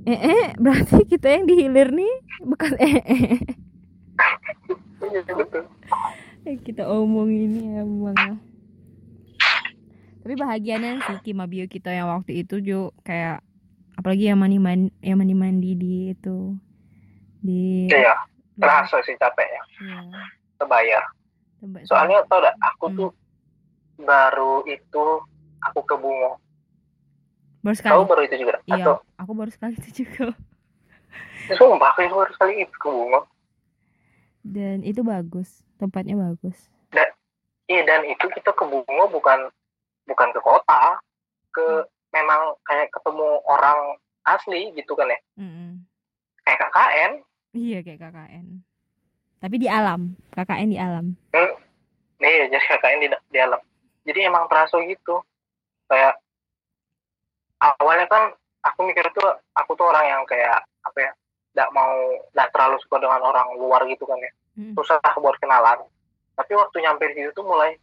eh 0.05 0.21
eh 0.23 0.47
berarti 0.55 1.05
kita 1.07 1.29
yang 1.31 1.45
di 1.45 1.55
hilir 1.59 1.89
nih 1.91 2.13
bekas 2.43 2.73
eh 2.79 2.97
eh. 3.01 3.41
Iya 5.09 5.21
Eh, 6.47 6.57
kita 6.65 6.89
omong 6.89 7.29
ini 7.29 7.77
emang 7.77 8.17
lah. 8.17 8.39
Tapi 10.25 10.35
bahagianya 10.37 11.01
sih 11.05 11.17
Kimabio 11.21 11.69
kita 11.69 11.93
yang 11.93 12.09
waktu 12.09 12.45
itu 12.45 12.61
Jo. 12.61 12.81
Kayak 13.05 13.45
apalagi 13.97 14.29
yang 14.33 14.41
mandi 14.41 14.57
mandi 14.61 14.89
yang 15.01 15.19
mandi 15.21 15.35
mandi 15.35 15.71
di 15.75 15.93
itu 16.13 16.55
di 17.39 17.87
iya 17.91 18.15
terasa 18.59 18.99
sih 19.07 19.15
capeknya 19.15 19.63
Iya, 19.79 20.01
terbayar. 20.59 21.05
Soalnya 21.87 22.23
tau 22.27 22.43
gak 22.43 22.57
aku 22.61 22.87
Hmm. 22.91 22.97
tuh 22.99 23.11
baru 23.99 24.63
itu 24.67 25.05
aku 25.59 25.81
ke 25.87 25.95
Bungo. 25.99 26.39
Baru 27.63 27.75
sekali? 27.75 27.93
Tahu 27.99 28.03
baru 28.07 28.23
itu 28.27 28.37
juga? 28.39 28.55
Iya 28.67 28.85
atau? 28.85 28.97
aku 29.19 29.33
baru 29.35 29.51
sekali 29.51 29.75
itu 29.75 30.07
juga. 30.07 30.33
Sumpah 31.59 31.93
aku 31.95 32.15
baru 32.15 32.33
sekali 32.35 32.63
itu 32.63 32.77
ke 32.79 32.89
Bungo 32.89 33.27
dan 34.49 34.81
itu 34.83 35.05
bagus 35.05 35.63
tempatnya 35.77 36.17
bagus. 36.17 36.57
Iya 37.69 37.85
dan 37.85 38.01
itu 38.09 38.25
kita 38.33 38.57
ke 38.57 38.65
Bungo 38.65 39.05
bukan 39.13 39.53
bukan 40.09 40.29
ke 40.33 40.41
kota 40.41 40.97
ke 41.53 41.85
memang 42.17 42.57
kayak 42.65 42.89
ketemu 42.89 43.45
orang 43.45 44.01
asli 44.25 44.73
gitu 44.73 44.97
kan 44.97 45.13
ya? 45.13 45.21
Mm-mm. 45.37 45.85
kayak 46.49 46.65
KKN. 46.65 47.13
Iya 47.53 47.79
kayak 47.85 48.01
KKN. 48.09 48.47
Tapi 49.45 49.57
di 49.61 49.69
alam 49.69 50.17
KKN 50.33 50.69
di 50.73 50.79
alam. 50.81 51.13
Nih 52.19 52.49
jadi 52.49 52.57
KKN 52.57 52.99
di, 53.05 53.09
di 53.29 53.39
alam. 53.39 53.61
Jadi 54.09 54.19
emang 54.25 54.49
terasa 54.49 54.81
gitu. 54.89 55.21
Kayak 55.93 56.17
awalnya 57.61 58.09
kan 58.09 58.33
aku 58.65 58.89
mikir 58.89 59.05
tuh 59.13 59.29
aku 59.53 59.77
tuh 59.77 59.93
orang 59.93 60.09
yang 60.09 60.23
kayak 60.25 60.65
apa 60.89 60.99
ya 61.05 61.13
tidak 61.53 61.69
mau 61.77 61.93
tidak 62.33 62.49
terlalu 62.57 62.77
suka 62.81 62.97
dengan 62.97 63.21
orang 63.21 63.61
luar 63.61 63.85
gitu 63.93 64.09
kan 64.09 64.17
ya 64.25 64.33
Mm. 64.59 64.75
susah 64.75 64.99
buat 65.23 65.39
kenalan. 65.39 65.87
Tapi 66.35 66.53
waktu 66.59 66.83
nyampe 66.83 67.07
di 67.15 67.23
situ 67.23 67.31
tuh 67.31 67.47
mulai 67.47 67.79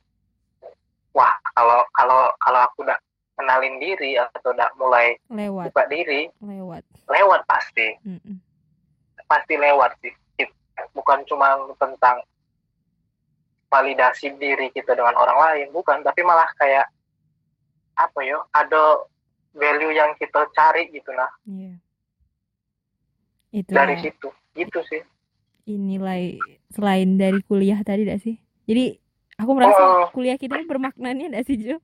wah 1.15 1.31
kalau 1.55 1.87
kalau 1.95 2.27
kalau 2.43 2.59
aku 2.67 2.83
udah 2.83 2.99
kenalin 3.39 3.79
diri 3.79 4.19
atau 4.19 4.51
udah 4.51 4.67
mulai 4.75 5.15
lewat. 5.31 5.71
buka 5.71 5.83
diri 5.87 6.27
lewat. 6.43 6.83
lewat 7.07 7.41
pasti. 7.47 7.95
Mm-mm. 8.03 8.35
pasti 9.31 9.55
lewat 9.55 9.95
sih. 10.03 10.11
Bukan 10.91 11.23
cuma 11.31 11.55
tentang 11.79 12.19
validasi 13.71 14.35
diri 14.35 14.67
kita 14.75 14.99
dengan 14.99 15.15
orang 15.15 15.39
lain 15.39 15.67
bukan. 15.71 16.03
Tapi 16.03 16.27
malah 16.27 16.51
kayak 16.59 16.91
apa 17.95 18.19
ya 18.27 18.43
ada 18.51 19.07
value 19.55 19.95
yang 19.95 20.11
kita 20.19 20.43
cari 20.51 20.91
gitu 20.91 21.07
nah. 21.15 21.31
Iya. 21.47 21.79
Itu 23.55 23.71
dari 23.71 23.95
situ. 24.03 24.27
Gitu 24.51 24.79
sih 24.91 25.14
nilai 25.67 26.37
selain 26.69 27.17
dari 27.17 27.41
kuliah 27.41 27.81
tadi 27.81 28.05
gak 28.05 28.21
sih? 28.21 28.37
Jadi 28.65 28.97
aku 29.35 29.51
merasa 29.51 29.81
Oh. 29.81 30.07
kuliah 30.13 30.37
kita 30.37 30.55
ini 30.55 30.65
bermaknanya 30.65 31.33
gak 31.33 31.45
sih 31.45 31.57
Jo? 31.57 31.77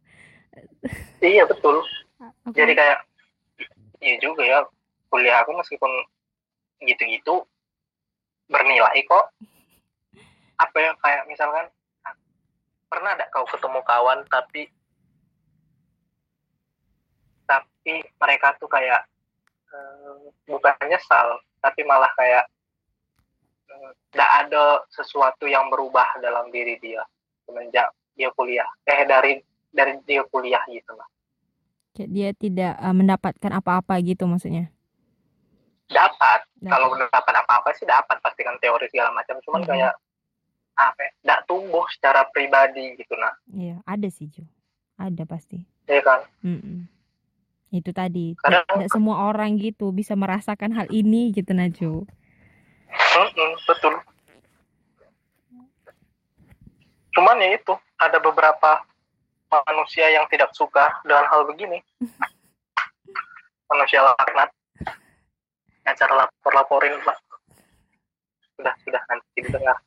iya 1.19 1.45
betul 1.45 1.81
Aku- 2.45 2.53
jadi 2.53 2.73
kayak 2.73 2.99
iya 3.99 4.15
juga 4.17 4.41
ya 4.41 4.59
kuliah 5.07 5.41
aku 5.41 5.53
meskipun 5.53 5.89
gitu-gitu 6.81 7.45
bernilai 8.47 8.99
kok 9.05 9.29
apa 10.57 10.77
ya 10.77 10.91
kayak 10.97 11.23
misalkan 11.25 11.65
pernah 12.85 13.15
ada 13.15 13.29
kau 13.29 13.45
ketemu 13.45 13.79
kawan 13.81 14.19
tapi 14.27 14.67
tapi 17.45 17.93
mereka 18.17 18.57
tuh 18.57 18.67
kayak 18.67 19.05
eh, 19.71 20.15
bukan 20.45 20.75
nyesal 20.85 21.37
tapi 21.59 21.85
malah 21.85 22.09
kayak 22.17 22.43
tidak 24.07 24.31
ada 24.39 24.63
sesuatu 24.87 25.45
yang 25.45 25.67
berubah 25.67 26.17
dalam 26.17 26.49
diri 26.49 26.77
dia 26.77 27.01
semenjak 27.43 27.87
dia 28.13 28.29
kuliah 28.31 28.67
eh 28.83 29.03
dari 29.03 29.39
dari 29.67 29.97
dia 30.01 30.21
kuliah 30.25 30.61
gitu 30.67 30.91
lah 30.91 31.07
kayak 31.91 32.09
dia 32.09 32.29
tidak 32.31 32.73
uh, 32.77 32.91
mendapatkan 32.91 33.51
apa-apa 33.51 33.99
gitu 33.99 34.23
maksudnya. 34.23 34.71
dapat 35.87 36.47
Dapat. 36.55 36.69
kalau 36.69 36.87
mendapat 36.89 37.33
apa-apa 37.35 37.69
sih 37.73 37.83
dapat 37.83 38.15
pasti 38.17 38.41
kan 38.41 38.55
teori 38.57 38.87
segala 38.87 39.11
macam 39.11 39.35
cuman 39.41 39.59
Mhm. 39.59 39.67
kayak 39.67 39.93
apa 40.73 41.01
ya, 41.19 41.35
tumbuh 41.43 41.83
secara 41.91 42.23
pribadi 42.25 42.95
gitu 42.95 43.11
nah 43.13 43.35
Iya, 43.45 43.83
ada 43.83 44.07
sih 44.07 44.25
Jo. 44.25 44.47
Ada 44.95 45.25
pasti. 45.25 45.59
ya 45.83 45.99
kan 45.99 46.23
Mm-mm. 46.41 46.87
Itu 47.69 47.91
tadi. 47.91 48.35
Kadang- 48.37 48.67
Tidak 48.67 48.87
semua 48.89 49.25
orang 49.25 49.55
gitu 49.55 49.89
bisa 49.89 50.11
merasakan 50.13 50.71
hal 50.71 50.87
ini 50.89 51.31
gitu 51.31 51.51
Najo. 51.51 52.03
Mm-mm, 52.91 53.51
betul. 53.67 53.93
Cuman 57.11 57.43
ya 57.43 57.55
itu 57.59 57.73
ada 57.99 58.17
beberapa 58.23 58.83
manusia 59.67 60.07
yang 60.11 60.27
tidak 60.31 60.55
suka 60.55 61.03
dengan 61.03 61.27
hal 61.27 61.43
begini. 61.47 61.79
Manusia 63.71 64.03
laknat. 64.03 64.51
Acara 65.87 66.13
lapor 66.27 66.53
laporin 66.55 66.95
pak. 67.03 67.17
Sudah 68.55 68.75
sudah 68.85 69.01
nanti 69.09 69.27
didengar 69.41 69.77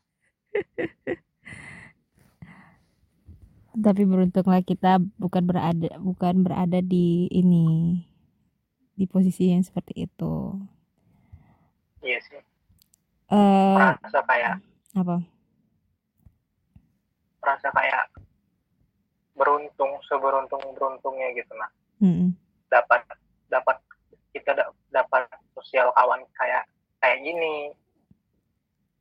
Tapi 3.75 4.03
beruntunglah 4.07 4.63
kita 4.63 5.03
bukan 5.19 5.43
berada 5.51 5.91
bukan 5.99 6.47
berada 6.47 6.79
di 6.79 7.27
ini 7.35 7.99
di 8.95 9.05
posisi 9.11 9.51
yang 9.51 9.67
seperti 9.67 10.07
itu. 10.07 10.55
iya 12.05 12.21
sih 12.23 12.54
Eh 13.31 13.75
merasa 13.75 14.21
kayak 14.23 14.55
apa? 14.95 15.17
merasa 17.41 17.69
kayak 17.71 18.05
beruntung 19.35 19.93
seberuntung 20.07 20.63
beruntungnya 20.73 21.29
gitu 21.35 21.53
nah 21.53 21.71
Mm-mm. 21.99 22.33
dapat 22.69 23.03
dapat 23.49 23.77
kita 24.31 24.55
da- 24.55 24.73
dapat 24.89 25.27
sosial 25.53 25.93
kawan 25.93 26.25
kayak 26.35 26.65
kayak 26.99 27.21
gini 27.21 27.75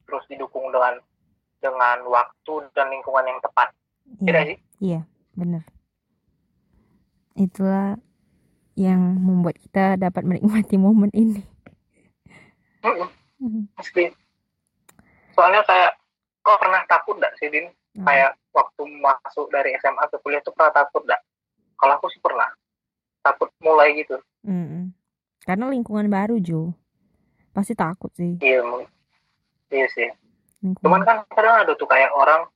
terus 0.03 0.26
didukung 0.28 0.67
dengan 0.69 0.99
dengan 1.57 2.03
waktu 2.05 2.53
dan 2.74 2.91
lingkungan 2.91 3.24
yang 3.26 3.39
tepat 3.39 3.71
tidak 4.19 4.41
Iya, 4.43 4.49
sih 4.51 4.57
iya, 4.84 5.01
benar. 5.34 5.63
Itulah 7.34 7.95
yang 8.76 8.99
membuat 9.15 9.55
kita 9.57 9.95
dapat 9.95 10.28
menikmati 10.28 10.76
momen 10.76 11.07
ini. 11.15 11.39
Mm-mm, 12.84 13.07
Mm. 13.44 13.68
pasti. 13.76 14.08
Soalnya 15.36 15.68
kayak 15.68 15.91
kok 16.39 16.60
pernah 16.64 16.82
takut 16.88 17.20
gak 17.20 17.36
sih 17.36 17.52
din? 17.52 17.68
Nah, 18.00 18.08
kayak 18.08 18.32
waktu 18.56 18.82
masuk 19.04 19.52
dari 19.52 19.76
SMA 19.84 20.08
ke 20.08 20.18
kuliah 20.24 20.39
tuh 20.39 20.56
pernah 20.56 20.72
takut 20.72 21.04
gak 21.04 21.20
kalau 21.76 22.00
aku 22.00 22.08
sih 22.08 22.24
pernah. 22.24 22.48
Takut 23.20 23.52
mulai 23.60 23.91
gitu. 24.00 24.16
Mm-mm. 24.48 24.96
Karena 25.44 25.68
lingkungan 25.68 26.08
baru 26.08 26.39
Jo, 26.39 26.72
pasti 27.52 27.76
takut 27.76 28.12
sih. 28.16 28.39
iya 28.39 28.64
iya 29.72 29.88
sih. 29.91 30.08
Lingkungan. 30.64 30.84
cuman 30.88 31.02
kan 31.04 31.18
kadang 31.36 31.56
ada 31.68 31.76
tuh 31.76 31.88
kayak 31.88 32.16
orang 32.16 32.48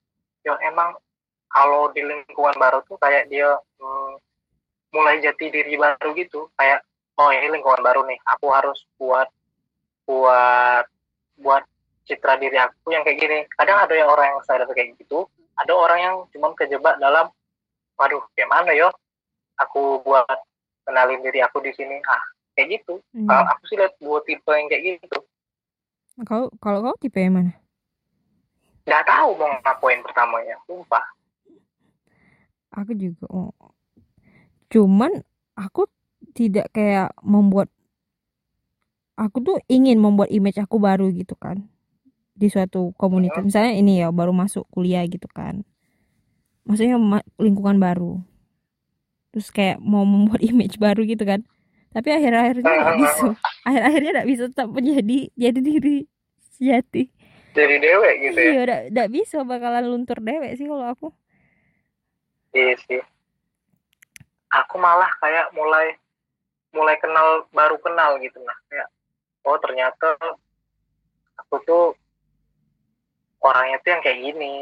yang 0.48 0.56
emang 0.64 0.96
kalau 1.52 1.92
di 1.92 2.00
lingkungan 2.04 2.56
baru 2.56 2.80
tuh 2.88 2.96
kayak 3.04 3.28
dia 3.28 3.52
hmm, 3.80 4.12
mulai 4.96 5.20
jati 5.20 5.52
diri 5.52 5.76
baru 5.76 6.16
gitu. 6.16 6.48
Kayak 6.56 6.88
oh 7.20 7.28
ini 7.32 7.52
lingkungan 7.52 7.84
baru 7.84 8.08
nih. 8.08 8.20
Aku 8.36 8.48
harus 8.52 8.80
buat 8.96 9.28
buat 10.08 10.86
buat 11.38 11.64
citra 12.08 12.40
diri 12.40 12.56
aku 12.56 12.90
yang 12.90 13.04
kayak 13.04 13.20
gini 13.20 13.40
kadang 13.54 13.78
ada 13.78 13.92
yang 13.92 14.08
orang 14.08 14.32
yang 14.32 14.42
sadar 14.42 14.66
kayak 14.72 14.96
gitu 14.96 15.28
ada 15.54 15.74
orang 15.76 16.00
yang 16.00 16.16
cuman 16.32 16.56
kejebak 16.56 16.96
dalam 16.98 17.28
waduh 17.96 18.24
kayak 18.34 18.48
mana 18.48 18.72
yo 18.72 18.88
aku 19.60 20.00
buat 20.02 20.26
kenalin 20.82 21.20
diri 21.20 21.44
aku 21.44 21.60
di 21.60 21.76
sini 21.76 22.00
ah 22.08 22.24
kayak 22.56 22.80
gitu 22.80 23.04
Iya. 23.12 23.28
kalau 23.28 23.44
aku 23.52 23.62
sih 23.68 23.76
lihat 23.76 23.94
dua 24.00 24.20
tipe 24.24 24.48
yang 24.50 24.68
kayak 24.68 24.84
gitu 24.98 25.20
Kau 26.26 26.50
kalau 26.58 26.82
kau 26.82 26.98
tipe 26.98 27.20
yang 27.20 27.36
mana? 27.36 27.54
nggak 28.88 29.04
tahu 29.04 29.36
mau 29.36 29.52
ngapain 29.62 30.00
pertamanya 30.00 30.56
sumpah 30.64 31.04
Aku 32.76 32.94
juga. 32.94 33.26
Oh. 33.32 33.50
Cuman 34.70 35.24
aku 35.56 35.88
tidak 36.36 36.70
kayak 36.70 37.10
membuat 37.26 37.72
aku 39.18 39.38
tuh 39.42 39.58
ingin 39.68 39.98
membuat 39.98 40.30
image 40.30 40.62
aku 40.62 40.78
baru 40.78 41.10
gitu 41.10 41.34
kan 41.34 41.66
di 42.38 42.48
suatu 42.54 42.94
komunitas. 42.96 43.42
Misalnya 43.42 43.74
ini 43.74 44.00
ya 44.06 44.14
baru 44.14 44.30
masuk 44.32 44.70
kuliah 44.70 45.02
gitu 45.10 45.26
kan. 45.26 45.66
Maksudnya 46.70 47.02
ma- 47.02 47.26
lingkungan 47.42 47.82
baru. 47.82 48.22
Terus 49.34 49.50
kayak 49.50 49.82
mau 49.82 50.06
membuat 50.06 50.40
image 50.50 50.78
baru 50.78 51.02
gitu 51.04 51.26
kan. 51.26 51.42
Tapi 51.92 52.14
akhir-akhirnya 52.14 52.62
nggak 52.62 52.98
bisa. 53.02 53.26
Akhir-akhirnya 53.66 54.12
nggak 54.22 54.30
bisa 54.30 54.44
tetap 54.54 54.70
menjadi 54.70 55.20
jadi 55.34 55.60
diri 55.60 55.98
sejati. 56.54 57.04
jadi 57.58 57.76
dewek 57.82 58.14
gitu 58.22 58.38
ya 58.38 58.46
Iya, 58.54 58.62
nggak 58.70 58.82
nggak 58.94 59.10
bisa 59.10 59.38
bakalan 59.42 59.86
luntur 59.90 60.22
dewek 60.22 60.62
sih 60.62 60.70
kalau 60.70 60.86
aku. 60.86 61.10
Iya 62.54 62.78
sih. 62.86 63.02
Aku 64.54 64.78
malah 64.78 65.10
kayak 65.18 65.50
mulai 65.58 65.98
mulai 66.70 66.96
kenal 67.02 67.50
baru 67.50 67.82
kenal 67.82 68.22
gitu 68.22 68.38
nah 68.46 68.54
kayak 68.70 68.86
oh 69.48 69.58
ternyata 69.64 70.20
aku 71.40 71.56
tuh 71.64 71.86
orangnya 73.40 73.80
tuh 73.80 73.90
yang 73.96 74.04
kayak 74.04 74.20
gini. 74.20 74.56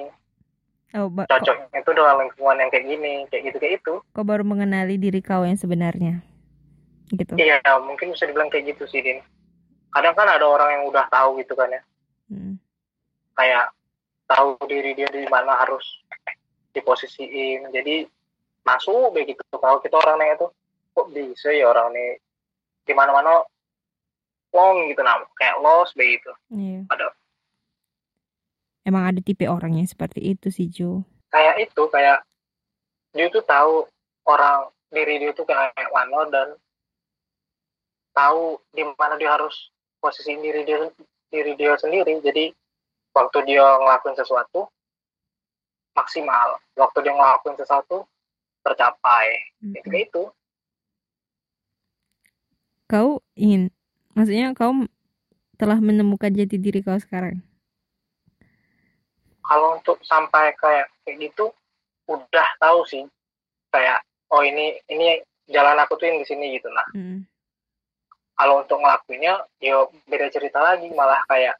Oh, 0.95 1.11
kok, 1.11 1.27
cocoknya 1.27 1.79
tuh 1.83 1.93
dengan 1.97 2.15
lingkungan 2.23 2.61
yang 2.61 2.71
kayak 2.71 2.87
gini 2.87 3.13
kayak 3.27 3.43
gitu 3.51 3.57
kayak 3.59 3.73
itu. 3.83 3.93
Kau 4.13 4.23
baru 4.23 4.45
mengenali 4.45 4.95
diri 4.95 5.19
kau 5.19 5.43
yang 5.43 5.59
sebenarnya. 5.59 6.21
Gitu. 7.05 7.37
iya 7.37 7.61
mungkin 7.85 8.17
bisa 8.17 8.25
dibilang 8.25 8.49
kayak 8.49 8.77
gitu 8.77 8.89
sih 8.89 9.01
din. 9.01 9.19
Kadang 9.93 10.17
kan 10.17 10.25
ada 10.25 10.45
orang 10.45 10.79
yang 10.79 10.83
udah 10.89 11.05
tahu 11.09 11.41
gitu 11.41 11.57
kan 11.57 11.69
ya. 11.73 11.81
Hmm. 12.25 12.57
kayak 13.37 13.69
tahu 14.25 14.57
diri 14.65 14.97
dia 14.97 15.05
di 15.11 15.29
mana 15.29 15.53
harus 15.61 15.85
diposisiin. 16.73 17.69
Jadi 17.69 18.07
masuk 18.65 19.13
begitu 19.13 19.43
kalau 19.53 19.77
kita 19.83 19.99
orang 20.01 20.25
nanya 20.25 20.47
tuh 20.47 20.51
kok 20.97 21.11
bisa 21.13 21.53
ya 21.53 21.69
orang 21.69 21.93
nih 21.93 22.17
di 22.87 22.93
mana 22.97 23.13
mana 23.13 23.45
long 24.55 24.87
gitu 24.87 25.03
nah 25.03 25.19
kayak 25.35 25.59
los 25.59 25.91
begitu 25.93 26.31
Iya. 26.49 26.87
ada 26.87 27.11
Emang 28.85 29.09
ada 29.09 29.17
tipe 29.17 29.49
orang 29.49 29.81
yang 29.81 29.89
seperti 29.89 30.21
itu 30.21 30.47
sih 30.53 30.69
Jo. 30.69 31.01
kayak 31.33 31.67
itu 31.67 31.83
kayak 31.89 32.23
dia 33.11 33.27
tuh 33.27 33.43
tahu 33.43 33.89
orang 34.23 34.69
diri 34.93 35.19
dia 35.19 35.33
tuh 35.33 35.43
kayak 35.43 35.73
mana 35.91 36.29
dan 36.31 36.47
tahu 38.15 38.55
di 38.71 38.85
mana 38.95 39.19
dia 39.19 39.35
harus 39.35 39.73
posisiin 39.99 40.39
diri 40.39 40.63
dia 40.63 40.87
diri 41.27 41.57
dia 41.59 41.75
sendiri 41.75 42.21
jadi 42.23 42.53
waktu 43.11 43.37
dia 43.43 43.65
ngelakuin 43.81 44.15
sesuatu 44.15 44.69
maksimal 45.91 46.55
waktu 46.77 46.97
dia 47.03 47.11
ngelakuin 47.11 47.57
sesuatu 47.59 48.05
tercapai 48.63 49.27
Mm-mm. 49.59 49.75
itu 49.81 49.87
kayak 49.89 50.05
itu 50.07 50.23
Kau 52.85 53.17
ingin, 53.33 53.73
maksudnya 54.15 54.55
kau 54.55 54.71
telah 55.55 55.77
menemukan 55.77 56.31
jati 56.31 56.55
diri 56.55 56.79
kau 56.79 56.97
sekarang. 56.97 57.39
kalau 59.41 59.77
untuk 59.77 60.01
sampai 60.01 60.57
kayak 60.57 60.89
kayak 61.05 61.17
gitu 61.21 61.53
udah 62.07 62.47
tahu 62.57 62.81
sih 62.85 63.05
kayak 63.69 64.01
oh 64.27 64.41
ini 64.41 64.73
ini 64.89 65.21
jalan 65.45 65.77
aku 65.77 65.95
tuh 65.95 66.09
yang 66.09 66.17
di 66.17 66.25
sini 66.25 66.57
gitu 66.57 66.65
nah 66.71 66.81
Mm. 66.91 67.21
kalau 68.33 68.65
untuk 68.65 68.81
ngelakuinnya 68.81 69.37
ya 69.59 69.79
beda 70.05 70.27
cerita 70.29 70.57
lagi 70.57 70.89
malah 70.91 71.21
kayak 71.29 71.53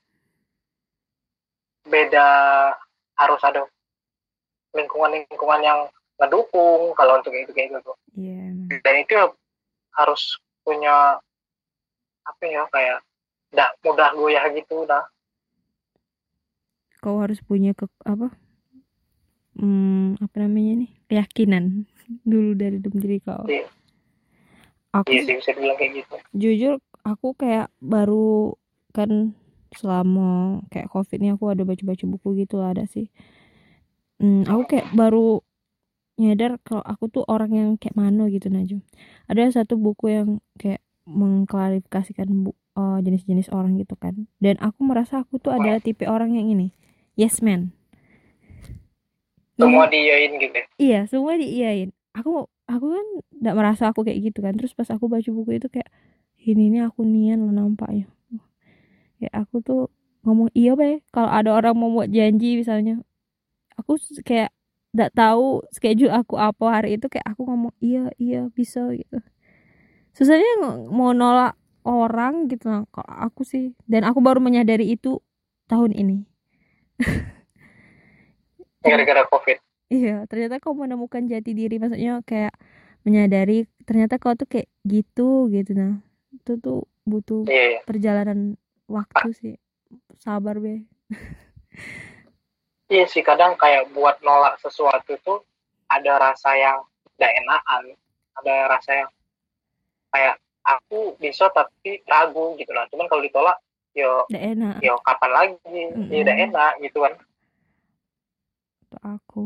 beda 1.86 2.28
harus 3.16 3.41
ada 3.43 3.70
lingkungan-lingkungan 4.74 5.62
yang 5.62 5.80
ngedukung 6.18 6.91
kalau 6.97 7.22
untuk 7.22 7.32
itu 7.32 7.53
kayak 7.53 7.70
gitu 7.70 7.91
Iya. 8.18 8.49
emang. 8.49 8.82
dan 8.82 8.95
itu 8.97 9.14
harus 9.93 10.22
punya 10.66 11.22
apa 12.26 12.43
ya 12.45 12.61
kayak 12.73 12.97
tidak 13.53 13.69
mudah 13.86 14.09
goyah 14.17 14.45
gitu 14.53 14.84
dah 14.86 15.05
Kau 17.03 17.21
harus 17.21 17.38
punya 17.38 17.78
ke 17.78 17.86
apa? 18.01 18.34
Hmm, 19.61 20.17
apa 20.17 20.36
namanya 20.41 20.82
nih? 20.82 20.91
Keyakinan 21.05 21.86
dulu 22.26 22.57
dari 22.57 22.82
dalam 22.82 22.97
diri 22.97 23.21
kau. 23.21 23.45
Iya. 23.45 23.69
Aku 24.95 25.11
iya 25.11 25.21
sih 25.28 25.36
bisa 25.36 25.51
dibilang 25.51 25.76
kayak 25.76 25.91
gitu 25.99 26.15
jujur 26.32 26.73
aku 27.03 27.36
kayak 27.36 27.67
baru 27.84 28.55
kan 28.95 29.36
selama 29.76 30.63
kayak 30.71 30.88
covid 30.88 31.19
ini 31.19 31.36
aku 31.36 31.51
ada 31.51 31.67
baca-baca 31.67 32.05
buku 32.07 32.47
gitu 32.47 32.63
lah 32.63 32.71
ada 32.71 32.88
sih 32.88 33.11
hmm, 34.23 34.47
aku 34.47 34.63
kayak 34.71 34.88
baru 34.95 35.43
nyadar 36.15 36.55
kalau 36.63 36.80
aku 36.80 37.11
tuh 37.11 37.23
orang 37.28 37.51
yang 37.51 37.69
kayak 37.76 37.99
mano 37.99 38.32
gitu 38.32 38.47
Najwa 38.47 38.80
ada 39.28 39.51
satu 39.51 39.76
buku 39.76 40.15
yang 40.15 40.30
kayak 40.55 40.80
mengklarifikasikan 41.06 42.28
bu, 42.45 42.51
eh, 42.78 42.99
jenis-jenis 43.06 43.53
orang 43.53 43.78
gitu 43.78 43.93
kan. 43.95 44.28
Dan 44.41 44.58
aku 44.60 44.82
merasa 44.86 45.22
aku 45.22 45.38
tuh 45.38 45.53
ada 45.53 45.78
tipe 45.80 46.06
orang 46.10 46.34
yang 46.34 46.49
ini. 46.49 46.74
Yes 47.16 47.39
man. 47.39 47.72
Semua 49.56 49.88
diiyain 49.88 50.36
gitu 50.36 50.51
ya. 50.51 50.66
iya 50.76 50.99
semua 51.08 51.39
diiyain. 51.39 51.95
Aku 52.12 52.51
aku 52.68 52.86
kan 52.91 53.08
nggak 53.39 53.56
merasa 53.56 53.84
aku 53.93 54.03
kayak 54.03 54.34
gitu 54.34 54.43
kan. 54.43 54.60
Terus 54.60 54.76
pas 54.76 54.89
aku 54.91 55.08
baca 55.08 55.30
buku 55.32 55.56
itu 55.62 55.72
kayak 55.72 55.88
ini 56.43 56.68
ini 56.74 56.84
aku 56.84 57.08
nian 57.08 57.39
lo 57.47 57.56
nampaknya. 57.56 58.12
Ya 59.24 59.32
aku 59.32 59.64
tuh 59.64 59.88
ngomong 60.28 60.51
iya 60.51 60.76
be. 60.76 60.99
Kalau 61.16 61.32
ada 61.32 61.56
orang 61.56 61.80
mau 61.80 61.88
buat 61.88 62.12
janji 62.12 62.60
misalnya. 62.60 62.99
Aku 63.80 63.95
kayak 64.28 64.51
nggak 64.95 65.12
tahu 65.12 65.64
schedule 65.76 66.12
aku 66.12 66.39
apa 66.39 66.66
hari 66.72 66.95
itu 66.95 67.12
kayak 67.12 67.28
aku 67.36 67.43
ngomong 67.43 67.76
iya 67.84 68.16
iya 68.16 68.47
bisa 68.47 68.95
gitu 68.95 69.20
susahnya 70.16 70.63
mau 70.89 71.11
nolak 71.11 71.59
orang 71.86 72.47
gitu 72.47 72.72
nah 72.72 72.88
kalau 72.89 73.13
aku 73.30 73.43
sih 73.43 73.76
dan 73.86 74.07
aku 74.07 74.24
baru 74.24 74.39
menyadari 74.41 74.95
itu 74.95 75.20
tahun 75.68 75.91
ini 75.93 76.18
gara-gara 78.86 79.28
covid 79.28 79.59
Iya, 79.86 80.26
ternyata 80.26 80.57
kau 80.57 80.74
menemukan 80.74 81.30
jati 81.30 81.53
diri, 81.53 81.78
maksudnya 81.78 82.18
kayak 82.26 82.57
menyadari 83.05 83.70
ternyata 83.86 84.18
kau 84.18 84.34
tuh 84.34 84.49
kayak 84.49 84.66
gitu 84.82 85.45
gitu 85.53 85.78
nah. 85.78 86.01
Itu 86.34 86.57
tuh 86.57 86.89
butuh 87.05 87.45
iya 87.45 87.78
iya. 87.78 87.80
perjalanan 87.86 88.57
waktu 88.89 89.30
sih. 89.38 89.55
Sabar 90.18 90.57
be. 90.57 90.89
iya 92.93 93.05
sih 93.05 93.22
kadang 93.22 93.53
kayak 93.61 93.93
buat 93.93 94.18
nolak 94.26 94.57
sesuatu 94.57 95.22
tuh 95.22 95.45
ada 95.89 96.18
rasa 96.18 96.57
yang 96.57 96.82
tidak 97.16 97.32
enakan 97.45 97.84
ada 98.41 98.53
rasa 98.70 98.91
yang 99.05 99.09
kayak 100.16 100.36
aku 100.63 101.20
bisa 101.20 101.51
tapi 101.51 101.99
ragu 102.07 102.55
gitu 102.55 102.72
lah 102.72 102.88
cuman 102.88 103.05
kalau 103.05 103.20
ditolak 103.22 103.59
yo 103.91 104.24
Nggak 104.32 104.43
enak 104.55 104.76
yo 104.80 104.95
kapan 105.03 105.32
lagi 105.32 105.55
Mm-mm. 105.68 106.07
ya 106.07 106.20
udah 106.24 106.36
enak 106.39 106.72
gitu 106.80 106.97
kan 107.03 107.13
untuk 108.86 109.01
aku. 109.03 109.43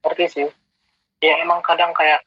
ngerti 0.00 0.24
sih 0.32 0.48
ya 1.20 1.44
emang 1.44 1.60
kadang 1.60 1.92
kayak 1.92 2.24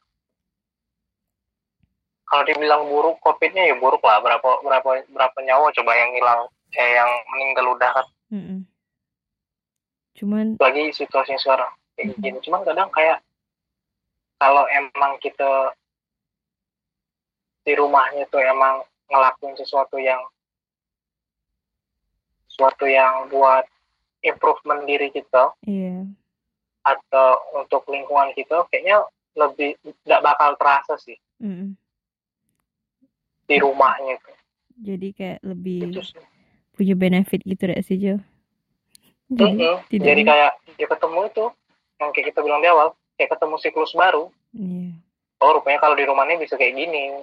kalau 2.24 2.43
dibilang 2.45 2.88
buruk 2.88 3.18
covidnya 3.20 3.66
ya 3.66 3.76
buruk 3.76 3.99
lah 4.04 4.22
berapa 4.22 4.62
berapa 4.62 4.89
berapa 5.10 5.38
nyawa 5.41 5.74
coba 5.74 5.91
yang 5.97 6.12
hilang 6.14 6.41
eh 6.72 6.89
yang 6.95 7.10
meninggal 7.34 7.76
udah 7.76 7.91
kan 7.91 8.08
Mm-mm. 8.32 8.60
Cuman 10.16 10.56
lagi 10.62 10.93
situasinya 10.93 11.39
sekarang 11.39 11.72
kayak 11.97 12.08
Mhm. 12.14 12.22
gini 12.22 12.39
cuman 12.45 12.62
kadang 12.64 12.89
kayak 12.93 13.20
kalau 14.38 14.64
emang 14.70 15.18
kita 15.20 15.74
di 17.62 17.74
rumahnya 17.78 18.26
tuh 18.30 18.41
emang 18.41 18.82
ngelakuin 19.12 19.55
sesuatu 19.59 20.01
yang 20.01 20.20
sesuatu 22.49 22.86
yang 22.88 23.30
buat 23.30 23.66
improvement 24.22 24.86
diri 24.86 25.09
kita 25.09 25.53
iya, 25.66 26.05
atau 26.86 27.41
untuk 27.57 27.86
lingkungan 27.89 28.34
kita 28.38 28.66
kayaknya 28.70 29.05
lebih 29.38 29.78
tidak 30.03 30.22
bakal 30.22 30.49
terasa 30.59 30.95
sih 30.99 31.18
Mm-mm. 31.39 31.74
di 33.47 33.57
rumahnya 33.57 34.20
itu 34.20 34.32
jadi 34.82 35.07
kayak 35.14 35.39
lebih 35.45 35.93
itu 35.93 36.01
sih 36.01 36.22
punya 36.72 36.95
benefit 36.97 37.45
gitu 37.45 37.64
deh 37.70 37.78
sih 37.84 37.97
Jo. 37.99 38.16
Jadi 39.32 39.64
Mm-mm. 39.64 39.76
tidak 39.91 40.05
jadi 40.07 40.22
kayak 40.26 40.51
ya 40.82 40.88
ketemu 40.89 41.20
itu 41.30 41.45
yang 42.01 42.09
kayak 42.12 42.28
kita 42.34 42.39
bilang 42.41 42.62
di 42.66 42.70
awal 42.74 42.97
kayak 43.16 43.38
ketemu 43.38 43.55
siklus 43.62 43.93
baru 43.93 44.34
iya. 44.57 44.97
oh 45.45 45.51
rupanya 45.53 45.78
kalau 45.78 45.93
di 45.93 46.05
rumahnya 46.09 46.41
bisa 46.41 46.57
kayak 46.57 46.74
gini 46.74 47.22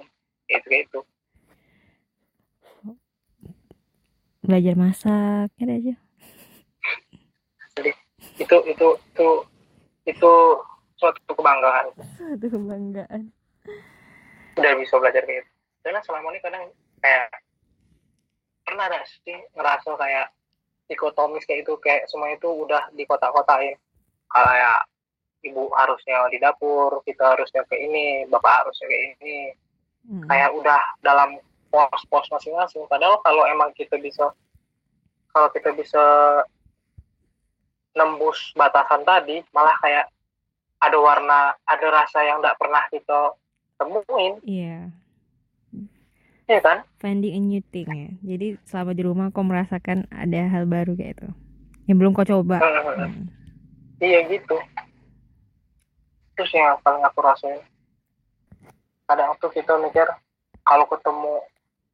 kayak 0.49 0.59
itu 0.65 0.67
kayak 0.73 0.83
itu. 0.89 0.99
Belajar 4.41 4.73
masak, 4.73 5.49
ya 5.61 5.65
aja. 5.69 5.95
itu 8.39 8.57
itu 8.67 8.87
itu 9.13 9.27
itu 10.09 10.33
suatu 10.97 11.19
kebanggaan. 11.37 11.93
Satu 12.17 12.47
kebanggaan. 12.49 13.29
udah 14.59 14.75
bisa 14.75 14.99
belajar 14.99 15.23
kayak 15.23 15.45
gitu. 15.45 15.51
Karena 15.85 16.03
selama 16.03 16.35
ini 16.35 16.39
kadang 16.43 16.63
kayak 16.99 17.31
pernah 18.67 18.85
ada 18.91 18.99
sih 19.07 19.39
ngerasa 19.55 19.95
kayak 19.95 20.27
dikotomis 20.91 21.45
kayak 21.47 21.63
itu 21.63 21.73
kayak 21.79 22.09
semua 22.11 22.33
itu 22.33 22.49
udah 22.49 22.91
di 22.91 23.07
kota-kotain 23.07 23.79
kayak 24.29 24.83
ibu 25.47 25.71
harusnya 25.71 26.27
di 26.27 26.37
dapur 26.41 26.99
kita 27.07 27.37
harusnya 27.37 27.63
kayak 27.71 27.81
ini 27.87 28.05
bapak 28.27 28.65
harusnya 28.65 28.85
kayak 28.91 29.03
ini 29.21 29.35
Mm. 30.07 30.25
kayak 30.25 30.49
udah 30.55 30.81
dalam 31.03 31.37
pos-pos 31.69 32.25
masing-masing 32.33 32.87
padahal 32.89 33.21
kalau 33.21 33.45
emang 33.45 33.69
kita 33.77 33.99
bisa 34.01 34.31
kalau 35.29 35.49
kita 35.53 35.69
bisa 35.75 36.01
nembus 37.93 38.53
batasan 38.57 39.05
tadi 39.05 39.43
malah 39.53 39.75
kayak 39.81 40.09
ada 40.79 40.97
warna 40.97 41.53
ada 41.67 41.87
rasa 41.91 42.23
yang 42.23 42.39
tidak 42.41 42.57
pernah 42.57 42.83
kita 42.89 43.19
temuin 43.77 44.33
Iya. 44.47 44.79
ya 46.49 46.59
kan 46.63 46.81
finding 46.97 47.35
a 47.37 47.41
new 47.43 47.61
thing 47.69 47.85
ya. 47.85 48.09
Jadi 48.33 48.57
selama 48.65 48.91
di 48.97 49.03
rumah 49.05 49.29
kau 49.29 49.45
merasakan 49.45 50.09
ada 50.09 50.49
hal 50.49 50.65
baru 50.65 50.97
kayak 50.97 51.21
itu. 51.21 51.29
Yang 51.85 51.97
belum 52.01 52.11
kau 52.17 52.25
coba. 52.25 52.57
Hmm. 52.57 53.29
iya 54.01 54.25
gitu 54.25 54.57
terus 56.39 56.55
yang 56.55 56.79
paling 56.87 57.03
aku 57.03 57.19
rasain 57.19 57.59
kadang 59.09 59.33
tuh 59.35 59.49
kita 59.49 59.73
mikir 59.75 60.05
kalau 60.61 60.85
ketemu 60.85 61.41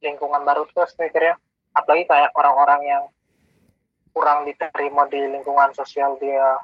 lingkungan 0.03 0.43
baru 0.43 0.68
terus 0.68 0.91
mikirnya 0.99 1.39
apalagi 1.72 2.03
kayak 2.05 2.36
orang-orang 2.36 2.82
yang 2.84 3.03
kurang 4.11 4.43
diterima 4.43 5.07
di 5.07 5.24
lingkungan 5.26 5.72
sosial 5.72 6.20
dia 6.20 6.59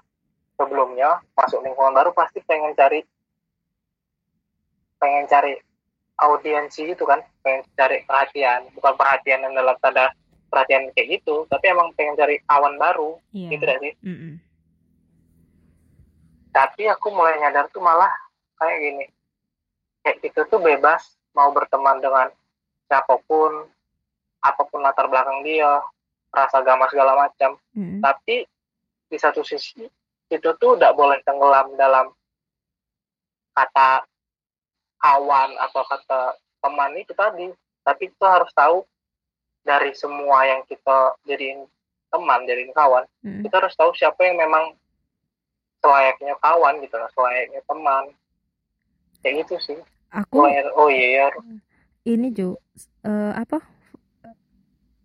sebelumnya 0.55 1.23
masuk 1.33 1.63
lingkungan 1.63 1.91
baru 1.91 2.11
pasti 2.11 2.43
pengen 2.43 2.75
cari 2.75 2.99
pengen 4.99 5.25
cari 5.25 5.55
audiensi 6.19 6.85
gitu 6.85 7.03
kan 7.03 7.23
pengen 7.41 7.65
cari 7.73 8.03
perhatian 8.03 8.69
bukan 8.75 8.93
perhatian 8.93 9.41
yang 9.41 9.55
dalam 9.55 9.73
tanda 9.79 10.11
perhatian 10.47 10.91
kayak 10.93 11.17
gitu 11.17 11.47
tapi 11.47 11.71
emang 11.71 11.95
pengen 11.95 12.13
cari 12.13 12.37
kawan 12.45 12.75
baru 12.75 13.15
Iya. 13.31 13.49
gitu 13.55 13.63
gak 13.65 13.79
sih 13.81 13.93
Mm-mm. 14.03 14.33
tapi 16.51 16.83
aku 16.85 17.07
mulai 17.09 17.39
nyadar 17.39 17.71
tuh 17.71 17.81
malah 17.81 18.11
kayak 18.59 18.77
gini 18.77 19.05
kayak 20.01 20.17
itu 20.25 20.41
tuh 20.49 20.59
bebas 20.61 21.15
mau 21.37 21.49
berteman 21.53 22.01
dengan 22.01 22.27
siapa 22.89 23.15
pun 23.23 23.65
apa 24.41 24.61
pun 24.67 24.81
latar 24.81 25.07
belakang 25.07 25.45
dia 25.45 25.79
rasa 26.33 26.59
agama 26.59 26.89
segala 26.89 27.13
macam 27.15 27.55
Mm-mm. 27.77 28.01
tapi 28.01 28.43
di 29.11 29.17
satu 29.19 29.45
sisi 29.45 29.85
itu 30.31 30.49
tuh 30.57 30.75
tidak 30.75 30.95
boleh 30.95 31.19
tenggelam 31.27 31.75
dalam 31.75 32.09
kata 33.51 34.07
kawan 34.97 35.49
atau 35.59 35.81
kata 35.85 36.19
teman 36.63 36.91
itu 36.97 37.13
tadi 37.13 37.51
tapi 37.83 38.09
kita 38.09 38.27
harus 38.41 38.51
tahu 38.55 38.83
dari 39.61 39.93
semua 39.93 40.47
yang 40.47 40.65
kita 40.65 41.13
jadiin 41.27 41.67
teman 42.09 42.47
jadiin 42.49 42.73
kawan 42.73 43.05
Mm-mm. 43.21 43.43
kita 43.45 43.61
harus 43.61 43.75
tahu 43.77 43.93
siapa 43.93 44.19
yang 44.25 44.41
memang 44.41 44.73
selayaknya 45.83 46.33
kawan 46.39 46.79
gitu 46.81 46.95
lah 46.97 47.09
selayaknya 47.13 47.61
teman 47.67 48.09
kayak 49.22 49.45
gitu 49.45 49.55
sih. 49.61 49.78
Aku 50.11 50.43
oh 50.76 50.89
iya 50.91 51.07
ya 51.24 51.28
ini 52.05 52.34
Jo 52.34 52.57
eh, 53.05 53.34
apa? 53.34 53.61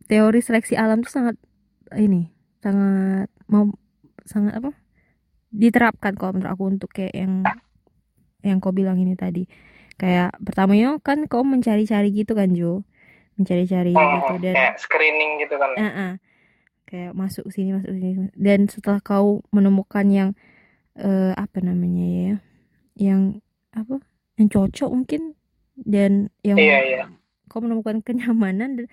Teori 0.07 0.39
seleksi 0.39 0.79
alam 0.79 1.03
tuh 1.03 1.13
sangat 1.13 1.37
ini 1.99 2.31
sangat 2.63 3.29
mau 3.51 3.71
sangat 4.25 4.59
apa? 4.59 4.71
Diterapkan 5.53 6.15
kalau 6.19 6.37
menurut 6.37 6.51
aku 6.53 6.65
untuk 6.67 6.91
kayak 6.93 7.15
yang 7.15 7.43
yang 8.43 8.59
kau 8.63 8.73
bilang 8.73 8.99
ini 8.99 9.19
tadi. 9.19 9.45
Kayak 9.97 10.37
pertamanya 10.45 11.01
kan 11.01 11.25
kau 11.25 11.43
mencari-cari 11.43 12.13
gitu 12.13 12.37
kan 12.37 12.53
Jo 12.53 12.85
mencari-cari 13.37 13.93
gitu 13.93 14.33
dan 14.41 14.55
kayak 14.57 14.77
screening 14.81 15.45
gitu 15.45 15.61
kan. 15.61 15.71
Eh, 15.77 15.85
eh. 15.85 16.13
kayak 16.89 17.13
masuk 17.13 17.45
sini 17.53 17.77
masuk 17.77 17.93
sini 17.93 18.33
dan 18.33 18.65
setelah 18.71 19.03
kau 19.05 19.45
menemukan 19.53 20.07
yang 20.09 20.31
uh, 20.97 21.37
apa 21.37 21.61
namanya 21.61 22.07
ya 22.07 22.35
yang 22.97 23.45
apa? 23.77 24.01
Yang 24.41 24.49
cocok 24.57 24.91
mungkin 24.93 25.23
dan 25.77 26.33
yang 26.41 26.57
iya, 26.57 26.79
iya. 26.81 27.05
kau 27.53 27.61
menemukan 27.61 28.01
kenyamanan 28.01 28.81
dan 28.81 28.87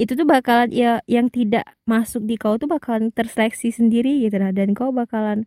itu 0.00 0.16
tuh 0.16 0.24
bakalan 0.24 0.72
ya 0.72 1.04
yang 1.04 1.28
tidak 1.28 1.68
masuk 1.84 2.24
di 2.24 2.40
kau 2.40 2.56
tuh 2.56 2.64
bakalan 2.64 3.12
terseleksi 3.12 3.68
sendiri 3.68 4.24
gitu 4.24 4.40
lah. 4.40 4.50
Dan 4.56 4.72
kau 4.72 4.88
bakalan 4.90 5.44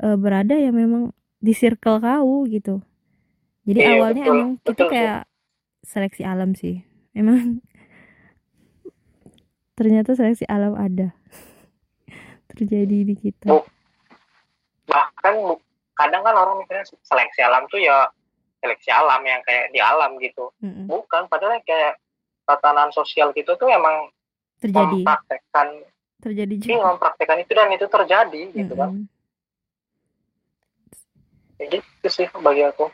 uh, 0.00 0.16
berada 0.16 0.56
yang 0.56 0.72
memang 0.72 1.12
di 1.44 1.52
circle 1.52 2.00
kau 2.00 2.48
gitu. 2.48 2.80
Jadi 3.68 3.78
iya, 3.78 4.00
awalnya 4.00 4.24
betul, 4.24 4.34
emang 4.34 4.50
betul, 4.58 4.72
itu 4.72 4.84
kayak 4.88 5.20
seleksi 5.84 6.22
alam 6.24 6.50
sih. 6.56 6.82
Emang 7.12 7.60
ternyata 9.78 10.16
seleksi 10.16 10.48
alam 10.48 10.72
ada 10.72 11.12
terjadi 12.56 12.98
di 13.04 13.14
kita. 13.14 13.52
Bahkan 14.88 15.34
kadang 15.92 16.22
kan 16.24 16.34
orang 16.34 16.64
mikirnya 16.64 16.88
seleksi 17.04 17.44
alam 17.44 17.68
tuh 17.68 17.78
ya 17.78 18.08
seleksi 18.62 18.94
alam 18.94 19.20
yang 19.26 19.42
kayak 19.42 19.74
di 19.74 19.82
alam 19.82 20.14
gitu. 20.22 20.54
Mm-hmm. 20.62 20.86
bukan 20.86 21.26
padahal 21.26 21.58
kayak 21.66 21.98
tatanan 22.46 22.94
sosial 22.94 23.34
gitu 23.34 23.58
tuh 23.58 23.66
emang 23.66 24.08
terjadi. 24.62 25.02
mempraktekkan 25.02 25.68
terjadi 26.22 26.54
juga. 26.54 26.70
iya, 26.70 26.82
mempraktekkan 26.86 27.38
itu 27.42 27.52
dan 27.52 27.70
itu 27.74 27.86
terjadi 27.90 28.40
mm-hmm. 28.46 28.60
gitu 28.62 28.74
kan 28.78 28.90
kayak 31.62 31.78
gitu 31.78 32.08
sih 32.10 32.26
bagi 32.42 32.66
aku. 32.66 32.90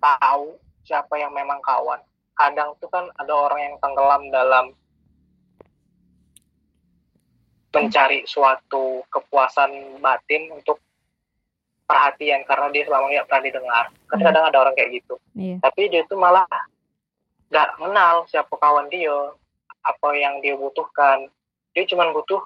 Tahu 0.00 0.56
siapa 0.88 1.20
yang 1.20 1.36
memang 1.36 1.60
kawan. 1.60 2.00
Kadang 2.32 2.72
tuh 2.80 2.88
kan 2.88 3.04
ada 3.20 3.32
orang 3.36 3.60
yang 3.60 3.76
tenggelam 3.84 4.22
dalam 4.32 4.66
mencari 7.68 8.24
suatu 8.24 9.04
kepuasan 9.12 10.00
batin 10.00 10.48
untuk 10.56 10.80
perhatian 11.88 12.44
karena 12.44 12.68
dia 12.68 12.84
selama 12.84 13.08
ini 13.08 13.24
pernah 13.24 13.42
didengar. 13.48 13.84
Kan 14.12 14.18
kadang 14.20 14.44
ada 14.44 14.58
orang 14.60 14.74
kayak 14.76 15.00
gitu. 15.00 15.16
Iya. 15.32 15.56
Tapi 15.64 15.88
dia 15.88 16.04
tuh 16.04 16.20
malah 16.20 16.44
gak 17.48 17.80
kenal 17.80 18.28
siapa 18.28 18.52
kawan 18.52 18.92
dia, 18.92 19.32
apa 19.80 20.08
yang 20.12 20.44
dia 20.44 20.52
butuhkan. 20.60 21.32
Dia 21.72 21.88
cuma 21.88 22.12
butuh 22.12 22.44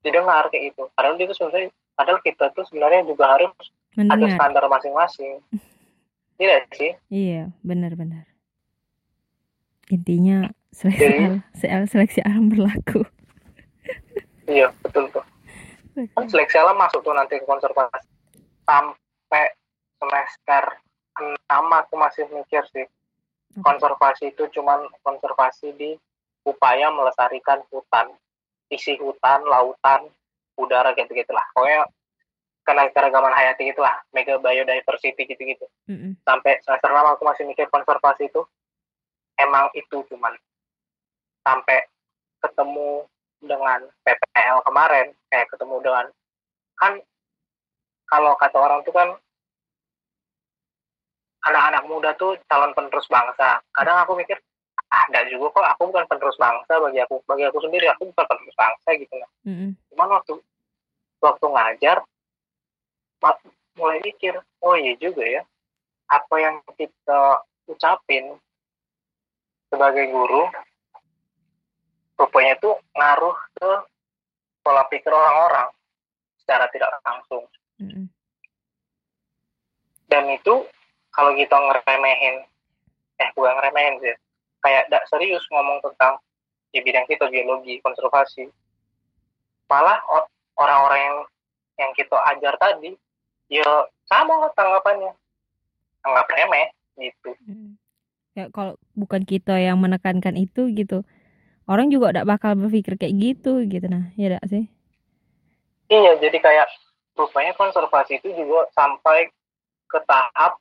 didengar 0.00 0.48
kayak 0.48 0.72
gitu. 0.72 0.88
Padahal 0.96 1.20
dia 1.20 1.28
tuh 1.28 1.36
sebenarnya, 1.36 1.68
padahal 1.92 2.18
kita 2.24 2.48
tuh 2.56 2.64
sebenarnya 2.72 3.04
juga 3.04 3.36
harus 3.36 3.52
Mendengar. 4.00 4.16
ada 4.16 4.26
standar 4.32 4.64
masing-masing. 4.72 5.32
Tidak 6.40 6.72
sih? 6.72 6.96
Iya, 7.12 7.52
benar-benar. 7.60 8.24
Intinya 9.92 10.48
seleksi, 10.72 11.44
Jadi, 11.52 11.84
seleksi 11.84 12.20
alam 12.24 12.48
berlaku. 12.48 13.04
iya, 14.48 14.72
betul 14.80 15.12
tuh. 15.12 15.20
Kan 16.16 16.32
seleksi 16.32 16.56
alam 16.56 16.80
masuk 16.80 17.04
tuh 17.04 17.12
nanti 17.12 17.36
ke 17.36 17.44
konservasi 17.44 18.09
sampai 18.70 19.46
semester 19.98 20.64
enam 21.18 21.66
aku 21.74 21.94
masih 21.98 22.30
mikir 22.30 22.62
sih. 22.70 22.86
Konservasi 23.66 24.30
itu 24.30 24.46
cuman 24.54 24.86
konservasi 25.02 25.74
di 25.74 25.98
upaya 26.46 26.94
melestarikan 26.94 27.66
hutan 27.74 28.14
isi 28.70 28.94
hutan 29.02 29.42
lautan 29.42 30.06
udara 30.54 30.94
gitu 30.94 31.10
gitulah 31.10 31.42
pokoknya 31.52 31.82
karena 32.62 32.86
keragaman 32.94 33.34
hayati 33.34 33.74
gitulah 33.74 33.98
mega 34.14 34.38
biodiversity 34.38 35.26
gitu 35.26 35.42
gitu 35.42 35.66
mm 35.90 35.96
-hmm. 35.98 36.12
sampai 36.22 36.62
semester 36.62 36.88
enam 36.94 37.10
aku 37.10 37.26
masih 37.26 37.44
mikir 37.48 37.66
konservasi 37.68 38.30
itu. 38.30 38.46
Emang 39.40 39.72
itu 39.72 40.04
cuman. 40.12 40.36
Sampai 41.40 41.88
ketemu 42.44 43.08
dengan 43.40 43.88
PPL 44.04 44.60
kemarin 44.68 45.16
kayak 45.32 45.48
ketemu 45.48 45.76
dengan 45.80 46.06
kan 46.76 46.92
kalau 48.10 48.34
kata 48.34 48.58
orang 48.58 48.82
tuh 48.82 48.90
kan 48.90 49.14
anak-anak 51.46 51.82
muda 51.86 52.10
tuh 52.18 52.36
calon 52.50 52.74
penerus 52.76 53.08
bangsa. 53.08 53.62
Kadang 53.72 54.02
aku 54.04 54.18
mikir, 54.18 54.36
ah, 54.90 55.04
enggak 55.08 55.30
juga 55.32 55.56
kok, 55.56 55.66
aku 55.72 55.82
bukan 55.94 56.04
penerus 56.10 56.36
bangsa 56.36 56.72
bagi 56.82 57.00
aku, 57.00 57.22
bagi 57.24 57.44
aku 57.48 57.58
sendiri 57.64 57.86
aku 57.88 58.10
bukan 58.12 58.26
penerus 58.26 58.56
bangsa 58.58 58.88
gitu 58.98 59.14
lah. 59.16 59.30
Mm-hmm. 59.46 59.70
Cuman 59.94 60.08
waktu 60.20 60.34
waktu 61.22 61.46
ngajar, 61.46 61.96
mulai 63.78 63.98
mikir, 64.04 64.34
oh 64.60 64.74
iya 64.76 64.92
juga 65.00 65.24
ya, 65.24 65.42
apa 66.10 66.34
yang 66.36 66.60
kita 66.76 67.40
ucapin 67.70 68.36
sebagai 69.70 70.10
guru, 70.10 70.50
rupanya 72.18 72.58
tuh 72.60 72.74
ngaruh 72.92 73.36
ke 73.56 73.70
pola 74.60 74.84
pikir 74.92 75.08
orang-orang 75.08 75.72
secara 76.42 76.68
tidak 76.68 77.00
langsung. 77.06 77.46
Dan 80.10 80.24
itu 80.30 80.54
kalau 81.10 81.32
kita 81.34 81.56
ngeremehin, 81.56 82.44
eh 83.18 83.28
bukan 83.34 83.56
ngeremehin 83.56 83.98
sih, 84.04 84.14
kayak 84.60 84.86
tidak 84.86 85.04
serius 85.08 85.44
ngomong 85.48 85.80
tentang 85.80 86.20
di 86.70 86.78
bidang 86.84 87.06
kita 87.08 87.26
biologi, 87.26 87.82
konservasi, 87.82 88.46
malah 89.66 89.98
orang-orang 90.54 91.00
yang 91.00 91.18
yang 91.80 91.90
kita 91.96 92.14
ajar 92.36 92.54
tadi, 92.60 92.92
ya 93.48 93.66
sama 94.06 94.50
tanggapannya, 94.52 95.16
anggap 96.04 96.26
remeh 96.30 96.68
gitu. 97.00 97.32
Ya 98.36 98.46
kalau 98.54 98.78
bukan 98.94 99.24
kita 99.26 99.58
yang 99.58 99.80
menekankan 99.80 100.36
itu 100.38 100.70
gitu, 100.76 101.02
orang 101.66 101.90
juga 101.90 102.14
tidak 102.14 102.28
bakal 102.38 102.54
berpikir 102.54 102.94
kayak 103.00 103.16
gitu 103.18 103.62
gitu. 103.66 103.86
Nah, 103.90 104.14
ya 104.14 104.36
tidak 104.36 104.44
sih? 104.46 104.64
Iya, 105.90 106.22
jadi 106.22 106.38
kayak 106.38 106.68
rupanya 107.20 107.52
konservasi 107.52 108.24
itu 108.24 108.32
juga 108.32 108.72
sampai 108.72 109.28
ke 109.90 109.98
tahap 110.08 110.56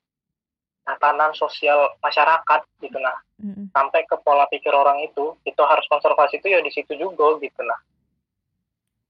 tatanan 0.83 1.31
sosial 1.37 1.93
masyarakat 2.01 2.61
gitu 2.81 2.97
nah. 2.97 3.15
Mm-hmm. 3.39 3.71
sampai 3.71 4.03
ke 4.03 4.19
pola 4.19 4.43
pikir 4.51 4.75
orang 4.75 4.99
itu 4.99 5.31
itu 5.47 5.61
harus 5.63 5.87
konservasi 5.87 6.43
itu 6.43 6.51
ya 6.51 6.59
di 6.59 6.71
situ 6.75 6.91
juga 6.99 7.39
gitu 7.39 7.61
nah. 7.63 7.79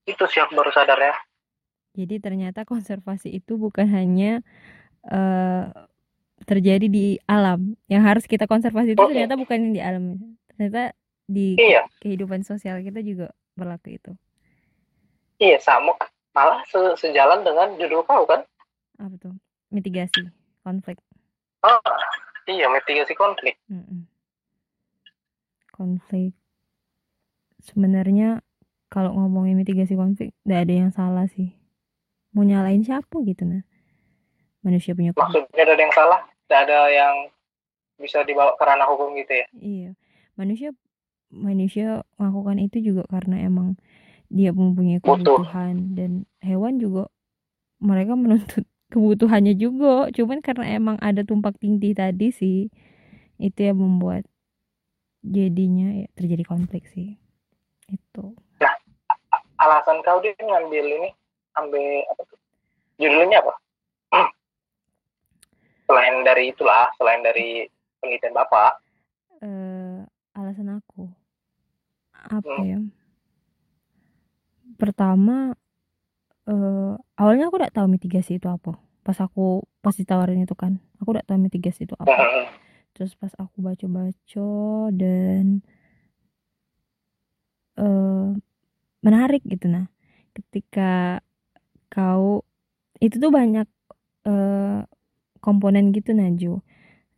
Itu 0.06 0.24
siap 0.30 0.54
baru 0.54 0.70
sadar 0.70 0.98
ya. 1.02 1.14
Jadi 1.98 2.22
ternyata 2.22 2.62
konservasi 2.62 3.34
itu 3.34 3.58
bukan 3.58 3.90
hanya 3.90 4.38
uh, 5.10 5.66
terjadi 6.46 6.86
di 6.86 7.18
alam. 7.26 7.74
Yang 7.90 8.02
harus 8.06 8.24
kita 8.30 8.46
konservasi 8.46 8.94
itu 8.94 9.02
ternyata 9.02 9.34
bukan 9.34 9.74
di 9.74 9.80
alam 9.82 10.14
ternyata 10.54 10.94
di 11.26 11.58
iya. 11.58 11.86
kehidupan 11.98 12.46
sosial 12.46 12.78
kita 12.86 13.02
juga 13.02 13.34
berlaku 13.58 13.98
itu. 13.98 14.12
Iya 15.40 15.58
sama 15.58 15.96
malah 16.34 16.62
se 16.70 16.78
sejalan 16.98 17.42
dengan 17.42 17.74
judul 17.76 18.06
kau 18.06 18.24
kan? 18.26 18.46
Apa 18.98 19.14
tuh 19.18 19.34
mitigasi 19.70 20.28
konflik. 20.62 20.98
Oh 21.64 21.80
iya 22.46 22.66
mitigasi 22.70 23.14
konflik. 23.14 23.58
Mm 23.70 23.82
-mm. 23.82 24.00
konflik. 25.74 26.36
Sebenarnya 27.60 28.40
kalau 28.90 29.14
ngomongin 29.14 29.56
mitigasi 29.56 29.94
konflik 29.94 30.34
tidak 30.44 30.68
ada 30.68 30.74
yang 30.74 30.90
salah 30.92 31.26
sih. 31.30 31.54
Mau 32.34 32.46
nyalain 32.46 32.82
siapa 32.82 33.16
gitu 33.26 33.42
nah? 33.46 33.62
Manusia 34.62 34.94
punya 34.94 35.16
konflik. 35.16 35.46
maksudnya 35.50 35.74
ada 35.74 35.82
yang 35.82 35.94
salah? 35.94 36.20
Tidak 36.46 36.60
ada 36.68 36.80
yang 36.90 37.14
bisa 38.00 38.24
dibawa 38.24 38.56
ke 38.56 38.64
ranah 38.64 38.86
hukum 38.88 39.14
gitu 39.18 39.32
ya? 39.32 39.46
Iya. 39.56 39.90
Manusia 40.34 40.70
manusia 41.30 42.02
melakukan 42.18 42.58
itu 42.58 42.82
juga 42.82 43.06
karena 43.06 43.46
emang 43.46 43.78
dia 44.30 44.54
mempunyai 44.54 45.02
kebutuhan 45.02 45.74
Butuh. 45.90 45.94
dan 45.98 46.10
hewan 46.38 46.78
juga 46.78 47.10
mereka 47.82 48.14
menuntut 48.14 48.64
kebutuhannya 48.94 49.58
juga. 49.58 50.08
Cuman 50.14 50.38
karena 50.38 50.78
emang 50.78 50.96
ada 51.02 51.26
tumpak 51.26 51.58
tindih 51.58 51.92
tadi 51.98 52.30
sih 52.30 52.70
itu 53.42 53.58
yang 53.58 53.82
membuat 53.82 54.22
jadinya 55.26 56.06
ya 56.06 56.06
terjadi 56.14 56.46
konflik 56.46 56.86
sih. 56.94 57.18
Itu. 57.90 58.38
Nah 58.62 58.74
alasan 59.58 60.00
kau 60.06 60.22
dia 60.22 60.32
ngambil 60.38 60.84
ini 60.86 61.10
ambil 61.58 62.06
apa 62.14 62.22
tuh? 62.30 62.38
Judulnya 63.02 63.42
apa? 63.42 63.54
Selain 65.90 66.22
dari 66.22 66.54
itulah 66.54 66.86
selain 66.94 67.26
dari 67.26 67.66
penelitian 67.98 68.38
bapak. 68.38 68.78
Uh, 69.42 70.06
alasan 70.38 70.78
aku. 70.78 71.10
Apa 72.14 72.46
hmm. 72.62 72.68
ya 72.68 72.78
pertama 74.80 75.52
uh, 76.48 76.96
awalnya 77.20 77.52
aku 77.52 77.60
udah 77.60 77.72
tahu 77.72 77.86
mitigasi 77.92 78.40
itu 78.40 78.48
apa. 78.48 78.80
Pas 79.04 79.16
aku 79.20 79.64
pas 79.84 79.92
ditawarin 79.92 80.44
itu 80.44 80.56
kan 80.56 80.80
aku 80.96 81.12
udah 81.12 81.24
tahu 81.28 81.36
mitigasi 81.36 81.84
itu 81.84 81.92
apa. 82.00 82.48
Terus 82.96 83.12
pas 83.14 83.30
aku 83.36 83.60
baca-baca 83.60 84.50
dan 84.96 85.60
uh, 87.76 88.32
menarik 89.04 89.44
gitu 89.44 89.68
nah. 89.68 89.92
Ketika 90.32 91.20
kau 91.92 92.42
itu 93.02 93.20
tuh 93.20 93.28
banyak 93.28 93.68
uh, 94.24 94.84
komponen 95.40 95.90
gitu 95.90 96.12
Naju 96.12 96.60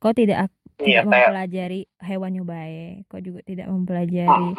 kau 0.02 0.10
tidak 0.14 0.50
iya, 0.82 1.02
tidak 1.02 1.04
mempelajari 1.06 1.80
hewan 2.02 2.42
baik 2.42 3.06
kau 3.06 3.22
juga 3.22 3.42
tidak 3.46 3.70
mempelajari 3.70 4.54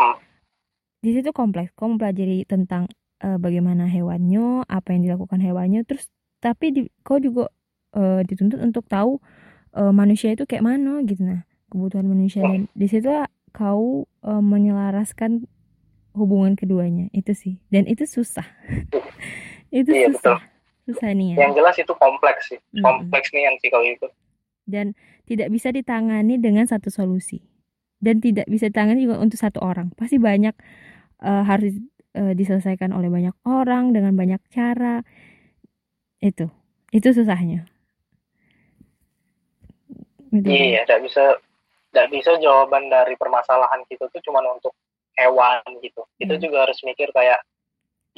di 1.04 1.12
situ 1.12 1.36
kompleks 1.36 1.76
kau 1.76 1.92
mempelajari 1.92 2.48
tentang 2.48 2.88
uh, 3.20 3.36
bagaimana 3.36 3.86
hewannya 3.92 4.64
apa 4.72 4.96
yang 4.96 5.04
dilakukan 5.04 5.44
hewannya 5.44 5.84
terus 5.84 6.08
tapi 6.40 6.72
di, 6.72 6.82
kau 7.04 7.20
juga 7.20 7.52
uh, 7.96 8.24
dituntut 8.24 8.64
untuk 8.64 8.88
tahu 8.88 9.20
uh, 9.76 9.92
manusia 9.92 10.32
itu 10.32 10.48
kayak 10.48 10.64
mana 10.64 11.04
gitu. 11.04 11.24
Nah 11.24 11.44
kebutuhan 11.68 12.06
manusia 12.06 12.46
dan 12.46 12.72
di 12.72 12.88
situ 12.88 13.10
kau 13.52 14.06
uh, 14.24 14.44
menyelaraskan 14.44 15.46
hubungan 16.14 16.54
keduanya. 16.54 17.10
Itu 17.12 17.34
sih. 17.34 17.60
Dan 17.70 17.90
itu 17.90 18.06
susah. 18.06 18.46
Itu 19.74 19.90
iya, 19.90 20.14
susah. 20.14 20.38
betul. 20.38 20.38
susah 20.86 21.10
nih 21.18 21.28
ya. 21.34 21.38
Yang 21.50 21.52
jelas 21.58 21.76
itu 21.82 21.94
kompleks 21.98 22.44
sih. 22.54 22.60
Mm-hmm. 22.62 22.86
kompleks 22.86 23.28
nih 23.34 23.44
yang 23.50 23.56
sih 23.58 23.70
kalau 23.74 23.82
itu. 23.90 24.08
Dan 24.70 24.94
tidak 25.26 25.50
bisa 25.50 25.74
ditangani 25.74 26.38
dengan 26.38 26.70
satu 26.70 26.94
solusi. 26.94 27.42
Dan 27.98 28.22
tidak 28.22 28.46
bisa 28.46 28.70
ditangani 28.70 29.10
juga 29.10 29.18
untuk 29.18 29.42
satu 29.42 29.66
orang. 29.66 29.90
Pasti 29.98 30.22
banyak 30.22 30.54
uh, 31.24 31.44
harus 31.48 31.80
uh, 32.14 32.34
diselesaikan 32.36 32.92
oleh 32.92 33.10
banyak 33.10 33.36
orang 33.48 33.96
dengan 33.96 34.14
banyak 34.14 34.40
cara 34.52 35.02
itu 36.24 36.48
itu 36.94 37.10
susahnya 37.12 37.68
gitu. 40.32 40.48
iya 40.48 40.88
tidak 40.88 41.10
bisa 41.10 41.24
tidak 41.94 42.08
bisa 42.10 42.32
jawaban 42.42 42.90
dari 42.90 43.14
permasalahan 43.20 43.82
kita 43.90 44.10
tuh 44.10 44.22
cuma 44.26 44.42
untuk 44.50 44.74
hewan 45.20 45.62
gitu 45.84 46.02
kita 46.18 46.38
hmm. 46.38 46.44
juga 46.44 46.58
harus 46.70 46.80
mikir 46.82 47.10
kayak 47.14 47.38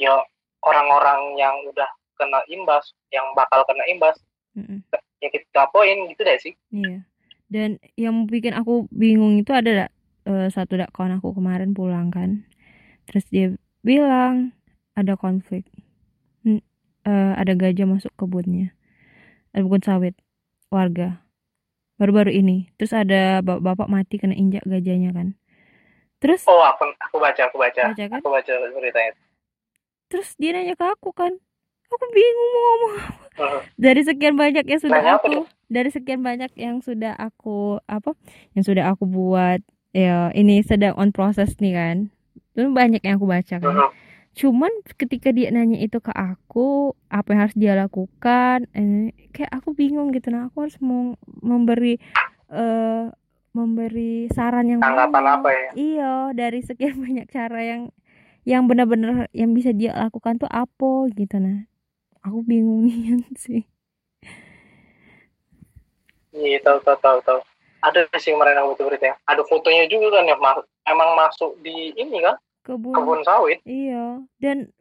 ya 0.00 0.16
orang-orang 0.64 1.36
yang 1.36 1.54
udah 1.68 1.88
kena 2.16 2.40
imbas 2.48 2.96
yang 3.12 3.26
bakal 3.36 3.60
kena 3.68 3.84
imbas 3.90 4.16
hmm. 4.56 4.80
ya 5.20 5.28
kita 5.28 5.68
poin 5.68 6.08
gitu 6.08 6.22
deh 6.24 6.38
sih 6.40 6.54
iya 6.72 7.04
dan 7.46 7.78
yang 7.94 8.26
bikin 8.26 8.56
aku 8.56 8.90
bingung 8.90 9.38
itu 9.38 9.54
ada 9.54 9.92
uh, 10.26 10.48
satu 10.50 10.80
dak 10.80 10.90
kawan 10.90 11.20
aku 11.20 11.36
kemarin 11.36 11.76
pulang 11.76 12.10
kan 12.10 12.42
terus 13.16 13.26
dia 13.32 13.46
bilang 13.80 14.52
ada 14.92 15.16
konflik. 15.16 15.64
Uh, 17.06 17.38
ada 17.38 17.56
gajah 17.56 17.88
masuk 17.88 18.12
kebunnya. 18.18 18.76
Ada 19.56 19.64
kebun 19.64 19.80
sawit 19.80 20.14
warga. 20.68 21.24
Baru-baru 21.96 22.36
ini. 22.36 22.68
Terus 22.76 22.92
ada 22.92 23.40
bapak-bapak 23.40 23.88
mati 23.88 24.20
kena 24.20 24.36
injak 24.36 24.68
gajahnya 24.68 25.16
kan. 25.16 25.32
Terus 26.20 26.44
oh 26.44 26.60
aku 26.60 26.92
aku 27.00 27.16
baca 27.16 27.40
aku 27.48 27.56
baca, 27.56 27.82
baca 27.88 28.04
kan? 28.04 28.20
aku 28.20 28.28
baca 28.28 28.52
beritanya 28.76 29.16
terus 30.06 30.38
dia 30.38 30.54
nanya 30.54 30.74
ke 30.78 30.86
aku 30.86 31.10
kan. 31.10 31.32
Aku 31.86 32.04
bingung 32.10 32.50
mau 32.50 32.62
ngomong 32.66 32.94
uh, 33.38 33.60
dari 33.78 34.02
sekian 34.02 34.34
banyak 34.34 34.66
yang 34.66 34.80
sudah 34.82 35.02
aku 35.22 35.46
dari 35.70 35.90
sekian 35.94 36.18
banyak 36.18 36.50
yang 36.58 36.82
sudah 36.82 37.14
aku 37.14 37.78
apa 37.86 38.10
yang 38.58 38.66
sudah 38.66 38.90
aku 38.90 39.06
buat 39.06 39.62
ya 39.94 40.34
ini 40.34 40.66
sedang 40.66 40.98
on 40.98 41.14
proses 41.14 41.54
nih 41.62 41.78
kan 41.78 42.10
itu 42.56 42.72
banyak 42.72 43.04
yang 43.04 43.20
aku 43.20 43.28
baca 43.28 43.56
kan. 43.60 43.68
Uh, 43.68 43.92
cuman 44.36 44.72
ketika 44.96 45.28
dia 45.32 45.52
nanya 45.52 45.76
itu 45.76 46.00
ke 46.00 46.12
aku 46.12 46.96
apa 47.12 47.28
yang 47.32 47.40
harus 47.44 47.56
dia 47.56 47.72
lakukan 47.76 48.64
eh, 48.72 49.12
kayak 49.36 49.52
aku 49.52 49.76
bingung 49.76 50.08
gitu. 50.16 50.32
Nah 50.32 50.48
aku 50.48 50.64
harus 50.64 50.76
mau 50.80 51.12
memberi 51.44 52.00
uh, 52.48 53.12
memberi 53.52 54.32
saran 54.32 54.72
yang 54.72 54.80
tanggapan 54.80 55.24
apa 55.36 55.48
ya? 55.52 55.70
Iya 55.76 56.14
dari 56.32 56.64
sekian 56.64 56.96
banyak 57.04 57.28
cara 57.28 57.60
yang 57.60 57.82
yang 58.48 58.64
benar-benar 58.64 59.28
yang 59.36 59.52
bisa 59.52 59.76
dia 59.76 59.92
lakukan 59.92 60.40
tuh 60.40 60.48
apa 60.48 61.12
gitu. 61.12 61.36
Nah 61.36 61.68
aku 62.24 62.40
bingung 62.40 62.84
nih 62.88 63.20
sih. 63.36 63.68
Iya 66.32 66.64
tahu 66.64 66.80
tahu 66.80 66.96
tahu 67.04 67.18
tahu. 67.20 67.40
Ada 67.84 68.08
sih 68.16 68.32
kemarin 68.32 68.56
aku 68.64 68.80
berita 68.80 69.12
ya. 69.12 69.14
Ada 69.28 69.44
fotonya 69.44 69.84
juga 69.92 70.20
kan 70.20 70.28
ya 70.28 70.36
emang 70.86 71.10
masuk 71.18 71.58
di 71.60 71.92
ini 71.96 72.24
kan 72.24 72.36
kebun 72.66 72.90
kebun 72.90 73.20
sawit 73.22 73.62
iya 73.62 74.18
dan 74.42 74.74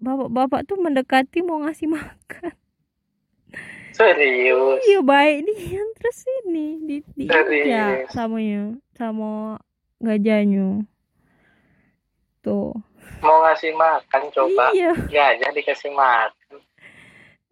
bapak-bapak 0.00 0.64
tuh 0.64 0.80
mendekati 0.80 1.44
mau 1.44 1.60
ngasih 1.60 1.92
makan 1.92 2.56
Serius? 3.92 4.80
Iya 4.88 5.00
baik 5.04 5.44
nih 5.44 5.60
yang 5.76 5.90
terus 6.00 6.24
ini 6.42 6.80
di 6.80 6.96
di 7.12 7.28
ya 7.68 8.08
samanya 8.08 8.80
sama 8.96 9.60
gajahnya. 10.00 10.88
Tuh. 12.40 12.72
Mau 13.22 13.38
ngasih 13.46 13.76
makan 13.76 14.22
coba. 14.32 14.72
Iya. 14.72 14.96
Gajah 14.96 15.50
dikasih 15.54 15.92
makan. 15.92 16.58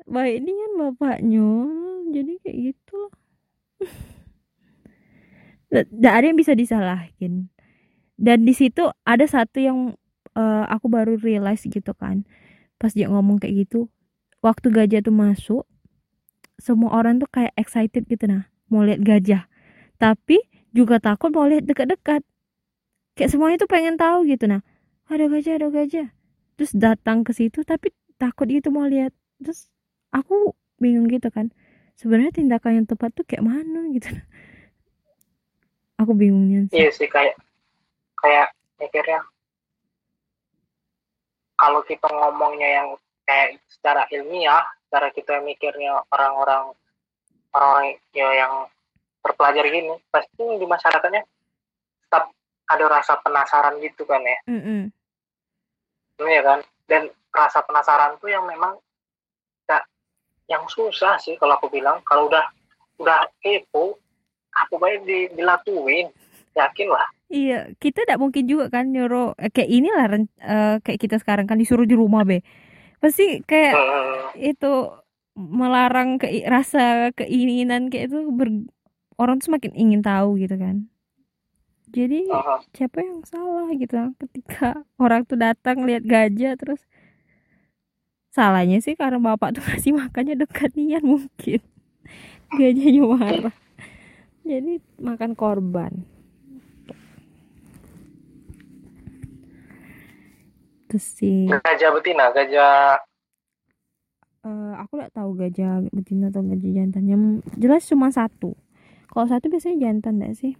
Baik 0.09 0.43
ini 0.43 0.51
kan 0.51 0.73
bapaknya. 0.81 1.51
Jadi 2.11 2.33
kayak 2.43 2.57
gitu 2.73 2.93
loh. 2.97 3.13
Tidak 5.71 6.11
ada 6.11 6.27
yang 6.27 6.41
bisa 6.41 6.57
disalahin. 6.59 7.47
Dan 8.21 8.45
di 8.45 8.53
situ 8.53 8.85
ada 9.09 9.25
satu 9.25 9.65
yang 9.65 9.97
uh, 10.37 10.65
aku 10.69 10.93
baru 10.93 11.17
realize 11.17 11.65
gitu 11.65 11.97
kan. 11.97 12.29
Pas 12.77 12.93
dia 12.93 13.09
ngomong 13.09 13.41
kayak 13.41 13.65
gitu, 13.65 13.89
waktu 14.45 14.69
gajah 14.69 15.01
tuh 15.01 15.17
masuk, 15.17 15.65
semua 16.61 16.93
orang 16.93 17.17
tuh 17.17 17.33
kayak 17.33 17.57
excited 17.57 18.05
gitu. 18.05 18.29
Nah 18.29 18.53
mau 18.69 18.85
lihat 18.85 19.01
gajah. 19.01 19.49
Tapi 19.97 20.37
juga 20.77 21.01
takut 21.01 21.33
mau 21.33 21.49
lihat 21.49 21.65
dekat-dekat. 21.65 22.21
Kayak 23.17 23.31
semuanya 23.33 23.57
tuh 23.57 23.71
pengen 23.73 23.97
tahu 23.97 24.29
gitu. 24.29 24.45
Nah 24.53 24.61
ada 25.09 25.25
gajah 25.25 25.57
ada 25.57 25.69
gajah. 25.73 26.09
Terus 26.61 26.73
datang 26.77 27.25
ke 27.25 27.33
situ 27.33 27.65
tapi 27.65 27.97
takut 28.21 28.45
gitu 28.53 28.69
mau 28.69 28.85
lihat. 28.85 29.17
Terus 29.41 29.73
aku 30.13 30.53
bingung 30.77 31.09
gitu 31.09 31.33
kan. 31.33 31.49
Sebenarnya 31.97 32.37
tindakan 32.37 32.85
yang 32.85 32.87
tepat 32.89 33.17
tuh 33.17 33.25
kayak 33.25 33.45
mana 33.45 33.89
gitu. 33.97 34.09
Aku 36.01 36.17
bingungnya 36.17 36.65
sih. 36.73 36.81
iya 36.81 36.89
kayak 36.89 37.37
kayak 38.21 38.53
mikirnya 38.81 39.21
kalau 41.61 41.85
kita 41.85 42.09
ngomongnya 42.09 42.69
yang 42.81 42.89
kayak 43.29 43.61
secara 43.69 44.09
ilmiah 44.09 44.65
cara 44.89 45.13
kita 45.13 45.39
mikirnya 45.45 46.01
orang-orang 46.09 46.73
orang-orang 47.53 48.01
ya 48.17 48.29
yang 48.33 48.53
terpelajar 49.21 49.65
gini 49.69 49.93
pasti 50.09 50.41
di 50.41 50.67
masyarakatnya 50.67 51.23
tetap 52.09 52.33
ada 52.71 52.85
rasa 52.89 53.19
penasaran 53.21 53.77
gitu 53.85 54.09
kan 54.09 54.23
ya. 54.25 54.39
Mm 54.49 54.61
-hmm. 54.63 54.81
ya 56.27 56.43
kan? 56.43 56.61
Dan 56.89 57.03
rasa 57.31 57.61
penasaran 57.63 58.17
tuh 58.19 58.31
yang 58.31 58.47
memang 58.47 58.79
gak 59.67 59.85
yang 60.47 60.65
susah 60.71 61.19
sih 61.19 61.37
kalau 61.37 61.59
aku 61.59 61.69
bilang. 61.69 62.01
Kalau 62.07 62.31
udah 62.31 62.47
udah 63.03 63.27
kepo 63.43 63.99
aku 64.55 64.75
baik 64.79 65.07
di, 65.07 65.31
dilakuin 65.35 66.11
yakin 66.55 66.89
lah 66.91 67.07
iya 67.31 67.71
kita 67.79 68.03
tidak 68.05 68.19
mungkin 68.19 68.45
juga 68.51 68.69
kan 68.69 68.91
nyuruh 68.91 69.39
eh, 69.39 69.49
kayak 69.55 69.71
inilah 69.71 70.07
uh, 70.43 70.77
kayak 70.83 71.01
kita 71.01 71.17
sekarang 71.23 71.47
kan 71.47 71.57
disuruh 71.57 71.87
di 71.87 71.95
rumah 71.95 72.27
be. 72.27 72.43
Pasti 72.99 73.41
kayak 73.47 73.75
uh, 73.79 74.35
itu 74.37 74.73
melarang 75.39 76.19
ke 76.21 76.45
rasa 76.45 77.15
keinginan 77.17 77.89
kayak 77.89 78.13
itu 78.13 78.19
ber, 78.35 78.51
orang 79.17 79.39
tuh 79.41 79.55
semakin 79.55 79.73
ingin 79.79 80.03
tahu 80.03 80.37
gitu 80.43 80.59
kan. 80.59 80.91
Jadi 81.91 82.27
uh, 82.29 82.61
siapa 82.75 82.99
yang 83.01 83.23
salah 83.25 83.71
gitu 83.79 83.95
ketika 84.27 84.83
orang 84.99 85.23
tuh 85.25 85.39
datang 85.39 85.87
lihat 85.87 86.03
gajah 86.05 86.59
terus. 86.59 86.83
Salahnya 88.31 88.79
sih 88.79 88.95
karena 88.95 89.19
bapak 89.23 89.59
tuh 89.59 89.65
kasih 89.71 89.95
makannya 89.95 90.35
dekat 90.35 90.75
nian 90.75 91.07
mungkin. 91.07 91.63
Gajahnya 92.51 93.03
marah. 93.07 93.57
Jadi 94.43 94.83
makan 94.99 95.39
korban 95.39 96.20
terus 100.91 101.07
sih. 101.07 101.47
Gajah 101.47 101.91
betina 101.95 102.35
gajah. 102.35 102.99
Uh, 104.43 104.75
aku 104.83 104.99
nggak 104.99 105.15
tahu 105.15 105.31
gajah 105.39 105.87
betina 105.95 106.35
atau 106.35 106.43
gajah 106.43 106.71
jantan. 106.75 107.05
Yang 107.07 107.23
jelas 107.55 107.87
cuma 107.87 108.11
satu. 108.11 108.59
Kalau 109.15 109.27
satu 109.31 109.47
biasanya 109.47 109.79
jantan 109.87 110.19
nggak 110.19 110.35
sih? 110.35 110.53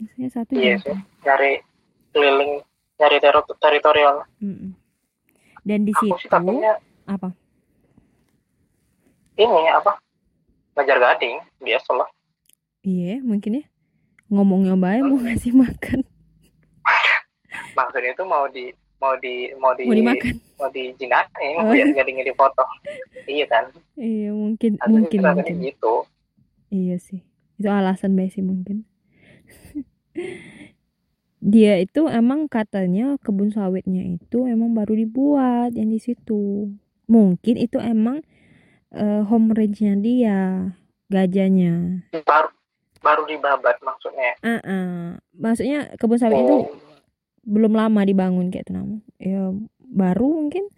Biasanya 0.00 0.30
satu 0.32 0.50
iya 0.56 0.80
sih. 0.80 0.96
Cari 1.20 1.60
keliling 2.16 2.64
cari 2.96 3.16
teritorial. 3.60 4.24
Mm 4.40 4.56
-mm. 4.56 4.70
dan 5.60 5.84
di 5.84 5.92
aku 5.92 6.16
situ 6.16 6.32
takutnya, 6.32 6.80
apa? 7.04 7.36
Ini 9.36 9.76
apa? 9.76 10.00
Ngajar 10.72 10.96
gading 10.96 11.36
biasa 11.60 11.92
lah 11.92 12.08
iya 12.84 13.20
mungkin 13.20 13.60
ya. 13.60 13.64
Ngomongnya 14.30 14.78
baik 14.78 15.02
mau 15.04 15.18
ngasih 15.20 15.52
makan. 15.52 16.00
Maksudnya 17.78 18.14
itu 18.14 18.24
mau 18.24 18.46
di 18.46 18.70
mau 19.00 19.16
di 19.16 19.48
mau 19.56 19.72
di 19.72 19.88
mau 19.88 19.96
dimakan. 19.96 20.34
mau 20.60 20.68
di 20.68 20.92
jinakin 21.00 21.56
oh. 21.56 21.72
biar 21.72 21.88
jadi 21.96 22.10
di 22.20 22.34
foto. 22.36 22.64
Iya 23.24 23.44
kan? 23.48 23.64
Iya 23.96 24.30
mungkin 24.36 24.76
Atau 24.76 24.92
mungkin 24.92 25.18
mungkin. 25.24 25.56
gitu. 25.64 25.94
Iya 26.68 26.96
sih. 27.00 27.24
Itu 27.56 27.68
alasan 27.72 28.14
sih 28.28 28.44
mungkin. 28.44 28.84
Dia 31.40 31.80
itu 31.80 32.04
emang 32.04 32.52
katanya 32.52 33.16
kebun 33.24 33.48
sawitnya 33.48 34.04
itu 34.04 34.44
emang 34.44 34.76
baru 34.76 34.92
dibuat 34.92 35.72
yang 35.72 35.88
di 35.88 35.96
situ. 35.96 36.68
Mungkin 37.08 37.56
itu 37.56 37.80
emang 37.80 38.20
uh, 38.92 39.24
home 39.24 39.56
range-nya 39.56 39.96
dia 39.96 40.40
gajahnya. 41.08 42.04
Baru 42.28 42.52
baru 43.00 43.24
dibabat 43.24 43.80
maksudnya. 43.80 44.36
Uh 44.44 44.60
-uh. 44.60 44.96
maksudnya 45.32 45.88
kebun 45.96 46.20
sawit 46.20 46.36
oh. 46.36 46.44
itu 46.44 46.56
belum 47.44 47.72
lama 47.72 48.04
dibangun 48.04 48.52
kayak 48.52 48.68
itu 48.68 48.72
namun 48.76 48.98
ya 49.16 49.52
baru 49.90 50.28
mungkin. 50.28 50.68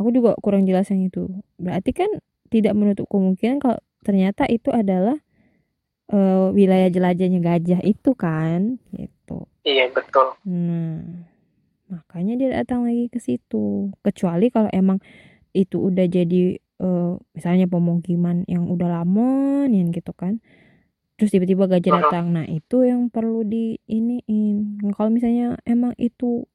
Aku 0.00 0.08
juga 0.16 0.32
kurang 0.40 0.64
jelas 0.64 0.88
yang 0.88 1.04
itu. 1.04 1.28
Berarti 1.60 1.92
kan 1.92 2.08
tidak 2.48 2.72
menutup 2.72 3.04
kemungkinan 3.12 3.60
kalau 3.60 3.76
ternyata 4.00 4.48
itu 4.48 4.72
adalah 4.72 5.20
uh, 6.08 6.48
wilayah 6.56 6.88
jelajahnya 6.88 7.40
gajah 7.44 7.80
itu 7.84 8.10
kan 8.16 8.80
gitu. 8.96 9.44
Iya 9.64 9.92
betul. 9.92 10.40
Nah 10.48 11.28
makanya 11.90 12.38
dia 12.40 12.48
datang 12.62 12.88
lagi 12.88 13.12
ke 13.12 13.20
situ. 13.20 13.92
Kecuali 14.00 14.48
kalau 14.48 14.72
emang 14.72 15.04
itu 15.52 15.82
udah 15.82 16.06
jadi 16.08 16.56
uh, 16.80 17.20
misalnya 17.36 17.66
pemukiman 17.68 18.46
yang 18.48 18.66
udah 18.70 19.02
lama 19.02 19.66
nih 19.68 19.90
gitu 19.92 20.14
kan 20.14 20.40
terus 21.20 21.36
tiba-tiba 21.36 21.68
gajah 21.68 22.00
datang. 22.00 22.32
Nah 22.32 22.48
itu 22.48 22.80
yang 22.80 23.12
perlu 23.12 23.44
di 23.44 23.76
iniin 23.84 24.80
nah, 24.80 24.96
kalau 24.96 25.12
misalnya 25.12 25.60
emang 25.68 25.92
itu 26.00 26.48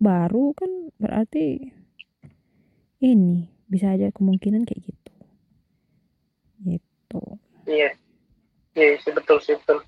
baru 0.00 0.56
kan 0.56 0.88
berarti 0.96 1.68
ini 3.04 3.44
bisa 3.68 3.92
aja 3.92 4.08
kemungkinan 4.08 4.64
kayak 4.64 4.88
gitu. 4.88 5.12
Gitu. 6.64 7.22
Iya. 7.68 7.92
Iya 8.72 8.96
sih 9.04 9.12
betul 9.12 9.36
sih 9.44 9.60
betul. 9.60 9.84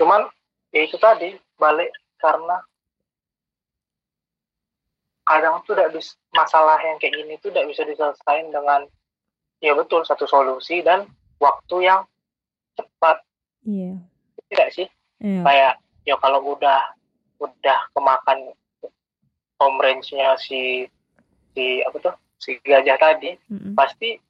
Cuman 0.00 0.24
ya 0.72 0.88
itu 0.88 0.96
tadi 0.96 1.36
balik 1.60 1.92
karena 2.16 2.64
kadang 5.28 5.60
tuh 5.68 5.76
tidak 5.76 5.92
bisa 6.00 6.16
masalah 6.32 6.80
yang 6.80 6.96
kayak 6.96 7.12
gini 7.12 7.36
tuh 7.44 7.52
tidak 7.52 7.68
bisa 7.76 7.84
diselesaikan 7.84 8.48
dengan 8.48 8.88
ya 9.60 9.76
betul 9.76 10.00
satu 10.00 10.24
solusi 10.24 10.80
dan 10.80 11.04
waktu 11.40 11.76
yang 11.84 12.00
cepat. 12.76 13.22
Iya. 13.66 14.00
Tidak 14.48 14.68
sih? 14.72 14.88
Iya. 15.20 15.42
Kayak 15.42 15.74
ya 16.06 16.14
kalau 16.22 16.40
udah 16.54 16.80
udah 17.42 17.78
kemakan 17.92 18.54
home 19.60 19.78
range-nya 19.80 20.36
si 20.40 20.86
si 21.56 21.80
apa 21.84 21.96
tuh 22.00 22.14
si 22.36 22.60
gajah 22.60 23.00
tadi 23.00 23.32
mm-hmm. 23.48 23.72
pasti 23.72 24.20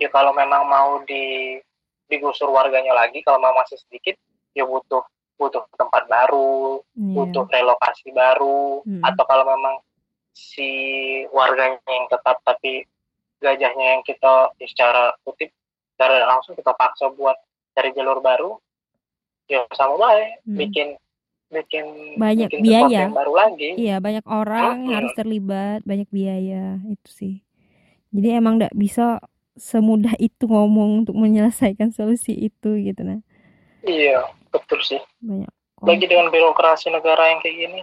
ya 0.00 0.08
kalau 0.08 0.32
memang 0.32 0.64
mau 0.64 1.00
di 1.04 1.56
digusur 2.08 2.48
warganya 2.48 2.96
lagi 2.96 3.20
kalau 3.20 3.36
memang 3.36 3.60
masih 3.64 3.76
sedikit 3.84 4.16
ya 4.56 4.64
butuh 4.64 5.04
butuh 5.36 5.62
tempat 5.76 6.08
baru 6.08 6.80
yeah. 6.96 7.14
butuh 7.14 7.44
relokasi 7.52 8.10
baru 8.16 8.82
mm-hmm. 8.82 9.04
atau 9.04 9.24
kalau 9.28 9.44
memang 9.44 9.76
si 10.32 10.70
warganya 11.30 11.78
yang 11.84 12.08
tetap 12.08 12.40
tapi 12.42 12.88
gajahnya 13.38 13.98
yang 13.98 14.02
kita 14.02 14.50
ya 14.58 14.66
secara 14.66 15.14
kutip 15.22 15.52
secara 15.98 16.30
langsung 16.30 16.54
kita 16.54 16.70
paksa 16.78 17.10
buat 17.10 17.34
cari 17.74 17.90
jalur 17.90 18.22
baru 18.22 18.54
ya 19.50 19.66
sama 19.74 19.98
baik. 19.98 20.46
Hmm. 20.46 20.56
bikin 20.62 20.88
bikin 21.50 21.84
banyak 22.14 22.54
bikin 22.54 22.62
biaya. 22.62 23.10
baru 23.10 23.34
lagi. 23.34 23.74
Iya 23.74 23.98
banyak 23.98 24.22
orang 24.30 24.86
hmm. 24.86 24.94
harus 24.94 25.10
terlibat 25.18 25.82
banyak 25.82 26.06
biaya 26.14 26.78
itu 26.86 27.08
sih. 27.10 27.34
Jadi 28.14 28.28
emang 28.30 28.62
nggak 28.62 28.78
bisa 28.78 29.18
semudah 29.58 30.14
itu 30.22 30.46
ngomong 30.46 31.02
untuk 31.02 31.18
menyelesaikan 31.18 31.90
solusi 31.90 32.30
itu 32.30 32.78
gitu 32.78 33.02
nah 33.02 33.18
iya 33.82 34.22
betul 34.54 34.78
sih. 34.78 35.02
Banyak 35.18 35.50
lagi 35.82 36.06
dengan 36.06 36.30
birokrasi 36.30 36.94
negara 36.94 37.34
yang 37.34 37.42
kayak 37.42 37.56
gini 37.58 37.80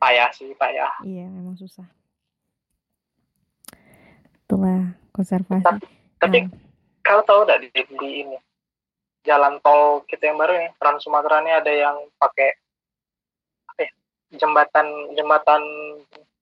payah 0.00 0.32
sih 0.32 0.48
payah. 0.56 0.96
Iya 1.04 1.28
memang 1.28 1.60
susah. 1.60 1.84
Itulah 4.48 4.96
konservasi. 5.12 5.60
Tapi, 5.60 5.84
tapi 6.16 6.38
nah 6.48 6.65
kau 7.06 7.22
tahu 7.22 7.46
tidak 7.46 7.62
di, 7.62 7.68
di 7.70 8.08
ini? 8.26 8.36
Jalan 9.22 9.62
tol 9.62 10.02
kita 10.10 10.30
yang 10.30 10.38
baru 10.38 10.58
nih 10.58 10.70
Trans 10.78 11.02
Sumatera 11.02 11.42
ini 11.42 11.50
ada 11.54 11.72
yang 11.72 11.96
pakai 12.18 12.50
apa 13.70 13.80
ya, 13.82 13.90
jembatan 14.38 14.86
jembatan 15.14 15.62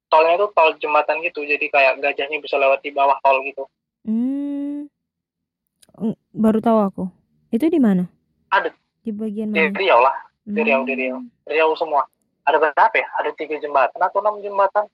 tolnya 0.08 0.40
itu 0.40 0.46
tol 0.56 0.72
jembatan 0.80 1.20
gitu. 1.24 1.44
Jadi 1.44 1.68
kayak 1.68 2.00
gajahnya 2.00 2.40
bisa 2.40 2.56
lewat 2.56 2.80
di 2.80 2.92
bawah 2.92 3.16
tol 3.24 3.40
gitu. 3.44 3.64
Hmm 4.04 4.44
baru 6.34 6.58
tahu 6.58 6.78
aku. 6.82 7.04
Itu 7.54 7.70
di 7.70 7.78
mana? 7.78 8.10
Ada. 8.50 8.74
Di 9.04 9.10
bagian 9.14 9.54
mana? 9.54 9.70
Di 9.70 9.78
Riau 9.78 10.00
lah. 10.02 10.16
Di 10.42 10.60
Riau 10.60 10.82
di 10.82 10.94
Riau. 10.98 11.18
Hmm. 11.22 11.30
Riau 11.46 11.70
semua. 11.78 12.02
Ada 12.44 12.60
berapa 12.60 12.96
ya? 12.98 13.08
Ada 13.22 13.30
tiga 13.38 13.56
jembatan 13.62 14.00
atau 14.02 14.20
enam 14.20 14.42
jembatan. 14.42 14.84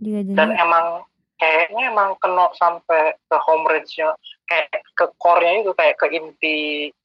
Dan 0.00 0.56
emang 0.56 1.04
kayaknya 1.36 1.92
emang 1.92 2.16
kena 2.22 2.48
sampai 2.56 3.12
ke 3.28 3.36
home 3.44 3.68
range-nya 3.68 4.16
kayak 4.46 4.82
ke 4.94 5.04
core-nya 5.18 5.66
itu 5.66 5.72
kayak 5.74 5.96
ke 5.98 6.06
inti 6.14 6.56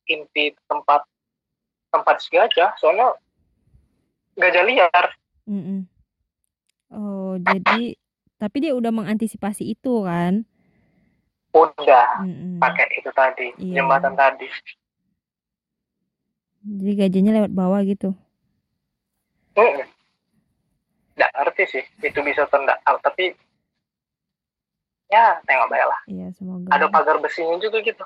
inti 0.07 0.53
tempat 0.69 1.01
tempat 1.91 2.15
si 2.21 2.29
gajah 2.31 2.71
soalnya 2.77 3.11
gajah 4.37 4.63
liar. 4.63 5.05
Mm 5.49 5.61
-mm. 5.61 5.79
oh 6.95 7.35
jadi 7.41 7.97
tapi 8.37 8.57
dia 8.61 8.73
udah 8.77 8.93
mengantisipasi 8.93 9.73
itu 9.73 10.05
kan? 10.05 10.45
Udah. 11.51 12.23
Mm 12.23 12.33
-mm. 12.33 12.53
pakai 12.61 12.87
itu 12.95 13.11
tadi 13.11 13.47
iya. 13.59 13.81
jembatan 13.81 14.15
tadi. 14.15 14.47
Jadi 16.61 16.93
gajahnya 16.93 17.31
lewat 17.41 17.51
bawah 17.51 17.81
gitu? 17.83 18.13
Mm 19.57 19.89
nggak 21.21 21.37
ngerti 21.37 21.63
sih 21.69 21.83
itu 22.01 22.19
bisa 22.25 22.49
atau 22.49 22.65
enggak 22.65 22.81
tapi 23.05 23.37
ya 25.12 25.38
tengok 25.43 25.68
baik 25.68 25.86
lah. 25.86 25.99
Iya 26.07 26.28
semoga. 26.34 26.72
Ada 26.72 26.88
pagar 26.88 27.20
besinya 27.20 27.59
juga 27.59 27.84
gitu. 27.84 28.03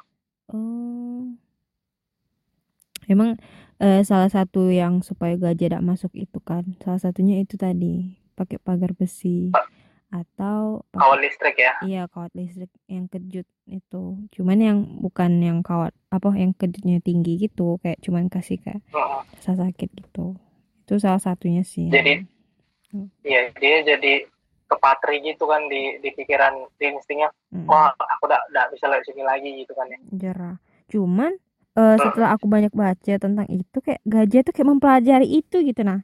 Oh. 0.50 1.32
Emang 3.06 3.38
eh, 3.78 4.02
salah 4.02 4.28
satu 4.28 4.74
yang 4.74 5.06
supaya 5.06 5.38
gajah 5.38 5.78
tidak 5.78 5.86
masuk 5.86 6.12
itu 6.18 6.42
kan? 6.42 6.66
Salah 6.82 7.00
satunya 7.00 7.40
itu 7.40 7.56
tadi 7.56 8.18
pakai 8.34 8.58
pagar 8.58 8.98
besi. 8.98 9.54
Pa 9.54 9.62
atau 10.14 10.86
kawat 10.96 11.20
listrik 11.20 11.60
ya? 11.60 11.74
Iya 11.84 12.08
kawat 12.08 12.32
listrik 12.38 12.72
yang 12.88 13.12
kejut 13.12 13.48
itu. 13.68 14.04
Cuman 14.32 14.58
yang 14.62 14.78
bukan 15.04 15.44
yang 15.44 15.60
kawat 15.66 15.92
apa 16.14 16.30
yang 16.40 16.56
kejutnya 16.56 17.04
tinggi 17.04 17.36
gitu 17.36 17.82
kayak 17.84 18.00
cuman 18.00 18.32
kasih 18.32 18.62
kayak 18.62 18.80
uh 18.96 19.24
-huh. 19.26 19.44
sakit 19.44 19.90
gitu. 19.92 20.40
Itu 20.86 20.94
salah 21.02 21.20
satunya 21.20 21.66
sih. 21.68 21.92
Jadi 21.92 22.24
iya 23.28 23.52
dia 23.60 23.84
jadi 23.84 24.24
kepatri 24.66 25.22
gitu 25.22 25.46
kan 25.46 25.70
di 25.70 26.02
di 26.02 26.10
pikiran 26.10 26.66
di 26.82 26.90
instingnya 26.90 27.30
hmm. 27.54 27.70
wah 27.70 27.94
aku 27.94 28.26
udah 28.26 28.42
udah 28.50 28.66
bisa 28.74 28.90
lewat 28.90 29.06
sini 29.06 29.22
lagi 29.22 29.50
gitu 29.62 29.74
kan 29.78 29.86
ya. 29.90 30.00
Jarang. 30.18 30.58
Cuman 30.90 31.32
uh, 31.78 31.96
setelah 32.02 32.34
aku 32.34 32.50
banyak 32.50 32.74
baca 32.74 33.14
tentang 33.18 33.48
itu 33.50 33.78
kayak 33.82 34.02
gajah 34.06 34.42
tuh 34.42 34.54
kayak 34.54 34.70
mempelajari 34.74 35.28
itu 35.30 35.62
gitu 35.62 35.82
nah. 35.86 36.02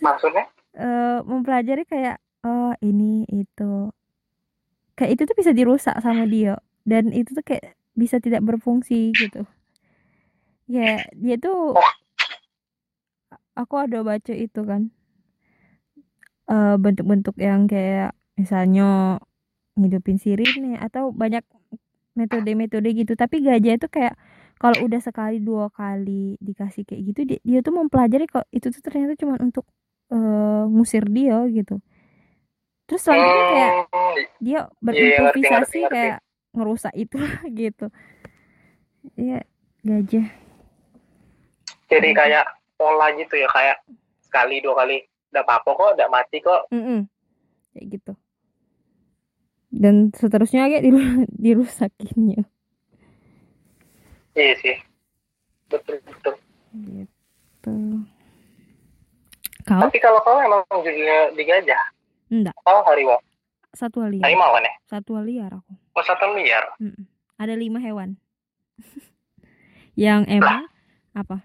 Maksudnya? 0.00 0.48
Uh, 0.72 1.20
mempelajari 1.28 1.84
kayak 1.84 2.16
oh 2.42 2.72
ini 2.80 3.28
itu. 3.28 3.92
Kayak 4.96 5.10
itu 5.16 5.22
tuh 5.28 5.36
bisa 5.36 5.50
dirusak 5.52 5.96
sama 6.00 6.24
dia 6.24 6.56
dan 6.88 7.12
itu 7.12 7.32
tuh 7.36 7.44
kayak 7.44 7.76
bisa 7.92 8.16
tidak 8.16 8.40
berfungsi 8.44 9.12
gitu. 9.12 9.44
Ya 10.64 11.04
dia 11.12 11.36
tuh 11.36 11.76
oh. 11.76 11.92
aku 13.52 13.76
ada 13.76 14.00
baca 14.00 14.32
itu 14.32 14.60
kan 14.64 14.88
uh, 16.52 16.76
bentuk-bentuk 16.76 17.34
yang 17.40 17.64
kayak 17.64 18.12
misalnya 18.36 19.16
ngidupin 19.72 20.20
sirine 20.20 20.76
atau 20.76 21.08
banyak 21.10 21.40
metode-metode 22.12 22.92
gitu. 22.92 23.16
Tapi 23.16 23.40
gajah 23.40 23.80
itu 23.80 23.88
kayak 23.88 24.14
kalau 24.60 24.76
udah 24.84 25.00
sekali 25.00 25.40
dua 25.40 25.72
kali 25.72 26.36
dikasih 26.38 26.86
kayak 26.86 27.02
gitu 27.10 27.20
dia, 27.26 27.40
dia 27.42 27.58
tuh 27.64 27.74
mempelajari 27.74 28.28
kok 28.30 28.46
itu 28.54 28.70
tuh 28.70 28.78
ternyata 28.84 29.18
cuma 29.18 29.34
untuk 29.40 29.66
uh, 30.12 30.68
ngusir 30.68 31.08
dia 31.08 31.40
gitu. 31.50 31.80
Terus 32.86 33.00
selanjutnya 33.02 33.44
kayak 33.48 33.72
oh, 33.90 34.14
dia 34.38 34.52
iya, 34.52 34.62
berimprovisasi 34.84 35.80
yeah, 35.82 35.90
kayak 35.90 36.18
ngerusak 36.52 36.94
itu 36.94 37.16
gitu. 37.64 37.86
Ya 39.16 39.40
gajah. 39.82 40.28
Jadi 41.90 42.08
kayak 42.14 42.46
pola 42.76 43.10
gitu 43.16 43.34
ya 43.40 43.48
kayak 43.50 43.82
sekali 44.22 44.62
dua 44.62 44.84
kali 44.84 45.11
udah 45.32 45.42
apa-apa 45.48 45.70
kok 45.72 45.90
udah 45.96 46.08
mati 46.12 46.38
kok. 46.44 46.68
Mm 46.68 46.82
-mm. 46.84 47.00
kayak 47.72 47.86
gitu. 47.96 48.12
Dan 49.72 50.12
seterusnya 50.12 50.68
kayak 50.68 50.84
diru 50.84 51.00
dirusakinnya. 51.44 52.44
Iya 54.36 54.54
sih. 54.60 54.76
Betul 55.72 56.04
betul. 56.04 56.34
Gitu. 56.76 57.76
Kau? 59.64 59.80
Tapi 59.88 59.98
kalau 60.02 60.20
kau 60.20 60.36
emang 60.36 60.62
judulnya 60.68 61.32
digajah? 61.32 61.82
Enggak 62.28 62.56
kau 62.60 62.84
harimau? 62.84 63.20
Satu 63.72 64.04
liar. 64.04 64.28
Harimau 64.28 64.52
kan 64.52 64.68
ya? 64.68 64.74
Satu 64.84 65.16
liar 65.24 65.50
aku. 65.56 65.72
Oh 65.96 66.04
satu 66.04 66.36
liar. 66.36 66.76
Mm 66.76 66.92
-mm. 66.92 67.04
ada 67.40 67.54
lima 67.56 67.80
hewan. 67.80 68.20
Yang 69.96 70.28
emang 70.28 70.64
lah. 70.64 70.68
apa 71.12 71.44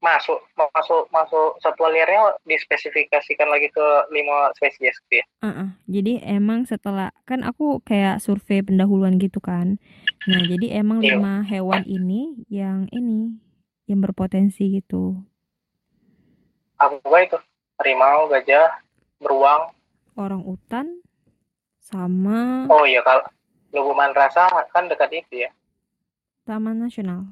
masuk 0.00 0.40
masuk 0.56 1.06
masuk 1.12 1.60
satwa 1.60 1.92
liarnya 1.92 2.40
dispesifikasikan 2.48 3.48
lagi 3.52 3.68
ke 3.68 3.86
lima 4.08 4.48
spesies 4.56 4.96
gitu 5.06 5.20
ya. 5.20 5.24
Uh 5.44 5.48
-uh. 5.48 5.68
Jadi 5.86 6.24
emang 6.24 6.64
setelah 6.64 7.12
kan 7.28 7.44
aku 7.44 7.84
kayak 7.84 8.24
survei 8.24 8.64
pendahuluan 8.64 9.20
gitu 9.20 9.38
kan. 9.44 9.76
Nah 10.24 10.40
jadi 10.48 10.80
emang 10.80 11.04
yeah. 11.04 11.20
lima 11.20 11.44
hewan 11.44 11.84
ini 11.84 12.48
yang 12.48 12.88
ini 12.90 13.36
yang 13.84 14.00
berpotensi 14.00 14.80
gitu. 14.80 15.20
Apa 16.80 17.16
itu? 17.20 17.36
Harimau, 17.76 18.28
gajah, 18.28 18.80
beruang 19.20 19.72
orang 20.16 20.42
utan 20.48 20.86
sama 21.80 22.64
oh 22.68 22.84
iya 22.88 23.04
kalau 23.04 23.24
Lubuman 23.70 24.10
Rasa 24.16 24.48
kan 24.72 24.88
dekat 24.88 25.12
itu 25.12 25.46
ya 25.46 25.50
Taman 26.48 26.80
Nasional 26.80 27.28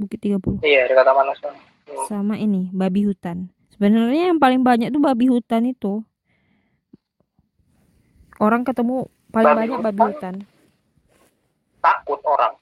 Bukit 0.00 0.20
30 0.24 0.64
iya 0.64 0.88
dekat 0.88 1.04
Taman 1.04 1.28
Nasional. 1.28 1.71
Sama 2.06 2.38
ini 2.38 2.68
babi 2.74 3.06
hutan 3.06 3.50
sebenarnya 3.74 4.32
yang 4.34 4.38
paling 4.38 4.62
banyak 4.62 4.88
tuh 4.92 5.02
babi 5.02 5.26
hutan 5.30 5.68
itu 5.68 6.02
orang 8.42 8.62
ketemu 8.66 9.06
paling 9.32 9.54
Babi 9.54 9.60
banyak 9.60 9.78
babi 9.80 10.00
hutan? 10.02 10.12
hutan 10.12 10.34
takut 11.82 12.20
orang 12.26 12.54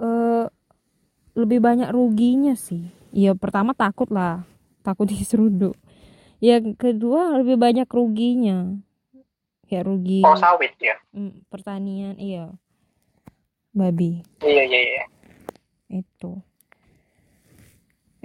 eh 0.00 0.46
lebih 1.34 1.62
banyak 1.62 1.88
ruginya 1.94 2.54
sih. 2.58 2.90
Ya 3.10 3.34
pertama 3.34 3.74
takut 3.74 4.10
lah, 4.10 4.46
takut 4.82 5.06
diseruduk. 5.12 5.74
Yang 6.40 6.76
kedua 6.80 7.36
lebih 7.42 7.60
banyak 7.60 7.86
ruginya. 7.90 8.80
Kayak 9.70 9.86
rugi 9.86 10.26
oh 10.26 10.34
sawit 10.34 10.74
ya 10.82 10.98
mm, 11.14 11.46
pertanian, 11.46 12.18
iya. 12.18 12.50
Babi 13.70 14.18
iya 14.42 14.66
iya 14.66 14.80
iya 14.82 15.04
itu. 15.94 16.42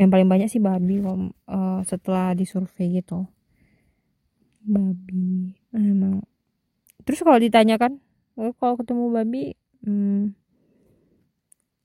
Yang 0.05 0.13
paling 0.13 0.29
banyak 0.29 0.49
sih 0.53 0.61
babi 0.61 1.01
kalau 1.01 1.33
eh, 1.33 1.79
setelah 1.89 2.37
disurvei 2.37 3.01
gitu. 3.01 3.25
Babi 4.61 5.57
emang. 5.73 6.21
Terus 7.09 7.25
kalau 7.25 7.41
ditanyakan, 7.41 7.97
eh, 8.37 8.53
kalau 8.61 8.77
ketemu 8.77 9.03
babi, 9.09 9.57
hmm, 9.81 10.29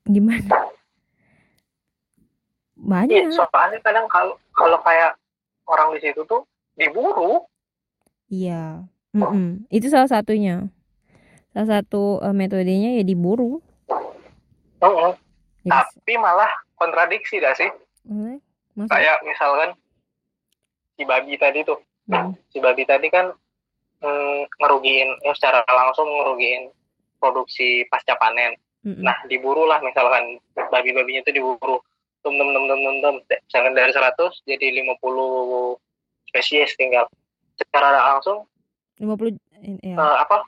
gimana? 0.05 0.69
Iya, 2.77 3.25
Banyak. 3.25 3.33
soalnya 3.33 3.81
kadang 3.81 4.05
kalau 4.05 4.37
kalau 4.53 4.77
kayak 4.85 5.17
orang 5.65 5.97
di 5.97 6.05
situ 6.05 6.21
tuh 6.29 6.45
diburu. 6.77 7.41
Iya, 8.29 8.85
mm-mm. 9.17 9.65
Itu 9.73 9.89
salah 9.89 10.05
satunya. 10.05 10.69
Salah 11.57 11.81
satu 11.81 12.21
eh, 12.21 12.37
metodenya 12.37 13.01
ya 13.01 13.03
diburu. 13.05 13.65
Heeh. 14.81 15.11
Jadi, 15.65 15.73
Tapi 15.73 16.13
malah 16.21 16.49
kontradiksi 16.77 17.41
dah 17.41 17.53
sih. 17.57 17.69
Masa? 18.73 18.89
Kayak 18.89 19.17
misalkan 19.21 19.69
si 20.93 21.03
babi 21.03 21.35
tadi 21.35 21.61
tuh, 21.61 21.79
Mm, 22.03 22.33
si 22.49 22.57
babi 22.57 22.83
tadi 22.83 23.07
kan 23.07 23.29
mm, 23.99 24.39
ngerugiin, 24.57 25.09
ya 25.21 25.31
secara 25.31 25.61
langsung 25.65 26.09
ngerugiin 26.09 26.73
produksi 27.17 27.85
pasca 27.87 28.17
panen. 28.17 28.57
mm-mm. 28.81 28.99
Nah, 28.99 29.15
diburu 29.25 29.63
lah 29.63 29.79
misalkan 29.79 30.41
babi-babinya 30.67 31.21
itu 31.21 31.31
diburu. 31.31 31.77
Tum 32.21 32.33
tum 32.35 32.49
tum 32.51 32.65
tum 32.65 32.79
tum 32.79 32.95
tum. 32.99 33.15
Misalkan 33.21 33.73
dari 33.73 33.93
100 33.93 34.17
jadi 34.43 34.67
50 34.81 35.77
spesies 36.27 36.73
tinggal. 36.75 37.05
Secara 37.55 37.93
langsung 38.13 38.49
50 38.97 39.37
in- 39.61 39.79
ya. 39.79 39.95
eh, 39.95 40.15
apa? 40.19 40.41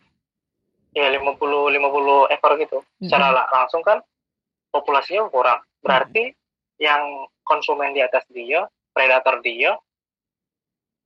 Ya 0.93 1.09
50 1.09 1.69
50 1.69 2.27
ekor 2.27 2.57
gitu. 2.57 2.81
Secara 2.99 3.29
Mm-mm. 3.29 3.37
la- 3.37 3.49
langsung 3.53 3.81
kan 3.81 4.01
populasinya 4.69 5.29
kurang. 5.29 5.61
Berarti 5.79 6.33
yang 6.77 7.29
konsumen 7.43 7.95
di 7.95 8.01
atas 8.01 8.23
dia, 8.31 8.65
predator 8.95 9.39
dia 9.43 9.75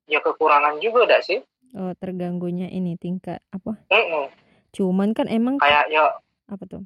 ya 0.08 0.24
kekurangan 0.24 0.80
juga 0.80 1.06
dak 1.06 1.22
sih? 1.28 1.44
Oh, 1.76 1.92
terganggunya 2.00 2.72
ini 2.72 2.96
tingkat 2.96 3.44
apa? 3.52 3.76
Mm-mm. 3.92 4.32
Cuman 4.72 5.12
kan 5.12 5.28
emang 5.28 5.60
Kayak 5.60 5.92
ya 5.92 6.16
apa 6.48 6.64
tuh? 6.64 6.84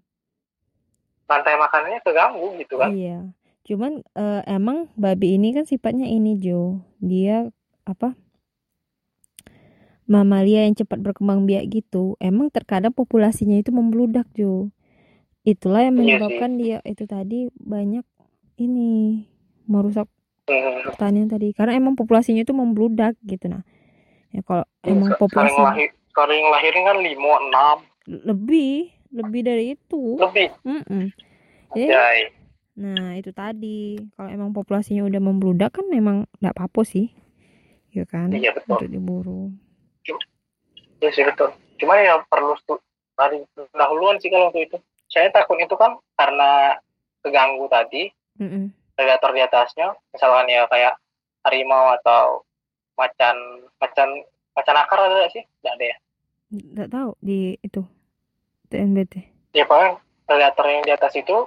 rantai 1.31 1.55
makanannya 1.55 2.03
keganggu 2.03 2.59
gitu 2.59 2.75
kan. 2.75 2.91
Iya. 2.91 3.31
Cuman 3.63 4.03
eh, 4.03 4.41
emang 4.51 4.91
babi 4.99 5.39
ini 5.39 5.55
kan 5.55 5.63
sifatnya 5.63 6.03
ini 6.11 6.35
Jo. 6.35 6.83
Dia 6.99 7.47
apa? 7.87 8.19
Mamalia 10.11 10.67
yang 10.67 10.75
cepat 10.75 10.99
berkembang 10.99 11.47
biak 11.47 11.71
gitu. 11.71 12.19
Emang 12.19 12.51
terkadang 12.51 12.91
populasinya 12.91 13.55
itu 13.55 13.71
membludak 13.71 14.27
Jo. 14.35 14.75
Itulah 15.47 15.87
yang 15.87 15.95
Iya 15.95 16.19
menyebabkan 16.19 16.59
dia 16.59 16.77
itu 16.83 17.07
tadi 17.07 17.47
banyak 17.55 18.03
ini 18.59 19.23
merusak 19.65 20.07
Mm. 20.49 20.89
pertanian 20.91 21.29
tadi. 21.29 21.53
Karena 21.53 21.77
emang 21.77 21.93
populasinya 21.93 22.41
itu 22.41 22.51
membludak 22.51 23.13
gitu 23.23 23.45
nah. 23.45 23.61
Ya 24.33 24.41
kalau 24.41 24.65
emang 24.81 25.13
Sering 25.13 25.21
populasi 25.21 25.59
lahir, 25.59 25.89
sering 26.11 26.45
lahirin 26.49 26.83
kan 26.87 26.97
5, 26.97 27.33
6, 27.51 27.77
lebih 28.25 28.73
lebih 29.11 29.41
dari 29.43 29.65
itu. 29.77 30.17
lebih. 30.17 30.49
Mm-mm. 30.63 31.11
Jadi 31.75 31.87
Jai. 31.87 32.19
Nah, 32.79 33.19
itu 33.19 33.35
tadi. 33.35 33.99
Kalau 34.15 34.29
emang 34.31 34.49
populasinya 34.55 35.03
udah 35.05 35.21
membludak 35.21 35.75
kan 35.75 35.85
memang 35.91 36.25
nggak 36.39 36.55
apa-apa 36.57 36.81
sih. 36.87 37.11
Ya 37.91 38.07
kan? 38.07 38.31
Iya 38.31 38.55
betul. 38.55 38.79
Untuk 38.79 38.89
diburu. 38.91 39.41
Iya 41.03 41.09
sih 41.11 41.23
betul. 41.27 41.51
Cuma 41.77 41.99
ya 41.99 42.23
perlu 42.27 42.55
dari 43.13 43.43
dahuluan 43.75 44.17
sih 44.23 44.31
kalau 44.31 44.49
untuk 44.49 44.63
itu. 44.63 44.77
Saya 45.11 45.27
takut 45.29 45.59
itu 45.59 45.75
kan 45.75 45.99
karena 46.15 46.79
keganggu 47.19 47.67
tadi 47.67 48.09
Mm-mm. 48.39 48.71
Predator 49.01 49.33
di 49.33 49.41
atasnya, 49.41 49.97
misalkan 50.13 50.45
ya 50.45 50.69
kayak 50.69 50.93
harimau 51.41 51.89
atau 51.97 52.45
macan 52.93 53.33
macan 53.81 54.09
macan 54.53 54.77
akar 54.77 54.99
ada 55.01 55.15
nggak 55.17 55.33
sih? 55.33 55.43
Nggak 55.65 55.73
ada 55.73 55.85
ya. 55.85 55.97
Nggak 56.53 56.89
tahu 56.91 57.09
di 57.17 57.39
itu 57.57 57.81
TNBT. 58.69 59.13
Ya 59.57 59.65
pokoknya 59.65 59.97
predator 60.29 60.65
yang 60.69 60.83
di 60.85 60.93
atas 60.93 61.13
itu 61.17 61.37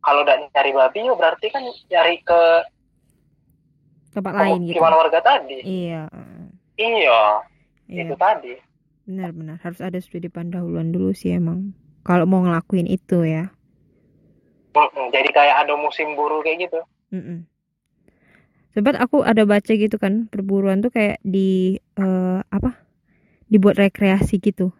kalau 0.00 0.20
udah 0.20 0.36
nyari 0.44 0.70
babi 0.70 1.08
ya 1.08 1.14
berarti 1.16 1.46
kan 1.48 1.64
nyari 1.88 2.20
ke 2.20 2.40
Tempat 4.10 4.32
lain 4.34 4.66
gitu. 4.66 4.76
gimana 4.76 4.98
warga 4.98 5.22
tadi. 5.22 5.62
Iya. 5.62 6.10
Iya, 6.74 7.22
Iya. 7.86 8.00
itu 8.04 8.14
tadi. 8.14 8.52
Benar-benar 9.06 9.62
harus 9.62 9.78
ada 9.78 9.98
studi 10.02 10.26
pendahuluan 10.26 10.90
dulu 10.90 11.14
sih 11.14 11.30
emang. 11.30 11.72
Kalau 12.02 12.26
mau 12.26 12.42
ngelakuin 12.42 12.86
itu 12.86 13.22
ya. 13.22 13.54
Mm-mm, 14.70 15.06
Jadi 15.10 15.28
kayak 15.34 15.66
ada 15.66 15.74
musim 15.74 16.14
buru 16.14 16.42
kayak 16.46 16.70
gitu. 16.70 16.80
Mm-mm. 17.10 17.46
Sebab 18.78 18.94
aku 19.02 19.26
ada 19.26 19.42
baca 19.42 19.72
gitu 19.74 19.98
kan 19.98 20.30
perburuan 20.30 20.78
tuh 20.78 20.94
kayak 20.94 21.18
di 21.26 21.74
eh, 21.98 22.40
apa? 22.46 22.78
Dibuat 23.50 23.82
rekreasi 23.82 24.38
gitu. 24.38 24.70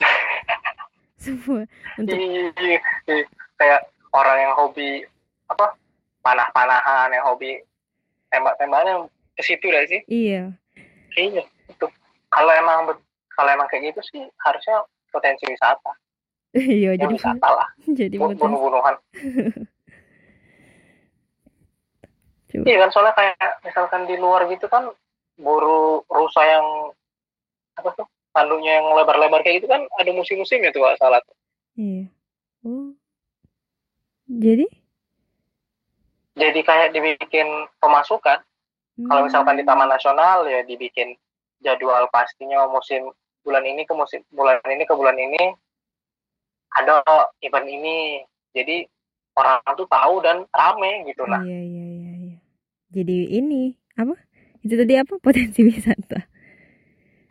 Semua 1.20 1.68
untuk 2.00 2.16
Iya, 2.16 2.52
iya, 2.56 2.78
iya. 3.08 3.24
kayak 3.60 3.80
orang 4.14 4.38
yang 4.48 4.52
hobi 4.56 5.04
apa 5.50 5.76
panah-panahan 6.24 7.12
yang 7.12 7.24
hobi 7.28 7.60
tembak-tembakan 8.32 9.06
ke 9.34 9.42
situ 9.42 9.68
lah 9.68 9.84
sih 9.86 10.00
iya. 10.08 10.54
iya 11.18 11.42
itu 11.68 11.86
kalau 12.30 12.50
emang 12.54 12.94
kalau 13.34 13.50
emang 13.50 13.68
kayak 13.68 13.92
gitu 13.92 14.00
sih 14.08 14.22
harusnya 14.40 14.82
potensi 15.10 15.44
wisata 15.46 15.92
Iya, 16.54 16.94
ya 16.94 17.02
jadi 17.02 17.14
wisata 17.18 17.48
lah 17.50 17.68
jadi 17.98 18.14
bunuh-bunuhan 18.14 18.94
iya 22.54 22.76
kan 22.86 22.90
soalnya 22.94 23.14
kayak 23.18 23.50
misalkan 23.66 24.06
di 24.06 24.14
luar 24.14 24.46
gitu 24.46 24.70
kan 24.70 24.86
buru 25.34 26.06
rusa 26.06 26.42
yang 26.46 26.66
apa 27.74 27.90
tuh 27.98 28.06
tanduknya 28.30 28.78
yang 28.78 28.86
lebar-lebar 28.94 29.42
kayak 29.42 29.62
gitu 29.62 29.66
kan 29.66 29.82
ada 29.98 30.10
musim-musimnya 30.14 30.70
tuh 30.70 30.86
kalau 30.86 30.98
salah 30.98 31.20
Iya. 31.74 32.06
Oh. 32.62 32.94
Jadi? 34.30 34.66
jadi 36.34 36.60
kayak 36.62 36.94
dibikin 36.94 37.46
pemasukan 37.82 38.42
Kalau 38.94 39.26
misalkan 39.26 39.58
di 39.58 39.66
Hmm. 39.66 39.74
Taman 39.74 39.90
Nasional 39.90 40.46
ya 40.46 40.62
dibikin 40.62 41.18
jadwal 41.58 42.06
pastinya 42.14 42.62
musim 42.70 43.10
bulan 43.42 43.66
ini 43.66 43.82
ke 43.82 43.90
musim 43.90 44.22
bulan 44.30 44.62
ini 44.70 44.86
ke 44.86 44.94
bulan 44.94 45.18
ini 45.18 45.50
ada 46.74 47.00
event 47.40 47.66
ini. 47.70 48.22
Jadi 48.54 48.86
orang 49.34 49.58
tuh 49.74 49.86
tahu 49.90 50.22
dan 50.22 50.46
rame 50.54 51.06
gitu 51.10 51.26
nah. 51.26 51.42
Iya, 51.42 51.60
iya, 51.62 51.84
iya, 51.86 52.12
iya. 52.14 52.36
Jadi 52.94 53.18
ini 53.34 53.74
apa? 53.98 54.14
Itu 54.62 54.74
tadi 54.78 54.94
apa? 54.94 55.18
Potensi 55.18 55.60
wisata. 55.66 56.20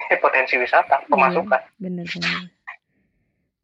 Potensi 0.23 0.59
wisata, 0.59 1.07
pemasukan. 1.07 1.61
Iya, 1.63 1.79
bener, 1.79 2.05
bener. 2.05 2.51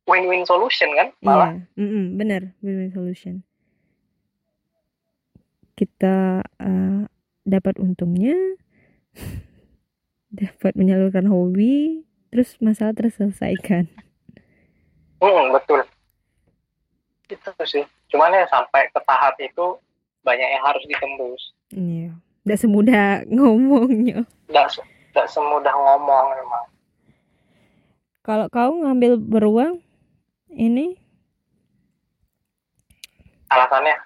Win-win 0.09 0.43
solution 0.47 0.89
kan 0.97 1.13
malah. 1.21 1.53
Iya, 1.53 1.85
mm-mm, 1.85 2.05
bener, 2.17 2.41
win-win 2.63 2.89
solution. 2.89 3.35
Kita 5.77 6.41
eh, 6.43 7.01
dapat 7.45 7.75
untungnya, 7.77 8.35
dapat 10.41 10.73
menyalurkan 10.73 11.29
hobi, 11.29 12.07
terus 12.33 12.57
masalah 12.57 12.97
terselesaikan. 12.97 13.85
Hmm, 15.19 15.51
betul. 15.51 15.83
Itu 17.29 17.49
sih. 17.67 17.83
Cuman 18.09 18.33
ya 18.33 18.47
sampai 18.49 18.89
ke 18.89 18.99
tahap 19.05 19.35
itu 19.37 19.77
banyak 20.25 20.49
yang 20.49 20.63
harus 20.65 20.83
ditembus. 20.87 21.41
Iya, 21.71 22.11
tidak 22.43 22.59
semudah 22.59 23.05
ngomongnya. 23.35 24.25
Nggak 24.49 25.27
semudah 25.29 25.73
ngomong 25.73 26.25
memang. 26.33 26.65
Kalau 28.23 28.45
kau 28.51 28.71
ngambil 28.85 29.17
beruang, 29.17 29.81
ini, 30.53 30.97
Alasannya 33.49 33.97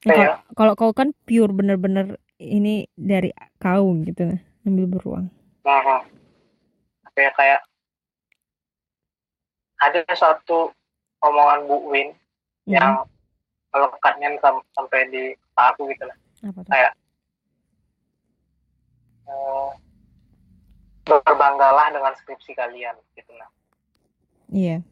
Nah, 0.00 0.16
Iya. 0.16 0.40
Kalau 0.56 0.72
kau 0.80 0.96
kan 0.96 1.12
pure 1.28 1.52
bener-bener 1.52 2.16
ini 2.40 2.88
dari 2.96 3.36
kau 3.60 3.92
gitu, 4.00 4.32
ambil 4.64 4.86
beruang. 4.88 5.26
Mhm. 5.60 6.00
kayak 7.12 7.36
kayak 7.36 7.60
ada 9.80 10.00
satu 10.10 10.70
omongan 11.20 11.64
Bu 11.64 11.88
Win 11.88 12.12
Mhm. 12.64 12.72
yang 12.72 13.04
melekatnya 13.70 14.28
sam- 14.38 14.66
sampai 14.70 15.08
di 15.08 15.22
aku 15.54 15.88
gitu 15.88 16.04
lah 16.04 16.16
apa 16.42 16.58
tuh? 16.58 16.64
kayak 16.66 16.92
eh, 19.26 19.70
berbanggalah 21.04 21.90
dengan 21.90 22.12
skripsi 22.14 22.52
kalian 22.52 22.94
gitu 23.14 23.32
lah 23.34 23.48
Iya. 24.48 24.82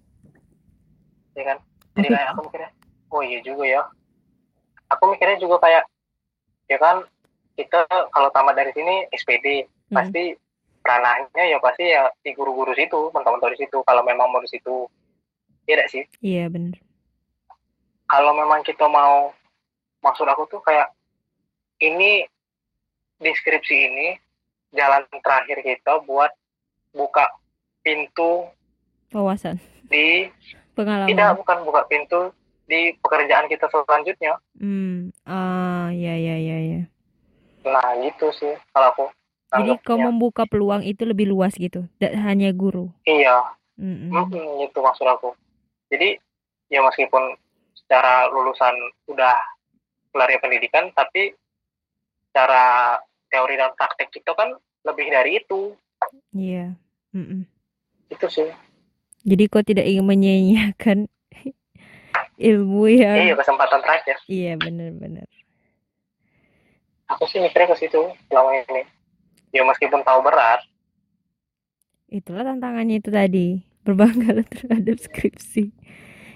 ya 1.34 1.42
kan 1.44 1.58
jadi 1.94 2.08
kayak 2.10 2.28
aku 2.32 2.40
mikirnya 2.46 2.70
oh 3.08 3.22
iya 3.22 3.38
juga 3.40 3.64
ya 3.64 3.82
aku 4.88 5.04
mikirnya 5.10 5.38
juga 5.38 5.56
kayak 5.58 5.84
ya 6.66 6.78
kan 6.78 6.96
kita 7.54 7.82
kalau 8.08 8.30
tamat 8.30 8.54
dari 8.54 8.70
sini 8.70 9.06
SPD 9.10 9.66
Mhm. 9.88 9.94
pasti 9.94 10.22
ranahnya 10.88 11.44
ya 11.46 11.58
pasti 11.58 11.84
ya 11.86 12.08
di 12.18 12.32
guru-guru 12.32 12.72
situ 12.72 13.12
mentor-mentor 13.12 13.52
di 13.52 13.60
situ 13.60 13.84
kalau 13.84 14.00
memang 14.00 14.26
mau 14.26 14.40
di 14.40 14.48
situ 14.48 14.88
tidak 15.62 15.86
sih 15.86 16.02
Iya 16.20 16.48
bener. 16.48 16.80
kalau 18.04 18.32
memang 18.32 18.60
kita 18.62 18.84
mau 18.84 19.36
maksud 20.00 20.24
aku 20.24 20.48
tuh 20.48 20.60
kayak 20.60 20.88
ini 21.78 22.24
deskripsi 23.16 23.76
ini 23.84 24.08
jalan 24.70 25.04
terakhir 25.18 25.60
kita 25.60 26.00
buat 26.02 26.32
buka 26.90 27.28
pintu 27.80 28.48
Wawasan, 29.08 29.56
di 29.84 30.28
pengalaman. 30.74 31.08
tidak 31.08 31.30
bukan 31.36 31.58
buka 31.62 31.80
pintu 31.84 32.20
di 32.64 32.92
pekerjaan 32.98 33.44
kita 33.46 33.68
selanjutnya 33.68 34.36
Hmm. 34.54 35.08
Ah, 35.22 35.88
ya 35.90 36.12
ya 36.12 36.36
ya 36.36 36.58
ya. 36.58 36.80
nah 37.62 37.92
gitu 37.98 38.28
sih 38.34 38.52
kalau 38.70 38.88
aku 38.90 39.04
Jadi 39.48 39.70
kau 39.78 39.96
anggapnya. 39.96 40.06
membuka 40.06 40.42
peluang 40.44 40.82
itu 40.82 41.02
lebih 41.02 41.24
luas 41.26 41.52
gitu, 41.52 41.88
tidak 41.96 42.20
hanya 42.20 42.50
guru. 42.50 42.92
iya 43.02 43.48
mm, 43.76 44.12
itu 44.62 44.78
maksud 44.78 45.04
aku 45.04 45.32
jadi 45.88 46.20
ya 46.68 46.80
meskipun 46.80 47.32
secara 47.74 48.28
lulusan 48.28 48.76
udah 49.06 49.32
kelar 50.10 50.28
ya 50.28 50.36
pendidikan 50.36 50.92
tapi 50.92 51.32
cara 52.30 52.96
teori 53.26 53.56
dan 53.56 53.72
praktek 53.72 54.10
kita 54.10 54.32
kan 54.32 54.52
lebih 54.84 55.08
dari 55.08 55.38
itu 55.38 55.72
Iya. 56.30 56.76
Mm-mm. 57.10 57.48
itu 58.08 58.26
sih 58.28 58.48
Jadi 59.20 59.44
kau 59.46 59.60
tidak 59.60 59.84
ingin 59.84 60.04
menyia-nyiakan 60.04 61.08
ilmu 62.48 62.84
yang 62.86 63.16
iya 63.22 63.34
kesempatan 63.34 63.80
terakhir 63.80 64.16
iya 64.26 64.54
benar-benar. 64.54 65.24
aku 67.06 67.24
sih 67.24 67.40
mikirnya 67.40 67.72
ke 67.72 67.76
situ 67.78 67.98
selama 68.28 68.52
ini 68.54 68.84
ya 69.52 69.62
meskipun 69.64 70.04
tahu 70.04 70.20
berat. 70.24 70.60
Itulah 72.08 72.44
tantangannya 72.44 73.00
itu 73.00 73.10
tadi, 73.12 73.60
berbangga 73.84 74.40
terhadap 74.52 74.96
skripsi. 75.00 75.72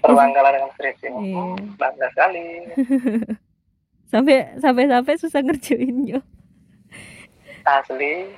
berbanggalah 0.03 0.51
dengan 0.51 0.71
skripsi. 0.75 1.07
Iya. 1.07 1.43
bangga 1.79 2.07
sekali. 2.11 2.45
Sampai 4.13 4.45
sampai 4.61 4.85
sampai 4.85 5.13
susah 5.17 5.41
ngerjainnya. 5.41 6.21
asli. 7.65 8.29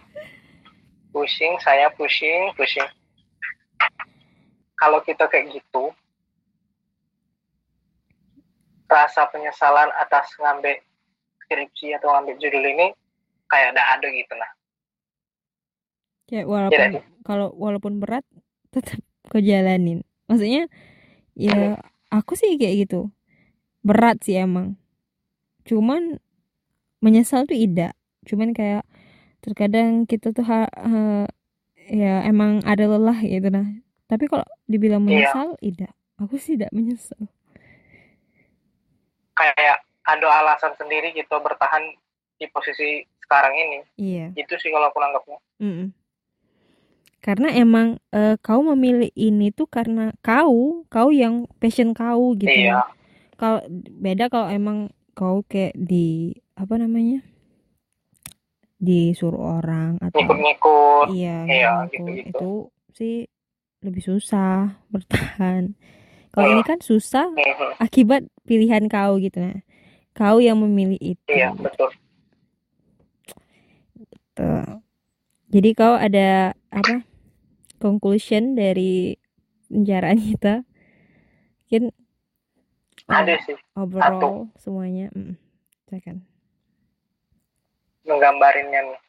Pushing 1.11 1.59
saya 1.59 1.91
pushing 1.95 2.55
pushing 2.55 2.85
kalau 4.79 4.99
kita 5.03 5.25
kayak 5.31 5.51
gitu 5.55 5.91
rasa 8.85 9.25
penyesalan 9.33 9.89
atas 9.97 10.29
ngambil 10.37 10.77
skripsi 11.45 11.97
atau 11.97 12.13
ngambil 12.13 12.35
judul 12.37 12.63
ini 12.63 12.87
kayak 13.49 13.73
ada 13.73 13.83
ada 13.97 14.07
gitu 14.11 14.33
nah 14.37 14.51
Kayak 16.25 16.43
Iya 16.43 16.49
walaupun 16.49 16.89
sih. 16.91 17.03
kalau 17.21 17.47
walaupun 17.53 17.93
berat 17.97 18.25
tetap 18.73 18.99
kau 19.25 19.39
jalanin. 19.39 20.01
Maksudnya 20.25 20.65
ya 21.33 21.77
aku 22.09 22.33
sih 22.33 22.55
kayak 22.55 22.87
gitu. 22.87 23.09
Berat 23.81 24.21
sih 24.21 24.35
emang. 24.35 24.77
Cuman 25.63 26.17
menyesal 26.99 27.45
tuh 27.45 27.53
tidak. 27.53 27.93
Cuman 28.23 28.51
kayak 28.51 28.81
terkadang 29.39 30.03
kita 30.03 30.29
tuh 30.29 30.41
ha- 30.41 30.71
ha- 30.71 31.29
ya 31.85 32.25
emang 32.25 32.65
ada 32.65 32.85
lelah 32.87 33.19
gitu 33.19 33.45
nah. 33.47 33.69
Tapi 34.05 34.25
kalau 34.25 34.45
dibilang 34.65 35.01
Iya. 35.01 35.29
menyesal 35.29 35.47
tidak. 35.59 35.93
Aku 36.15 36.35
sih 36.35 36.55
tidak 36.55 36.71
menyesal. 36.71 37.19
kayak 39.33 39.83
ada 40.01 40.27
alasan 40.31 40.71
sendiri 40.73 41.11
gitu 41.11 41.35
bertahan 41.35 41.83
di 42.35 42.47
posisi 42.47 43.03
sekarang 43.19 43.51
ini 43.53 43.79
Iya. 43.97 44.31
itu 44.33 44.55
sih 44.55 44.69
kalau 44.69 44.87
aku 44.87 44.95
nanggapnya 44.95 45.35
Mm-mm. 45.59 45.91
Karena 47.25 47.49
emang 47.49 47.97
eh, 48.13 48.37
kau 48.37 48.61
memilih 48.61 49.09
ini 49.17 49.49
tuh 49.49 49.65
karena 49.65 50.13
kau, 50.21 50.85
kau 50.85 51.09
yang 51.09 51.49
passion 51.57 51.97
kau 51.97 52.37
gitu. 52.37 52.53
iya 52.53 52.85
Kalau 53.33 53.65
beda 53.97 54.29
kalau 54.29 54.45
emang 54.47 54.77
kau 55.11 55.41
kayak 55.43 55.73
di 55.73 56.31
apa 56.53 56.77
namanya? 56.77 57.25
disuruh 58.75 59.57
orang 59.57 59.97
atau 59.97 60.19
ngikut-ngikut 60.19 61.07
iya, 61.09 61.47
iya, 61.47 61.69
ngikut. 61.81 61.95
gitu-gitu. 61.95 62.29
itu 62.29 62.51
sih 62.93 63.15
lebih 63.81 64.03
susah 64.03 64.77
bertahan. 64.93 65.73
Kalau 66.29 66.47
ini 66.51 66.61
kan 66.61 66.77
susah 66.77 67.25
Mhm. 67.31 67.79
akibat 67.79 68.21
pilihan 68.43 68.85
kau 68.85 69.17
gitu 69.17 69.41
nah. 69.41 69.63
Kau 70.13 70.37
yang 70.37 70.61
memilih 70.61 70.99
itu. 71.01 71.31
iya 71.33 71.49
betul 71.51 71.89
Tuh. 74.35 74.83
Jadi 75.47 75.69
kau 75.71 75.95
ada 75.95 76.51
apa? 76.69 77.07
Conclusion 77.85 78.57
dari 78.57 79.13
pembicaraan 79.69 80.17
kita? 80.17 80.65
Mungkin 81.69 81.93
ada 83.05 83.37
sih 83.45 83.53
overall 83.77 84.49
semuanya. 84.57 85.13
Mm, 85.13 85.37
silakan. 85.85 86.25
menggambarinnya 88.05 88.85
nih 88.85 89.01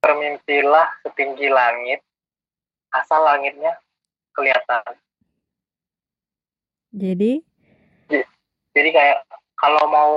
bermimpilah 0.00 0.88
setinggi 1.04 1.48
langit 1.52 2.00
asal 2.92 3.20
langitnya 3.20 3.76
kelihatan 4.32 4.80
Jadi, 6.96 7.44
jadi 8.72 8.88
kayak 8.88 9.18
kalau 9.60 9.84
mau 9.92 10.12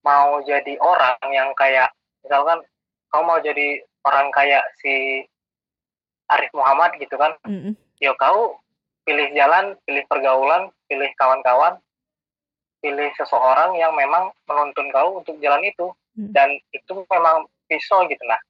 mau 0.00 0.40
jadi 0.48 0.80
orang 0.80 1.20
yang 1.28 1.52
kayak 1.52 1.92
misalkan 2.24 2.64
kamu 3.12 3.24
mau 3.28 3.40
jadi 3.44 3.84
orang 4.08 4.32
kayak 4.32 4.64
si 4.80 5.20
Arif 6.26 6.50
Muhammad 6.52 6.94
gitu 6.98 7.14
kan. 7.14 7.34
Mm, 7.44 7.74
ya 7.98 8.12
kau 8.14 8.58
pilih 9.02 9.30
jalan 9.32 9.78
pilih 9.86 10.02
pergaulan 10.06 10.68
pilih 10.86 11.10
kawan-kawan 11.14 11.78
pilih 12.78 13.10
seseorang 13.14 13.74
yang 13.74 13.94
memang 13.94 14.30
menuntun 14.46 14.90
kau 14.90 15.18
untuk 15.18 15.38
jalan 15.38 15.62
itu. 15.62 15.90
Hmm. 16.16 16.32
dan 16.32 16.48
itu 16.72 16.96
memang 17.12 17.44
pisau 17.68 18.08
gitu 18.08 18.24
nah. 18.24 18.40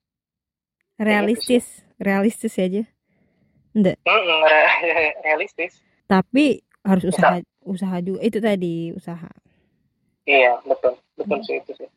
Realistis, 0.96 1.82
realistis 1.98 2.54
aja. 2.56 2.86
Enggak, 3.74 3.98
Mm-mm, 4.06 4.40
re- 4.46 4.70
realistis. 5.26 5.82
Tapi 6.06 6.62
harus 6.86 7.10
usaha 7.10 7.42
usaha 7.66 7.96
juga. 7.98 8.22
Itu 8.22 8.38
tadi 8.38 8.94
usaha. 8.94 9.26
iya 10.24 10.62
betul. 10.62 10.94
Betul 11.18 11.42
Hmm. 11.42 11.46
sih 11.46 11.56
itu 11.58 11.72
sih. 11.74 11.88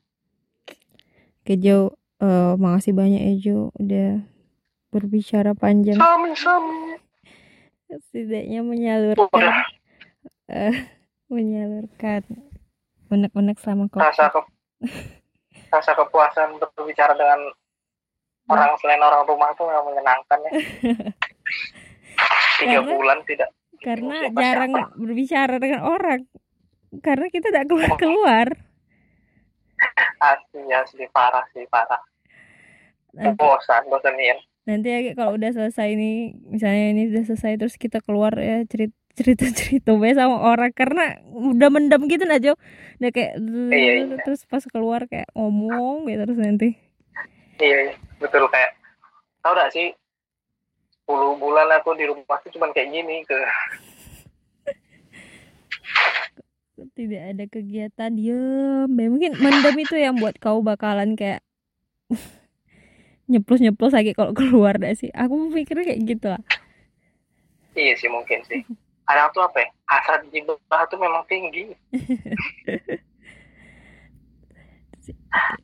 Oke 1.40 1.54
Jo, 1.56 1.94
eh, 2.18 2.54
makasih 2.58 2.98
banyak 2.98 3.22
ya 3.22 3.34
Jo 3.38 3.58
udah 3.78 4.26
berbicara 4.90 5.54
panjang. 5.54 5.98
Setidaknya 7.90 8.62
menyalurkan 8.62 9.30
udah. 9.30 9.58
eh, 10.50 10.76
menyalurkan 11.34 12.22
unek-unek 13.10 13.58
selama 13.58 13.90
kopi. 13.90 14.02
rasa 14.02 14.30
ke 14.30 14.40
rasa 15.70 15.92
kepuasan 15.94 16.58
berbicara 16.58 17.14
dengan 17.14 17.54
orang 18.50 18.74
selain 18.78 19.02
orang 19.02 19.26
rumah 19.26 19.54
tuh 19.54 19.70
yang 19.70 19.86
menyenangkan 19.86 20.38
ya. 20.46 20.52
Tiga 22.60 22.82
Karena- 22.82 22.92
bulan 22.92 23.20
tidak 23.26 23.50
karena 23.80 24.28
jarang 24.36 24.76
berbicara 25.00 25.56
dengan 25.56 25.88
orang 25.88 26.28
karena 27.00 27.32
kita 27.32 27.48
tidak 27.48 27.66
keluar 27.66 27.96
keluar. 27.96 28.48
Asli 30.20 30.68
asli. 30.68 31.08
Parah 31.16 31.48
sih 31.56 31.64
parah. 31.72 32.04
Nanti, 33.16 33.40
bosan 33.40 33.88
bosanin 33.88 34.36
nanti 34.68 34.88
ya 34.92 35.00
kalau 35.16 35.40
udah 35.40 35.52
selesai 35.56 35.96
nih 35.96 36.36
misalnya 36.48 36.86
ini 36.94 37.02
udah 37.12 37.24
selesai 37.26 37.58
terus 37.58 37.76
kita 37.80 38.04
keluar 38.04 38.36
ya 38.38 38.64
cerita 38.68 39.00
cerita 39.20 39.52
cerita 39.52 39.92
sama 40.16 40.48
orang 40.48 40.72
karena 40.72 41.20
udah 41.28 41.68
mendam 41.68 42.08
gitu 42.08 42.24
aja 42.24 42.56
udah 43.04 43.12
kayak 43.12 43.36
Iya, 43.68 43.92
iya. 44.08 44.16
terus 44.24 44.48
pas 44.48 44.64
keluar 44.64 45.12
kayak 45.12 45.28
ngomong 45.36 46.08
gitu 46.08 46.24
terus 46.24 46.40
nanti. 46.40 46.80
Iya 47.60 47.92
iya, 47.92 47.94
betul 48.24 48.48
kayak 48.48 48.80
tau 49.44 49.52
gak 49.52 49.76
sih 49.76 49.92
10 51.04 51.36
bulan 51.36 51.68
aku 51.76 52.00
di 52.00 52.08
rumah 52.08 52.40
tuh 52.40 52.56
cuman 52.56 52.72
kayak 52.72 52.96
gini 52.96 53.28
ke 53.28 53.36
tidak 56.98 57.24
ada 57.36 57.44
kegiatan 57.52 58.12
diem. 58.16 58.88
Mungkin 58.88 59.36
mendem 59.36 59.76
itu 59.84 60.00
yang 60.00 60.16
buat 60.16 60.40
kau 60.40 60.64
bakalan 60.64 61.20
kayak 61.20 61.44
nyeplos 63.30 63.62
nyeplos 63.62 63.94
lagi 63.94 64.18
kalau 64.18 64.34
keluar 64.38 64.82
dah 64.82 64.92
sih. 64.98 65.14
Aku 65.14 65.54
pikirnya 65.54 65.94
kayak 65.94 66.02
gitu 66.04 66.28
lah 66.34 66.42
iya 67.80 67.96
sih 67.96 68.12
mungkin 68.12 68.44
sih. 68.46 68.62
Ada 69.10 69.34
tuh 69.34 69.42
apa 69.42 69.64
ya? 69.64 69.68
Hasrat 69.90 70.22
jibah 70.30 70.86
tuh 70.92 71.00
memang 71.02 71.26
tinggi. 71.26 71.74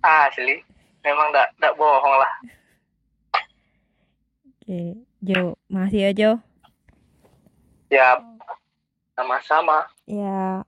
Asli. 0.01 0.65
Memang 1.05 1.29
tidak 1.29 1.53
tidak 1.53 1.73
bohong 1.77 2.15
lah. 2.17 2.33
Oke 4.65 5.05
Jo. 5.21 5.53
Makasih 5.69 6.09
ya 6.09 6.11
Jo. 6.15 6.31
Ya 7.93 8.17
sama-sama. 9.13 9.85
Ya. 10.09 10.65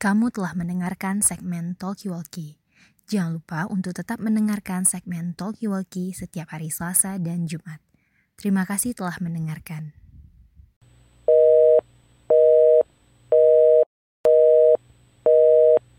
Kamu 0.00 0.32
telah 0.32 0.56
mendengarkan 0.56 1.20
segmen 1.20 1.76
Talkie 1.76 2.08
Walkie 2.08 2.56
Jangan 3.06 3.38
lupa 3.38 3.70
untuk 3.70 3.94
tetap 3.94 4.18
mendengarkan 4.18 4.82
segmen 4.82 5.30
Talkie 5.38 5.70
Walkie 5.70 6.10
setiap 6.10 6.50
hari 6.50 6.74
Selasa 6.74 7.22
dan 7.22 7.46
Jumat. 7.46 7.78
Terima 8.34 8.66
kasih 8.66 8.98
telah 8.98 9.14
mendengarkan. 9.22 9.94